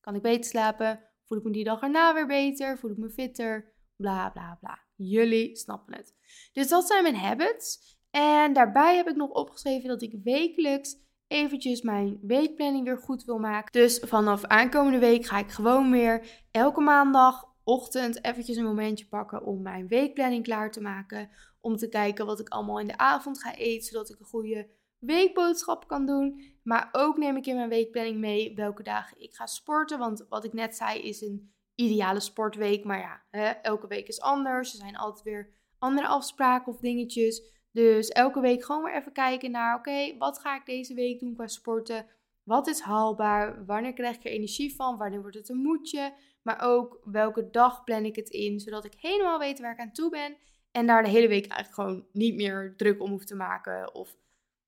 kan 0.00 0.14
ik 0.14 0.22
beter 0.22 0.44
slapen. 0.44 1.04
Voel 1.24 1.38
ik 1.38 1.44
me 1.44 1.50
die 1.50 1.64
dag 1.64 1.80
erna 1.80 2.14
weer 2.14 2.26
beter. 2.26 2.78
Voel 2.78 2.90
ik 2.90 2.96
me 2.96 3.10
fitter. 3.10 3.72
Bla 3.96 4.30
bla 4.30 4.56
bla. 4.60 4.78
Jullie 4.96 5.56
snappen 5.56 5.94
het. 5.94 6.14
Dus 6.52 6.68
dat 6.68 6.86
zijn 6.86 7.02
mijn 7.02 7.16
habits. 7.16 7.98
En 8.10 8.52
daarbij 8.52 8.96
heb 8.96 9.08
ik 9.08 9.16
nog 9.16 9.30
opgeschreven 9.30 9.88
dat 9.88 10.02
ik 10.02 10.18
wekelijks 10.22 10.96
eventjes 11.32 11.82
mijn 11.82 12.18
weekplanning 12.22 12.84
weer 12.84 12.98
goed 12.98 13.24
wil 13.24 13.38
maken. 13.38 13.72
Dus 13.72 13.98
vanaf 13.98 14.44
aankomende 14.44 14.98
week 14.98 15.24
ga 15.24 15.38
ik 15.38 15.50
gewoon 15.50 15.90
weer 15.90 16.44
elke 16.50 16.80
maandagochtend 16.80 18.24
eventjes 18.24 18.56
een 18.56 18.64
momentje 18.64 19.08
pakken 19.08 19.44
om 19.44 19.62
mijn 19.62 19.88
weekplanning 19.88 20.44
klaar 20.44 20.70
te 20.70 20.80
maken. 20.80 21.30
Om 21.60 21.76
te 21.76 21.88
kijken 21.88 22.26
wat 22.26 22.40
ik 22.40 22.48
allemaal 22.48 22.80
in 22.80 22.86
de 22.86 22.96
avond 22.96 23.40
ga 23.40 23.54
eten, 23.54 23.86
zodat 23.86 24.10
ik 24.10 24.20
een 24.20 24.26
goede 24.26 24.68
weekboodschap 24.98 25.88
kan 25.88 26.06
doen. 26.06 26.42
Maar 26.62 26.88
ook 26.92 27.16
neem 27.16 27.36
ik 27.36 27.46
in 27.46 27.56
mijn 27.56 27.68
weekplanning 27.68 28.18
mee 28.18 28.54
welke 28.54 28.82
dagen 28.82 29.20
ik 29.20 29.34
ga 29.34 29.46
sporten. 29.46 29.98
Want 29.98 30.26
wat 30.28 30.44
ik 30.44 30.52
net 30.52 30.76
zei 30.76 31.00
is 31.00 31.20
een 31.20 31.52
ideale 31.74 32.20
sportweek. 32.20 32.84
Maar 32.84 32.98
ja, 32.98 33.22
hè, 33.30 33.48
elke 33.48 33.86
week 33.86 34.08
is 34.08 34.20
anders. 34.20 34.72
Er 34.72 34.78
zijn 34.78 34.96
altijd 34.96 35.24
weer 35.24 35.54
andere 35.78 36.06
afspraken 36.06 36.72
of 36.72 36.80
dingetjes. 36.80 37.42
Dus 37.72 38.08
elke 38.08 38.40
week 38.40 38.64
gewoon 38.64 38.84
weer 38.84 38.94
even 38.94 39.12
kijken 39.12 39.50
naar: 39.50 39.76
oké, 39.76 40.16
wat 40.18 40.38
ga 40.38 40.56
ik 40.56 40.66
deze 40.66 40.94
week 40.94 41.20
doen 41.20 41.34
qua 41.34 41.46
sporten? 41.46 42.06
Wat 42.42 42.66
is 42.66 42.80
haalbaar? 42.80 43.66
Wanneer 43.66 43.92
krijg 43.92 44.16
ik 44.16 44.24
er 44.24 44.30
energie 44.30 44.74
van? 44.74 44.98
Wanneer 44.98 45.20
wordt 45.20 45.36
het 45.36 45.48
een 45.48 45.62
moedje? 45.62 46.14
Maar 46.42 46.60
ook 46.62 47.00
welke 47.04 47.50
dag 47.50 47.84
plan 47.84 48.04
ik 48.04 48.16
het 48.16 48.28
in, 48.28 48.60
zodat 48.60 48.84
ik 48.84 48.94
helemaal 48.96 49.38
weet 49.38 49.60
waar 49.60 49.72
ik 49.72 49.80
aan 49.80 49.92
toe 49.92 50.10
ben. 50.10 50.36
En 50.72 50.86
daar 50.86 51.02
de 51.02 51.08
hele 51.08 51.28
week 51.28 51.46
eigenlijk 51.46 51.74
gewoon 51.74 52.06
niet 52.12 52.34
meer 52.34 52.74
druk 52.76 53.02
om 53.02 53.10
hoef 53.10 53.24
te 53.24 53.34
maken. 53.34 53.94
Of 53.94 54.16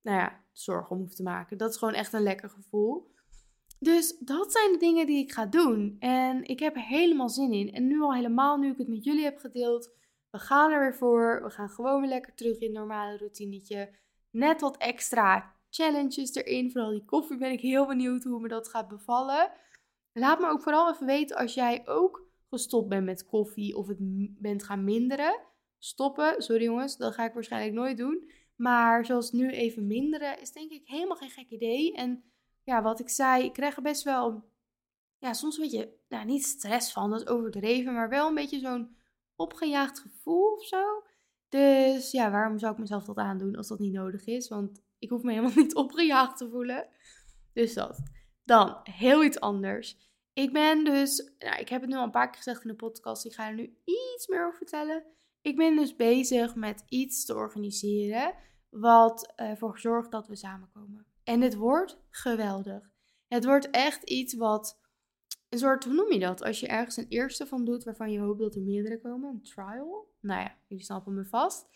nou 0.03 0.19
ja, 0.19 0.41
zorgen 0.53 0.97
om 0.97 1.03
hoef 1.03 1.15
te 1.15 1.23
maken. 1.23 1.59
Dat 1.59 1.71
is 1.71 1.77
gewoon 1.77 1.95
echt 1.95 2.13
een 2.13 2.23
lekker 2.23 2.51
gevoel. 2.51 3.13
Dus 3.79 4.19
dat 4.19 4.53
zijn 4.53 4.73
de 4.73 4.79
dingen 4.79 5.07
die 5.07 5.19
ik 5.19 5.33
ga 5.33 5.47
doen. 5.47 5.97
En 5.99 6.45
ik 6.45 6.59
heb 6.59 6.77
er 6.77 6.83
helemaal 6.83 7.29
zin 7.29 7.53
in. 7.53 7.73
En 7.73 7.87
nu 7.87 8.01
al 8.01 8.15
helemaal, 8.15 8.57
nu 8.57 8.71
ik 8.71 8.79
het 8.79 8.89
met 8.89 9.05
jullie 9.05 9.25
heb 9.25 9.39
gedeeld. 9.39 9.91
We 10.35 10.41
gaan 10.41 10.71
er 10.71 10.81
weer 10.81 10.95
voor. 10.95 11.43
We 11.43 11.51
gaan 11.51 11.69
gewoon 11.69 12.01
weer 12.01 12.09
lekker 12.09 12.35
terug 12.35 12.59
in 12.59 12.67
het 12.67 12.77
normale 12.79 13.19
routinetje. 13.19 13.95
Net 14.31 14.61
wat 14.61 14.77
extra 14.77 15.55
challenges 15.71 16.35
erin. 16.35 16.71
Vooral 16.71 16.91
die 16.91 17.05
koffie 17.05 17.37
ben 17.37 17.51
ik 17.51 17.61
heel 17.61 17.87
benieuwd 17.87 18.25
hoe 18.25 18.41
me 18.41 18.49
dat 18.49 18.69
gaat 18.69 18.89
bevallen. 18.89 19.51
Laat 20.13 20.41
me 20.41 20.49
ook 20.49 20.63
vooral 20.63 20.93
even 20.93 21.07
weten 21.07 21.37
als 21.37 21.55
jij 21.55 21.83
ook 21.89 22.27
gestopt 22.49 22.89
bent 22.89 23.05
met 23.05 23.27
koffie 23.27 23.77
of 23.77 23.87
het 23.87 23.99
bent 24.41 24.63
gaan 24.63 24.85
minderen. 24.85 25.41
Stoppen, 25.79 26.43
sorry 26.43 26.65
jongens, 26.65 26.97
dat 26.97 27.15
ga 27.15 27.25
ik 27.25 27.35
waarschijnlijk 27.35 27.75
nooit 27.75 27.97
doen. 27.97 28.31
Maar 28.57 29.05
zoals 29.05 29.33
nu 29.33 29.51
even 29.51 29.87
minderen 29.87 30.41
is 30.41 30.53
denk 30.53 30.71
ik 30.71 30.89
helemaal 30.89 31.17
geen 31.17 31.31
gek 31.31 31.51
idee. 31.51 31.93
En 31.93 32.25
ja, 32.65 32.83
wat 32.83 33.01
ik 33.01 33.09
zei, 33.09 33.45
ik 33.45 33.53
krijg 33.53 33.77
er 33.77 33.83
best 33.83 34.03
wel, 34.03 34.45
ja, 35.19 35.33
soms 35.33 35.57
een 35.57 35.63
beetje, 35.63 35.95
nou 36.09 36.25
niet 36.25 36.45
stress 36.45 36.93
van, 36.93 37.11
dat 37.11 37.21
is 37.21 37.27
overdreven, 37.27 37.95
maar 37.95 38.09
wel 38.09 38.29
een 38.29 38.35
beetje 38.35 38.59
zo'n 38.59 39.03
opgejaagd 39.37 39.99
gevoel 39.99 40.53
of 40.53 40.65
zo. 40.65 41.03
Dus 41.49 42.11
ja, 42.11 42.31
waarom 42.31 42.59
zou 42.59 42.73
ik 42.73 42.79
mezelf 42.79 43.05
dat 43.05 43.17
aandoen 43.17 43.57
als 43.57 43.69
dat 43.69 43.79
niet 43.79 43.93
nodig 43.93 44.27
is? 44.27 44.49
Want 44.49 44.83
ik 44.99 45.11
hoef 45.11 45.23
me 45.23 45.33
helemaal 45.33 45.57
niet 45.65 45.75
opgejaagd 45.75 46.37
te 46.37 46.49
voelen. 46.49 46.89
Dus 47.53 47.75
dat. 47.75 48.03
Dan, 48.45 48.81
heel 48.83 49.25
iets 49.25 49.41
anders. 49.41 50.13
Ik 50.33 50.53
ben 50.53 50.85
dus, 50.85 51.33
nou, 51.39 51.61
ik 51.61 51.69
heb 51.69 51.81
het 51.81 51.91
nu 51.91 51.97
al 51.97 52.05
een 52.05 52.11
paar 52.11 52.27
keer 52.27 52.37
gezegd 52.37 52.63
in 52.63 52.69
de 52.69 52.77
podcast, 52.77 53.25
ik 53.25 53.35
ga 53.35 53.49
er 53.49 53.55
nu 53.55 53.77
iets 53.85 54.27
meer 54.27 54.47
over 54.47 54.57
vertellen. 54.57 55.05
Ik 55.43 55.57
ben 55.57 55.77
dus 55.77 55.97
bezig 55.97 56.55
met 56.55 56.85
iets 56.89 57.25
te 57.25 57.35
organiseren 57.35 58.35
wat 58.71 59.33
ervoor 59.37 59.79
zorgt 59.79 60.11
dat 60.11 60.27
we 60.27 60.37
samenkomen. 60.37 61.07
En 61.25 61.41
het 61.41 61.55
wordt 61.55 61.99
geweldig. 62.11 62.91
Het 63.29 63.45
wordt 63.45 63.71
echt 63.71 64.03
iets 64.03 64.35
wat 64.35 64.81
een 65.55 65.61
soort, 65.61 65.85
hoe 65.85 65.95
noem 65.95 66.13
je 66.13 66.19
dat? 66.19 66.43
Als 66.43 66.61
je 66.61 66.67
ergens 66.67 66.97
een 66.97 67.09
eerste 67.09 67.47
van 67.47 67.65
doet 67.65 67.85
waarvan 67.85 68.13
je 68.13 68.19
hoopt 68.19 68.41
dat 68.41 68.55
er 68.55 68.63
meerdere 68.63 69.01
komen. 69.01 69.31
Een 69.31 69.43
trial. 69.43 70.13
Nou 70.21 70.41
ja, 70.41 70.57
jullie 70.69 70.85
snappen 70.85 71.15
me 71.15 71.25
vast. 71.25 71.67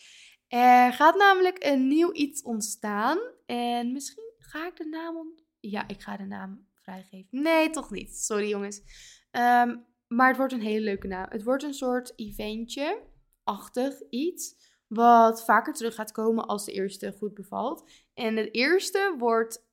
Er 0.49 0.93
gaat 0.93 1.17
namelijk 1.17 1.65
een 1.65 1.89
nieuw 1.89 2.13
iets 2.13 2.43
ontstaan. 2.43 3.19
En 3.47 3.93
misschien 3.93 4.33
ga 4.39 4.67
ik 4.67 4.77
de 4.77 4.87
naam... 4.87 5.35
Ja, 5.61 5.89
ik 5.89 6.01
ga 6.01 6.17
de 6.17 6.25
naam 6.25 6.67
vrijgeven. 6.75 7.43
Nee, 7.43 7.71
toch 7.71 7.91
niet. 7.91 8.17
Sorry 8.17 8.49
jongens. 8.49 8.83
Ehm, 9.31 9.77
maar 10.07 10.29
het 10.29 10.37
wordt 10.37 10.53
een 10.53 10.61
hele 10.61 10.85
leuke 10.85 11.07
naam. 11.07 11.27
Het 11.29 11.43
wordt 11.43 11.63
een 11.63 11.75
soort 11.75 12.13
eventje 12.17 13.03
achtig 13.45 14.03
iets. 14.11 14.55
Wat 14.87 15.45
vaker 15.45 15.73
terug 15.73 15.95
gaat 15.95 16.13
komen 16.13 16.47
als 16.47 16.65
de 16.65 16.73
eerste 16.73 17.15
goed 17.19 17.35
bevalt. 17.35 17.91
En 18.15 18.37
het 18.37 18.55
eerste 18.55 19.15
wordt 19.19 19.68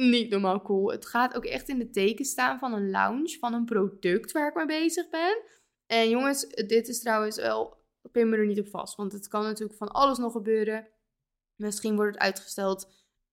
niet 0.00 0.30
normaal 0.30 0.62
cool. 0.62 0.90
Het 0.90 1.06
gaat 1.06 1.36
ook 1.36 1.44
echt 1.44 1.68
in 1.68 1.78
de 1.78 1.90
teken 1.90 2.24
staan 2.24 2.58
van 2.58 2.72
een 2.72 2.90
lounge, 2.90 3.36
van 3.38 3.54
een 3.54 3.64
product 3.64 4.32
waar 4.32 4.48
ik 4.48 4.54
mee 4.54 4.66
bezig 4.66 5.08
ben. 5.10 5.42
En 5.86 6.08
jongens, 6.08 6.46
dit 6.48 6.88
is 6.88 7.00
trouwens 7.00 7.36
wel, 7.36 7.76
pin 8.12 8.28
me 8.28 8.36
er 8.36 8.46
niet 8.46 8.60
op 8.60 8.68
vast. 8.68 8.96
Want 8.96 9.12
het 9.12 9.28
kan 9.28 9.42
natuurlijk 9.42 9.78
van 9.78 9.88
alles 9.88 10.18
nog 10.18 10.32
gebeuren. 10.32 10.88
Misschien 11.56 11.96
wordt 11.96 12.14
het 12.14 12.22
uitgesteld. 12.22 12.82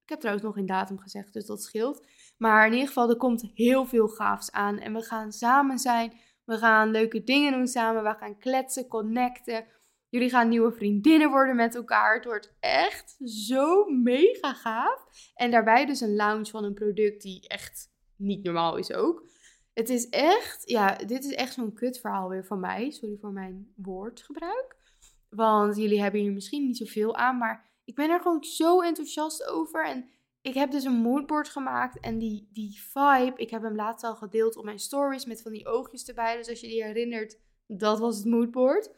Ik 0.03 0.09
heb 0.09 0.19
trouwens 0.19 0.45
nog 0.45 0.55
geen 0.55 0.65
datum 0.65 0.99
gezegd, 0.99 1.33
dus 1.33 1.45
dat 1.45 1.63
scheelt. 1.63 2.07
Maar 2.37 2.65
in 2.65 2.71
ieder 2.71 2.87
geval, 2.87 3.09
er 3.09 3.17
komt 3.17 3.51
heel 3.53 3.85
veel 3.85 4.07
gaafs 4.07 4.51
aan. 4.51 4.79
En 4.79 4.93
we 4.93 5.01
gaan 5.01 5.31
samen 5.31 5.79
zijn. 5.79 6.13
We 6.43 6.57
gaan 6.57 6.91
leuke 6.91 7.23
dingen 7.23 7.51
doen 7.51 7.67
samen. 7.67 8.03
We 8.03 8.15
gaan 8.19 8.37
kletsen, 8.37 8.87
connecten. 8.87 9.65
Jullie 10.09 10.29
gaan 10.29 10.49
nieuwe 10.49 10.71
vriendinnen 10.71 11.29
worden 11.29 11.55
met 11.55 11.75
elkaar. 11.75 12.15
Het 12.15 12.25
wordt 12.25 12.55
echt 12.59 13.17
zo 13.23 13.85
mega 13.85 14.53
gaaf. 14.53 15.05
En 15.35 15.51
daarbij 15.51 15.85
dus 15.85 16.01
een 16.01 16.15
lounge 16.15 16.45
van 16.45 16.63
een 16.63 16.73
product 16.73 17.21
die 17.21 17.47
echt 17.47 17.91
niet 18.15 18.43
normaal 18.43 18.77
is 18.77 18.93
ook. 18.93 19.25
Het 19.73 19.89
is 19.89 20.09
echt, 20.09 20.69
ja, 20.69 20.95
dit 20.95 21.23
is 21.23 21.33
echt 21.33 21.53
zo'n 21.53 21.73
kutverhaal 21.73 22.29
weer 22.29 22.45
van 22.45 22.59
mij. 22.59 22.91
Sorry 22.91 23.17
voor 23.17 23.31
mijn 23.31 23.73
woordgebruik. 23.75 24.75
Want 25.29 25.77
jullie 25.77 26.01
hebben 26.01 26.21
hier 26.21 26.31
misschien 26.31 26.65
niet 26.65 26.77
zoveel 26.77 27.15
aan, 27.15 27.37
maar 27.37 27.65
ik 27.85 27.95
ben 27.95 28.09
er 28.09 28.21
gewoon 28.21 28.43
zo 28.43 28.81
enthousiast 28.81 29.47
over. 29.47 29.85
En 29.85 30.09
ik 30.41 30.53
heb 30.53 30.71
dus 30.71 30.83
een 30.83 31.01
moodboard 31.01 31.49
gemaakt 31.49 31.99
en 31.99 32.17
die, 32.17 32.49
die 32.53 32.81
vibe, 32.81 33.33
ik 33.35 33.49
heb 33.49 33.61
hem 33.61 33.75
laatst 33.75 34.03
al 34.03 34.15
gedeeld 34.15 34.55
op 34.55 34.63
mijn 34.63 34.79
stories 34.79 35.25
met 35.25 35.41
van 35.41 35.51
die 35.51 35.67
oogjes 35.67 36.05
erbij. 36.05 36.37
Dus 36.37 36.49
als 36.49 36.59
je 36.59 36.67
die 36.67 36.83
herinnert, 36.83 37.39
dat 37.67 37.99
was 37.99 38.17
het 38.17 38.25
moodboard 38.25 38.91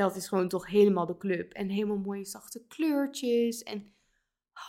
dat 0.00 0.16
is 0.16 0.28
gewoon 0.28 0.48
toch 0.48 0.66
helemaal 0.66 1.06
de 1.06 1.16
club. 1.16 1.52
En 1.52 1.68
helemaal 1.68 1.98
mooie 1.98 2.24
zachte 2.24 2.66
kleurtjes. 2.66 3.62
En 3.62 3.94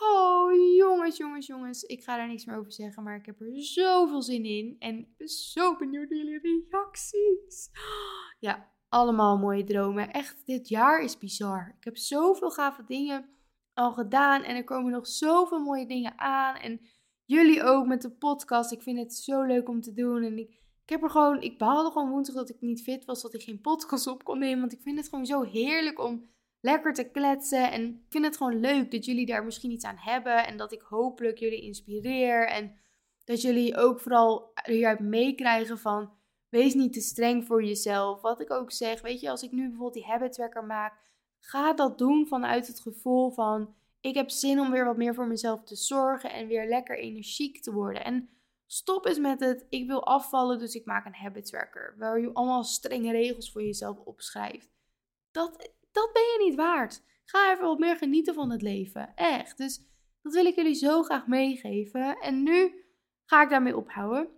oh, 0.00 0.76
jongens, 0.76 1.16
jongens, 1.16 1.46
jongens. 1.46 1.82
Ik 1.82 2.04
ga 2.04 2.16
daar 2.16 2.28
niks 2.28 2.44
meer 2.44 2.58
over 2.58 2.72
zeggen, 2.72 3.02
maar 3.02 3.16
ik 3.16 3.26
heb 3.26 3.40
er 3.40 3.62
zoveel 3.62 4.22
zin 4.22 4.44
in. 4.44 4.76
En 4.78 5.14
zo 5.28 5.76
benieuwd 5.76 6.08
naar 6.08 6.18
jullie 6.18 6.40
reacties. 6.40 7.70
Ja, 8.38 8.72
allemaal 8.88 9.38
mooie 9.38 9.64
dromen. 9.64 10.10
Echt, 10.10 10.46
dit 10.46 10.68
jaar 10.68 11.02
is 11.02 11.18
bizar. 11.18 11.74
Ik 11.78 11.84
heb 11.84 11.96
zoveel 11.96 12.50
gave 12.50 12.84
dingen 12.84 13.28
al 13.74 13.92
gedaan. 13.92 14.42
En 14.42 14.56
er 14.56 14.64
komen 14.64 14.92
nog 14.92 15.06
zoveel 15.06 15.60
mooie 15.60 15.86
dingen 15.86 16.18
aan. 16.18 16.56
En 16.56 16.80
jullie 17.24 17.62
ook 17.62 17.86
met 17.86 18.02
de 18.02 18.10
podcast. 18.10 18.72
Ik 18.72 18.82
vind 18.82 18.98
het 18.98 19.14
zo 19.14 19.42
leuk 19.42 19.68
om 19.68 19.80
te 19.80 19.92
doen. 19.92 20.22
En 20.22 20.38
ik 20.38 20.61
heb 20.92 21.02
er 21.02 21.10
gewoon, 21.10 21.42
ik 21.42 21.58
behaalde 21.58 21.90
gewoon 21.90 22.10
woensdag 22.10 22.36
dat 22.36 22.48
ik 22.48 22.60
niet 22.60 22.82
fit 22.82 23.04
was, 23.04 23.22
dat 23.22 23.34
ik 23.34 23.42
geen 23.42 23.60
podcast 23.60 24.06
op 24.06 24.24
kon 24.24 24.38
nemen. 24.38 24.60
Want 24.60 24.72
ik 24.72 24.82
vind 24.82 24.98
het 24.98 25.08
gewoon 25.08 25.26
zo 25.26 25.42
heerlijk 25.42 26.00
om 26.00 26.30
lekker 26.60 26.92
te 26.92 27.10
kletsen. 27.10 27.72
En 27.72 27.86
ik 27.88 28.06
vind 28.08 28.24
het 28.24 28.36
gewoon 28.36 28.60
leuk 28.60 28.90
dat 28.90 29.04
jullie 29.04 29.26
daar 29.26 29.44
misschien 29.44 29.70
iets 29.70 29.84
aan 29.84 29.98
hebben. 29.98 30.46
En 30.46 30.56
dat 30.56 30.72
ik 30.72 30.80
hopelijk 30.80 31.38
jullie 31.38 31.62
inspireer. 31.62 32.48
En 32.48 32.76
dat 33.24 33.42
jullie 33.42 33.76
ook 33.76 34.00
vooral 34.00 34.52
hieruit 34.64 35.00
meekrijgen 35.00 35.78
van, 35.78 36.12
wees 36.48 36.74
niet 36.74 36.92
te 36.92 37.00
streng 37.00 37.46
voor 37.46 37.64
jezelf. 37.64 38.20
Wat 38.20 38.40
ik 38.40 38.50
ook 38.50 38.72
zeg, 38.72 39.00
weet 39.00 39.20
je, 39.20 39.30
als 39.30 39.42
ik 39.42 39.52
nu 39.52 39.62
bijvoorbeeld 39.62 39.94
die 39.94 40.04
habit 40.04 40.32
tracker 40.32 40.64
maak, 40.64 40.94
ga 41.38 41.74
dat 41.74 41.98
doen 41.98 42.26
vanuit 42.26 42.66
het 42.66 42.80
gevoel 42.80 43.30
van, 43.30 43.74
ik 44.00 44.14
heb 44.14 44.30
zin 44.30 44.60
om 44.60 44.70
weer 44.70 44.84
wat 44.84 44.96
meer 44.96 45.14
voor 45.14 45.26
mezelf 45.26 45.64
te 45.64 45.76
zorgen 45.76 46.32
en 46.32 46.46
weer 46.46 46.68
lekker 46.68 46.98
energiek 46.98 47.62
te 47.62 47.72
worden. 47.72 48.04
En 48.04 48.28
Stop 48.72 49.06
eens 49.06 49.18
met 49.18 49.40
het, 49.40 49.66
ik 49.68 49.86
wil 49.86 50.06
afvallen, 50.06 50.58
dus 50.58 50.74
ik 50.74 50.84
maak 50.84 51.06
een 51.06 51.14
habit 51.14 51.46
tracker. 51.46 51.94
Waar 51.98 52.20
je 52.20 52.32
allemaal 52.32 52.64
strenge 52.64 53.12
regels 53.12 53.52
voor 53.52 53.62
jezelf 53.62 53.98
opschrijft. 53.98 54.70
Dat, 55.30 55.70
dat 55.92 56.12
ben 56.12 56.22
je 56.22 56.44
niet 56.44 56.54
waard. 56.54 57.02
Ga 57.24 57.52
even 57.52 57.64
wat 57.64 57.78
meer 57.78 57.96
genieten 57.96 58.34
van 58.34 58.50
het 58.50 58.62
leven. 58.62 59.14
Echt. 59.14 59.56
Dus 59.56 59.84
dat 60.22 60.32
wil 60.32 60.44
ik 60.44 60.54
jullie 60.54 60.74
zo 60.74 61.02
graag 61.02 61.26
meegeven. 61.26 62.18
En 62.18 62.42
nu 62.42 62.84
ga 63.24 63.42
ik 63.42 63.50
daarmee 63.50 63.76
ophouden. 63.76 64.28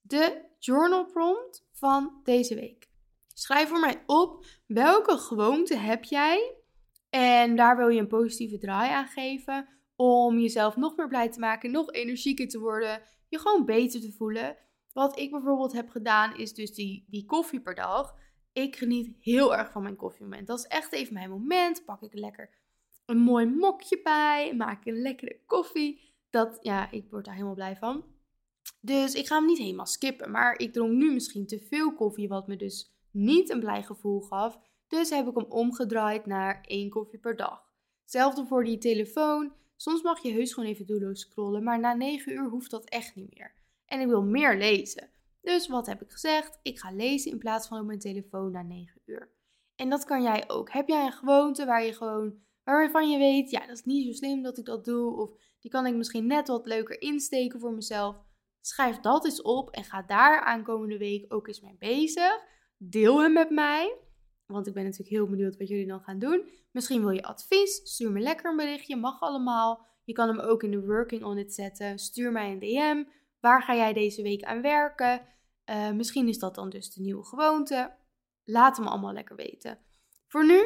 De 0.00 0.44
journal 0.58 1.04
prompt 1.04 1.66
van 1.72 2.20
deze 2.24 2.54
week. 2.54 2.88
Schrijf 3.34 3.68
voor 3.68 3.80
mij 3.80 4.02
op 4.06 4.44
welke 4.66 5.18
gewoonte 5.18 5.76
heb 5.76 6.04
jij. 6.04 6.54
En 7.10 7.56
daar 7.56 7.76
wil 7.76 7.88
je 7.88 8.00
een 8.00 8.08
positieve 8.08 8.58
draai 8.58 8.92
aan 8.92 9.08
geven. 9.08 9.68
Om 9.96 10.38
jezelf 10.38 10.76
nog 10.76 10.96
meer 10.96 11.08
blij 11.08 11.30
te 11.30 11.40
maken, 11.40 11.70
nog 11.70 11.92
energieker 11.92 12.48
te 12.48 12.58
worden 12.58 13.02
gewoon 13.38 13.64
beter 13.64 14.00
te 14.00 14.12
voelen. 14.12 14.56
Wat 14.92 15.18
ik 15.18 15.30
bijvoorbeeld 15.30 15.72
heb 15.72 15.88
gedaan 15.88 16.36
is 16.36 16.54
dus 16.54 16.74
die, 16.74 17.04
die 17.08 17.24
koffie 17.24 17.60
per 17.60 17.74
dag. 17.74 18.16
Ik 18.52 18.76
geniet 18.76 19.16
heel 19.20 19.56
erg 19.56 19.70
van 19.70 19.82
mijn 19.82 19.96
koffiemoment. 19.96 20.46
Dat 20.46 20.58
is 20.58 20.66
echt 20.66 20.92
even 20.92 21.14
mijn 21.14 21.30
moment. 21.30 21.84
Pak 21.84 22.02
ik 22.02 22.14
lekker 22.14 22.50
een 23.06 23.18
mooi 23.18 23.46
mokje 23.46 24.00
bij. 24.02 24.54
Maak 24.56 24.86
een 24.86 25.02
lekkere 25.02 25.40
koffie. 25.46 26.14
Dat, 26.30 26.58
ja, 26.60 26.90
ik 26.90 27.10
word 27.10 27.24
daar 27.24 27.34
helemaal 27.34 27.54
blij 27.54 27.76
van. 27.76 28.04
Dus 28.80 29.14
ik 29.14 29.26
ga 29.26 29.36
hem 29.36 29.46
niet 29.46 29.58
helemaal 29.58 29.86
skippen. 29.86 30.30
Maar 30.30 30.58
ik 30.58 30.72
dronk 30.72 30.92
nu 30.92 31.12
misschien 31.12 31.46
te 31.46 31.58
veel 31.58 31.94
koffie, 31.94 32.28
wat 32.28 32.46
me 32.46 32.56
dus 32.56 32.96
niet 33.10 33.50
een 33.50 33.60
blij 33.60 33.82
gevoel 33.82 34.20
gaf. 34.20 34.58
Dus 34.88 35.10
heb 35.10 35.26
ik 35.26 35.34
hem 35.34 35.46
omgedraaid 35.48 36.26
naar 36.26 36.60
één 36.60 36.90
koffie 36.90 37.18
per 37.18 37.36
dag. 37.36 37.64
Hetzelfde 38.02 38.46
voor 38.46 38.64
die 38.64 38.78
telefoon. 38.78 39.52
Soms 39.76 40.02
mag 40.02 40.22
je 40.22 40.32
heus 40.32 40.52
gewoon 40.52 40.68
even 40.68 40.86
doelloos 40.86 41.20
scrollen, 41.20 41.62
maar 41.62 41.80
na 41.80 41.94
9 41.94 42.32
uur 42.32 42.48
hoeft 42.48 42.70
dat 42.70 42.88
echt 42.88 43.14
niet 43.14 43.34
meer. 43.34 43.54
En 43.84 44.00
ik 44.00 44.06
wil 44.06 44.22
meer 44.22 44.56
lezen. 44.56 45.10
Dus 45.40 45.68
wat 45.68 45.86
heb 45.86 46.02
ik 46.02 46.10
gezegd? 46.10 46.58
Ik 46.62 46.78
ga 46.78 46.92
lezen 46.92 47.30
in 47.30 47.38
plaats 47.38 47.68
van 47.68 47.80
op 47.80 47.86
mijn 47.86 47.98
telefoon 47.98 48.50
na 48.50 48.62
9 48.62 49.00
uur. 49.04 49.34
En 49.76 49.88
dat 49.88 50.04
kan 50.04 50.22
jij 50.22 50.44
ook. 50.46 50.70
Heb 50.70 50.88
jij 50.88 51.06
een 51.06 51.12
gewoonte 51.12 51.64
waar 51.64 51.84
je 51.84 51.92
gewoon, 51.92 52.38
waarvan 52.64 53.10
je 53.10 53.18
weet, 53.18 53.50
ja, 53.50 53.60
dat 53.60 53.76
is 53.76 53.84
niet 53.84 54.06
zo 54.06 54.12
slim 54.12 54.42
dat 54.42 54.58
ik 54.58 54.64
dat 54.64 54.84
doe, 54.84 55.16
of 55.16 55.30
die 55.60 55.70
kan 55.70 55.86
ik 55.86 55.94
misschien 55.94 56.26
net 56.26 56.48
wat 56.48 56.66
leuker 56.66 57.00
insteken 57.00 57.60
voor 57.60 57.72
mezelf. 57.72 58.16
Schrijf 58.60 59.00
dat 59.00 59.24
eens 59.24 59.42
op 59.42 59.70
en 59.70 59.84
ga 59.84 60.02
daar 60.02 60.40
aankomende 60.40 60.98
week 60.98 61.34
ook 61.34 61.48
eens 61.48 61.60
mee 61.60 61.76
bezig. 61.78 62.40
Deel 62.76 63.22
hem 63.22 63.32
met 63.32 63.50
mij. 63.50 64.05
Want 64.46 64.66
ik 64.66 64.74
ben 64.74 64.82
natuurlijk 64.82 65.10
heel 65.10 65.28
benieuwd 65.28 65.56
wat 65.56 65.68
jullie 65.68 65.86
dan 65.86 66.00
gaan 66.00 66.18
doen. 66.18 66.48
Misschien 66.70 67.00
wil 67.00 67.10
je 67.10 67.22
advies. 67.22 67.80
Stuur 67.84 68.12
me 68.12 68.20
lekker 68.20 68.50
een 68.50 68.56
berichtje. 68.56 68.96
Mag 68.96 69.20
allemaal. 69.20 69.86
Je 70.04 70.12
kan 70.12 70.28
hem 70.28 70.40
ook 70.40 70.62
in 70.62 70.70
de 70.70 70.86
working 70.86 71.24
on 71.24 71.38
it 71.38 71.54
zetten. 71.54 71.98
Stuur 71.98 72.32
mij 72.32 72.50
een 72.50 72.58
DM. 72.58 73.10
Waar 73.40 73.62
ga 73.62 73.74
jij 73.74 73.92
deze 73.92 74.22
week 74.22 74.42
aan 74.42 74.62
werken? 74.62 75.26
Uh, 75.70 75.90
misschien 75.90 76.28
is 76.28 76.38
dat 76.38 76.54
dan 76.54 76.70
dus 76.70 76.92
de 76.92 77.00
nieuwe 77.00 77.24
gewoonte. 77.24 77.96
Laat 78.44 78.78
me 78.78 78.84
allemaal 78.84 79.12
lekker 79.12 79.36
weten. 79.36 79.78
Voor 80.26 80.46
nu, 80.46 80.60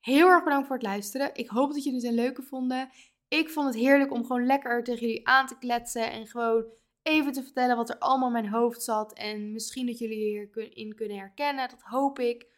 heel 0.00 0.28
erg 0.28 0.44
bedankt 0.44 0.66
voor 0.66 0.76
het 0.76 0.86
luisteren. 0.86 1.34
Ik 1.34 1.48
hoop 1.48 1.72
dat 1.72 1.84
jullie 1.84 2.00
het 2.00 2.08
een 2.08 2.14
leuke 2.14 2.42
vonden. 2.42 2.90
Ik 3.28 3.50
vond 3.50 3.66
het 3.66 3.76
heerlijk 3.76 4.12
om 4.12 4.24
gewoon 4.24 4.46
lekker 4.46 4.84
tegen 4.84 5.06
jullie 5.06 5.28
aan 5.28 5.46
te 5.46 5.58
kletsen. 5.58 6.10
En 6.10 6.26
gewoon 6.26 6.64
even 7.02 7.32
te 7.32 7.42
vertellen 7.42 7.76
wat 7.76 7.88
er 7.88 7.98
allemaal 7.98 8.26
in 8.26 8.32
mijn 8.32 8.48
hoofd 8.48 8.82
zat. 8.82 9.12
En 9.12 9.52
misschien 9.52 9.86
dat 9.86 9.98
jullie 9.98 10.16
hierin 10.16 10.94
kunnen 10.94 11.16
herkennen. 11.16 11.68
Dat 11.68 11.82
hoop 11.82 12.18
ik. 12.18 12.54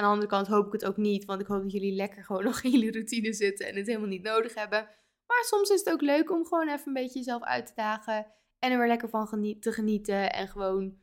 Aan 0.00 0.06
de 0.06 0.12
andere 0.12 0.30
kant 0.30 0.46
hoop 0.46 0.66
ik 0.66 0.72
het 0.72 0.84
ook 0.84 0.96
niet. 0.96 1.24
Want 1.24 1.40
ik 1.40 1.46
hoop 1.46 1.62
dat 1.62 1.72
jullie 1.72 1.94
lekker 1.94 2.24
gewoon 2.24 2.44
nog 2.50 2.62
in 2.62 2.70
jullie 2.70 2.92
routine 2.92 3.32
zitten. 3.32 3.66
En 3.66 3.76
het 3.76 3.86
helemaal 3.86 4.08
niet 4.08 4.22
nodig 4.22 4.54
hebben. 4.54 4.88
Maar 5.26 5.44
soms 5.44 5.70
is 5.70 5.78
het 5.78 5.92
ook 5.92 6.00
leuk 6.00 6.30
om 6.30 6.46
gewoon 6.46 6.68
even 6.68 6.86
een 6.86 6.92
beetje 6.92 7.18
jezelf 7.18 7.42
uit 7.42 7.66
te 7.66 7.72
dagen. 7.74 8.26
En 8.58 8.72
er 8.72 8.78
weer 8.78 8.86
lekker 8.86 9.08
van 9.08 9.56
te 9.60 9.72
genieten. 9.72 10.32
En 10.32 10.48
gewoon, 10.48 10.98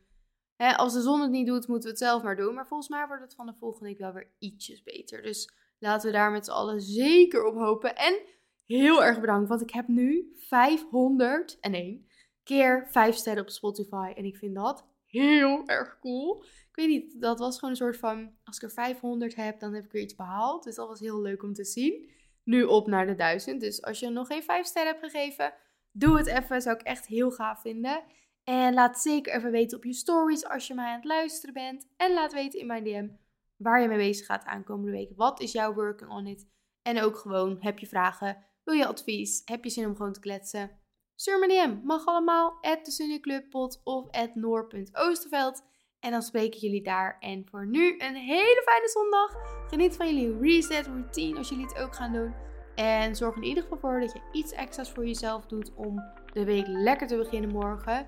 hè, 0.56 0.76
als 0.76 0.92
de 0.92 1.00
zon 1.00 1.20
het 1.20 1.30
niet 1.30 1.46
doet, 1.46 1.68
moeten 1.68 1.88
we 1.88 1.96
het 1.96 2.04
zelf 2.04 2.22
maar 2.22 2.36
doen. 2.36 2.54
Maar 2.54 2.66
volgens 2.66 2.88
mij 2.88 3.06
wordt 3.06 3.22
het 3.22 3.34
van 3.34 3.46
de 3.46 3.54
volgende 3.54 3.88
week 3.88 3.98
wel 3.98 4.12
weer 4.12 4.30
ietsjes 4.38 4.82
beter. 4.82 5.22
Dus 5.22 5.50
laten 5.78 6.10
we 6.10 6.16
daar 6.16 6.30
met 6.30 6.44
z'n 6.44 6.50
allen 6.50 6.80
zeker 6.80 7.44
op 7.44 7.54
hopen. 7.54 7.96
En 7.96 8.20
heel 8.66 9.04
erg 9.04 9.20
bedankt, 9.20 9.48
want 9.48 9.62
ik 9.62 9.70
heb 9.70 9.88
nu 9.88 10.32
501 10.34 12.06
keer 12.42 12.86
5 12.90 13.14
sterren 13.14 13.42
op 13.42 13.50
Spotify. 13.50 14.12
En 14.14 14.24
ik 14.24 14.36
vind 14.36 14.54
dat 14.54 14.86
heel 15.10 15.66
erg 15.66 15.98
cool. 15.98 16.44
Ik 16.44 16.76
weet 16.76 16.88
niet, 16.88 17.20
dat 17.20 17.38
was 17.38 17.54
gewoon 17.54 17.70
een 17.70 17.76
soort 17.76 17.96
van, 17.96 18.32
als 18.44 18.56
ik 18.56 18.62
er 18.62 18.70
500 18.70 19.34
heb, 19.34 19.60
dan 19.60 19.74
heb 19.74 19.84
ik 19.84 19.92
weer 19.92 20.02
iets 20.02 20.14
behaald. 20.14 20.64
Dus 20.64 20.74
dat 20.74 20.88
was 20.88 21.00
heel 21.00 21.20
leuk 21.20 21.42
om 21.42 21.52
te 21.52 21.64
zien. 21.64 22.10
Nu 22.44 22.62
op 22.62 22.86
naar 22.86 23.06
de 23.06 23.14
1000. 23.14 23.60
Dus 23.60 23.82
als 23.82 23.98
je 23.98 24.08
nog 24.08 24.26
geen 24.26 24.42
5 24.42 24.66
sterren 24.66 24.92
hebt 24.92 25.04
gegeven, 25.10 25.54
doe 25.92 26.16
het 26.16 26.26
even. 26.26 26.62
Zou 26.62 26.76
ik 26.76 26.82
echt 26.82 27.06
heel 27.06 27.30
gaaf 27.30 27.60
vinden. 27.60 28.02
En 28.44 28.74
laat 28.74 29.00
zeker 29.00 29.34
even 29.34 29.50
weten 29.50 29.76
op 29.76 29.84
je 29.84 29.92
stories 29.92 30.46
als 30.48 30.66
je 30.66 30.74
mij 30.74 30.86
aan 30.86 30.94
het 30.94 31.04
luisteren 31.04 31.54
bent. 31.54 31.88
En 31.96 32.12
laat 32.12 32.32
weten 32.32 32.60
in 32.60 32.66
mijn 32.66 32.84
DM 32.84 33.08
waar 33.56 33.82
je 33.82 33.88
mee 33.88 33.98
bezig 33.98 34.26
gaat 34.26 34.44
aankomende 34.44 34.92
week. 34.92 35.10
Wat 35.16 35.40
is 35.40 35.52
jouw 35.52 35.74
working 35.74 36.10
on 36.10 36.26
it? 36.26 36.48
En 36.82 37.00
ook 37.00 37.16
gewoon, 37.16 37.56
heb 37.60 37.78
je 37.78 37.86
vragen? 37.86 38.44
Wil 38.64 38.74
je 38.74 38.86
advies? 38.86 39.42
Heb 39.44 39.64
je 39.64 39.70
zin 39.70 39.86
om 39.86 39.96
gewoon 39.96 40.12
te 40.12 40.20
kletsen? 40.20 40.77
Stuur 41.20 41.38
me. 41.38 41.80
Mag 41.84 42.06
allemaal. 42.06 42.58
At 42.60 42.84
de 42.84 43.78
of 43.84 44.10
at 44.10 44.34
noor.oosterveld. 44.34 45.62
En 46.00 46.10
dan 46.10 46.22
spreken 46.22 46.60
jullie 46.60 46.82
daar. 46.82 47.16
En 47.20 47.46
voor 47.50 47.66
nu 47.66 47.94
een 47.98 48.14
hele 48.14 48.62
fijne 48.64 48.88
zondag. 48.88 49.34
Geniet 49.68 49.96
van 49.96 50.06
jullie 50.06 50.38
reset 50.40 50.86
routine 50.86 51.38
als 51.38 51.48
jullie 51.48 51.66
het 51.66 51.78
ook 51.78 51.94
gaan 51.94 52.12
doen. 52.12 52.34
En 52.74 53.16
zorg 53.16 53.36
in 53.36 53.42
ieder 53.42 53.62
geval 53.62 53.78
voor 53.78 54.00
dat 54.00 54.12
je 54.12 54.20
iets 54.32 54.52
extra's 54.52 54.90
voor 54.90 55.06
jezelf 55.06 55.46
doet 55.46 55.74
om 55.74 56.02
de 56.32 56.44
week 56.44 56.66
lekker 56.66 57.06
te 57.06 57.16
beginnen 57.16 57.50
morgen. 57.50 58.06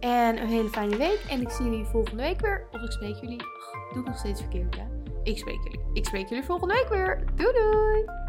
En 0.00 0.42
een 0.42 0.48
hele 0.48 0.68
fijne 0.68 0.96
week. 0.96 1.24
En 1.28 1.40
ik 1.40 1.50
zie 1.50 1.64
jullie 1.64 1.84
volgende 1.84 2.22
week 2.22 2.40
weer. 2.40 2.68
Of 2.72 2.82
ik 2.82 2.92
spreek 2.92 3.16
jullie. 3.16 3.40
Ach, 3.40 3.92
doe 3.92 4.02
ik 4.02 4.08
nog 4.08 4.18
steeds 4.18 4.40
verkeerd, 4.40 4.76
hè? 4.76 4.84
Ik 5.22 5.38
spreek 5.38 5.62
jullie. 5.62 5.80
Ik 5.92 6.06
spreek 6.06 6.28
jullie 6.28 6.44
volgende 6.44 6.74
week 6.74 6.88
weer. 6.88 7.24
Doei 7.34 7.52
doei! 7.52 8.21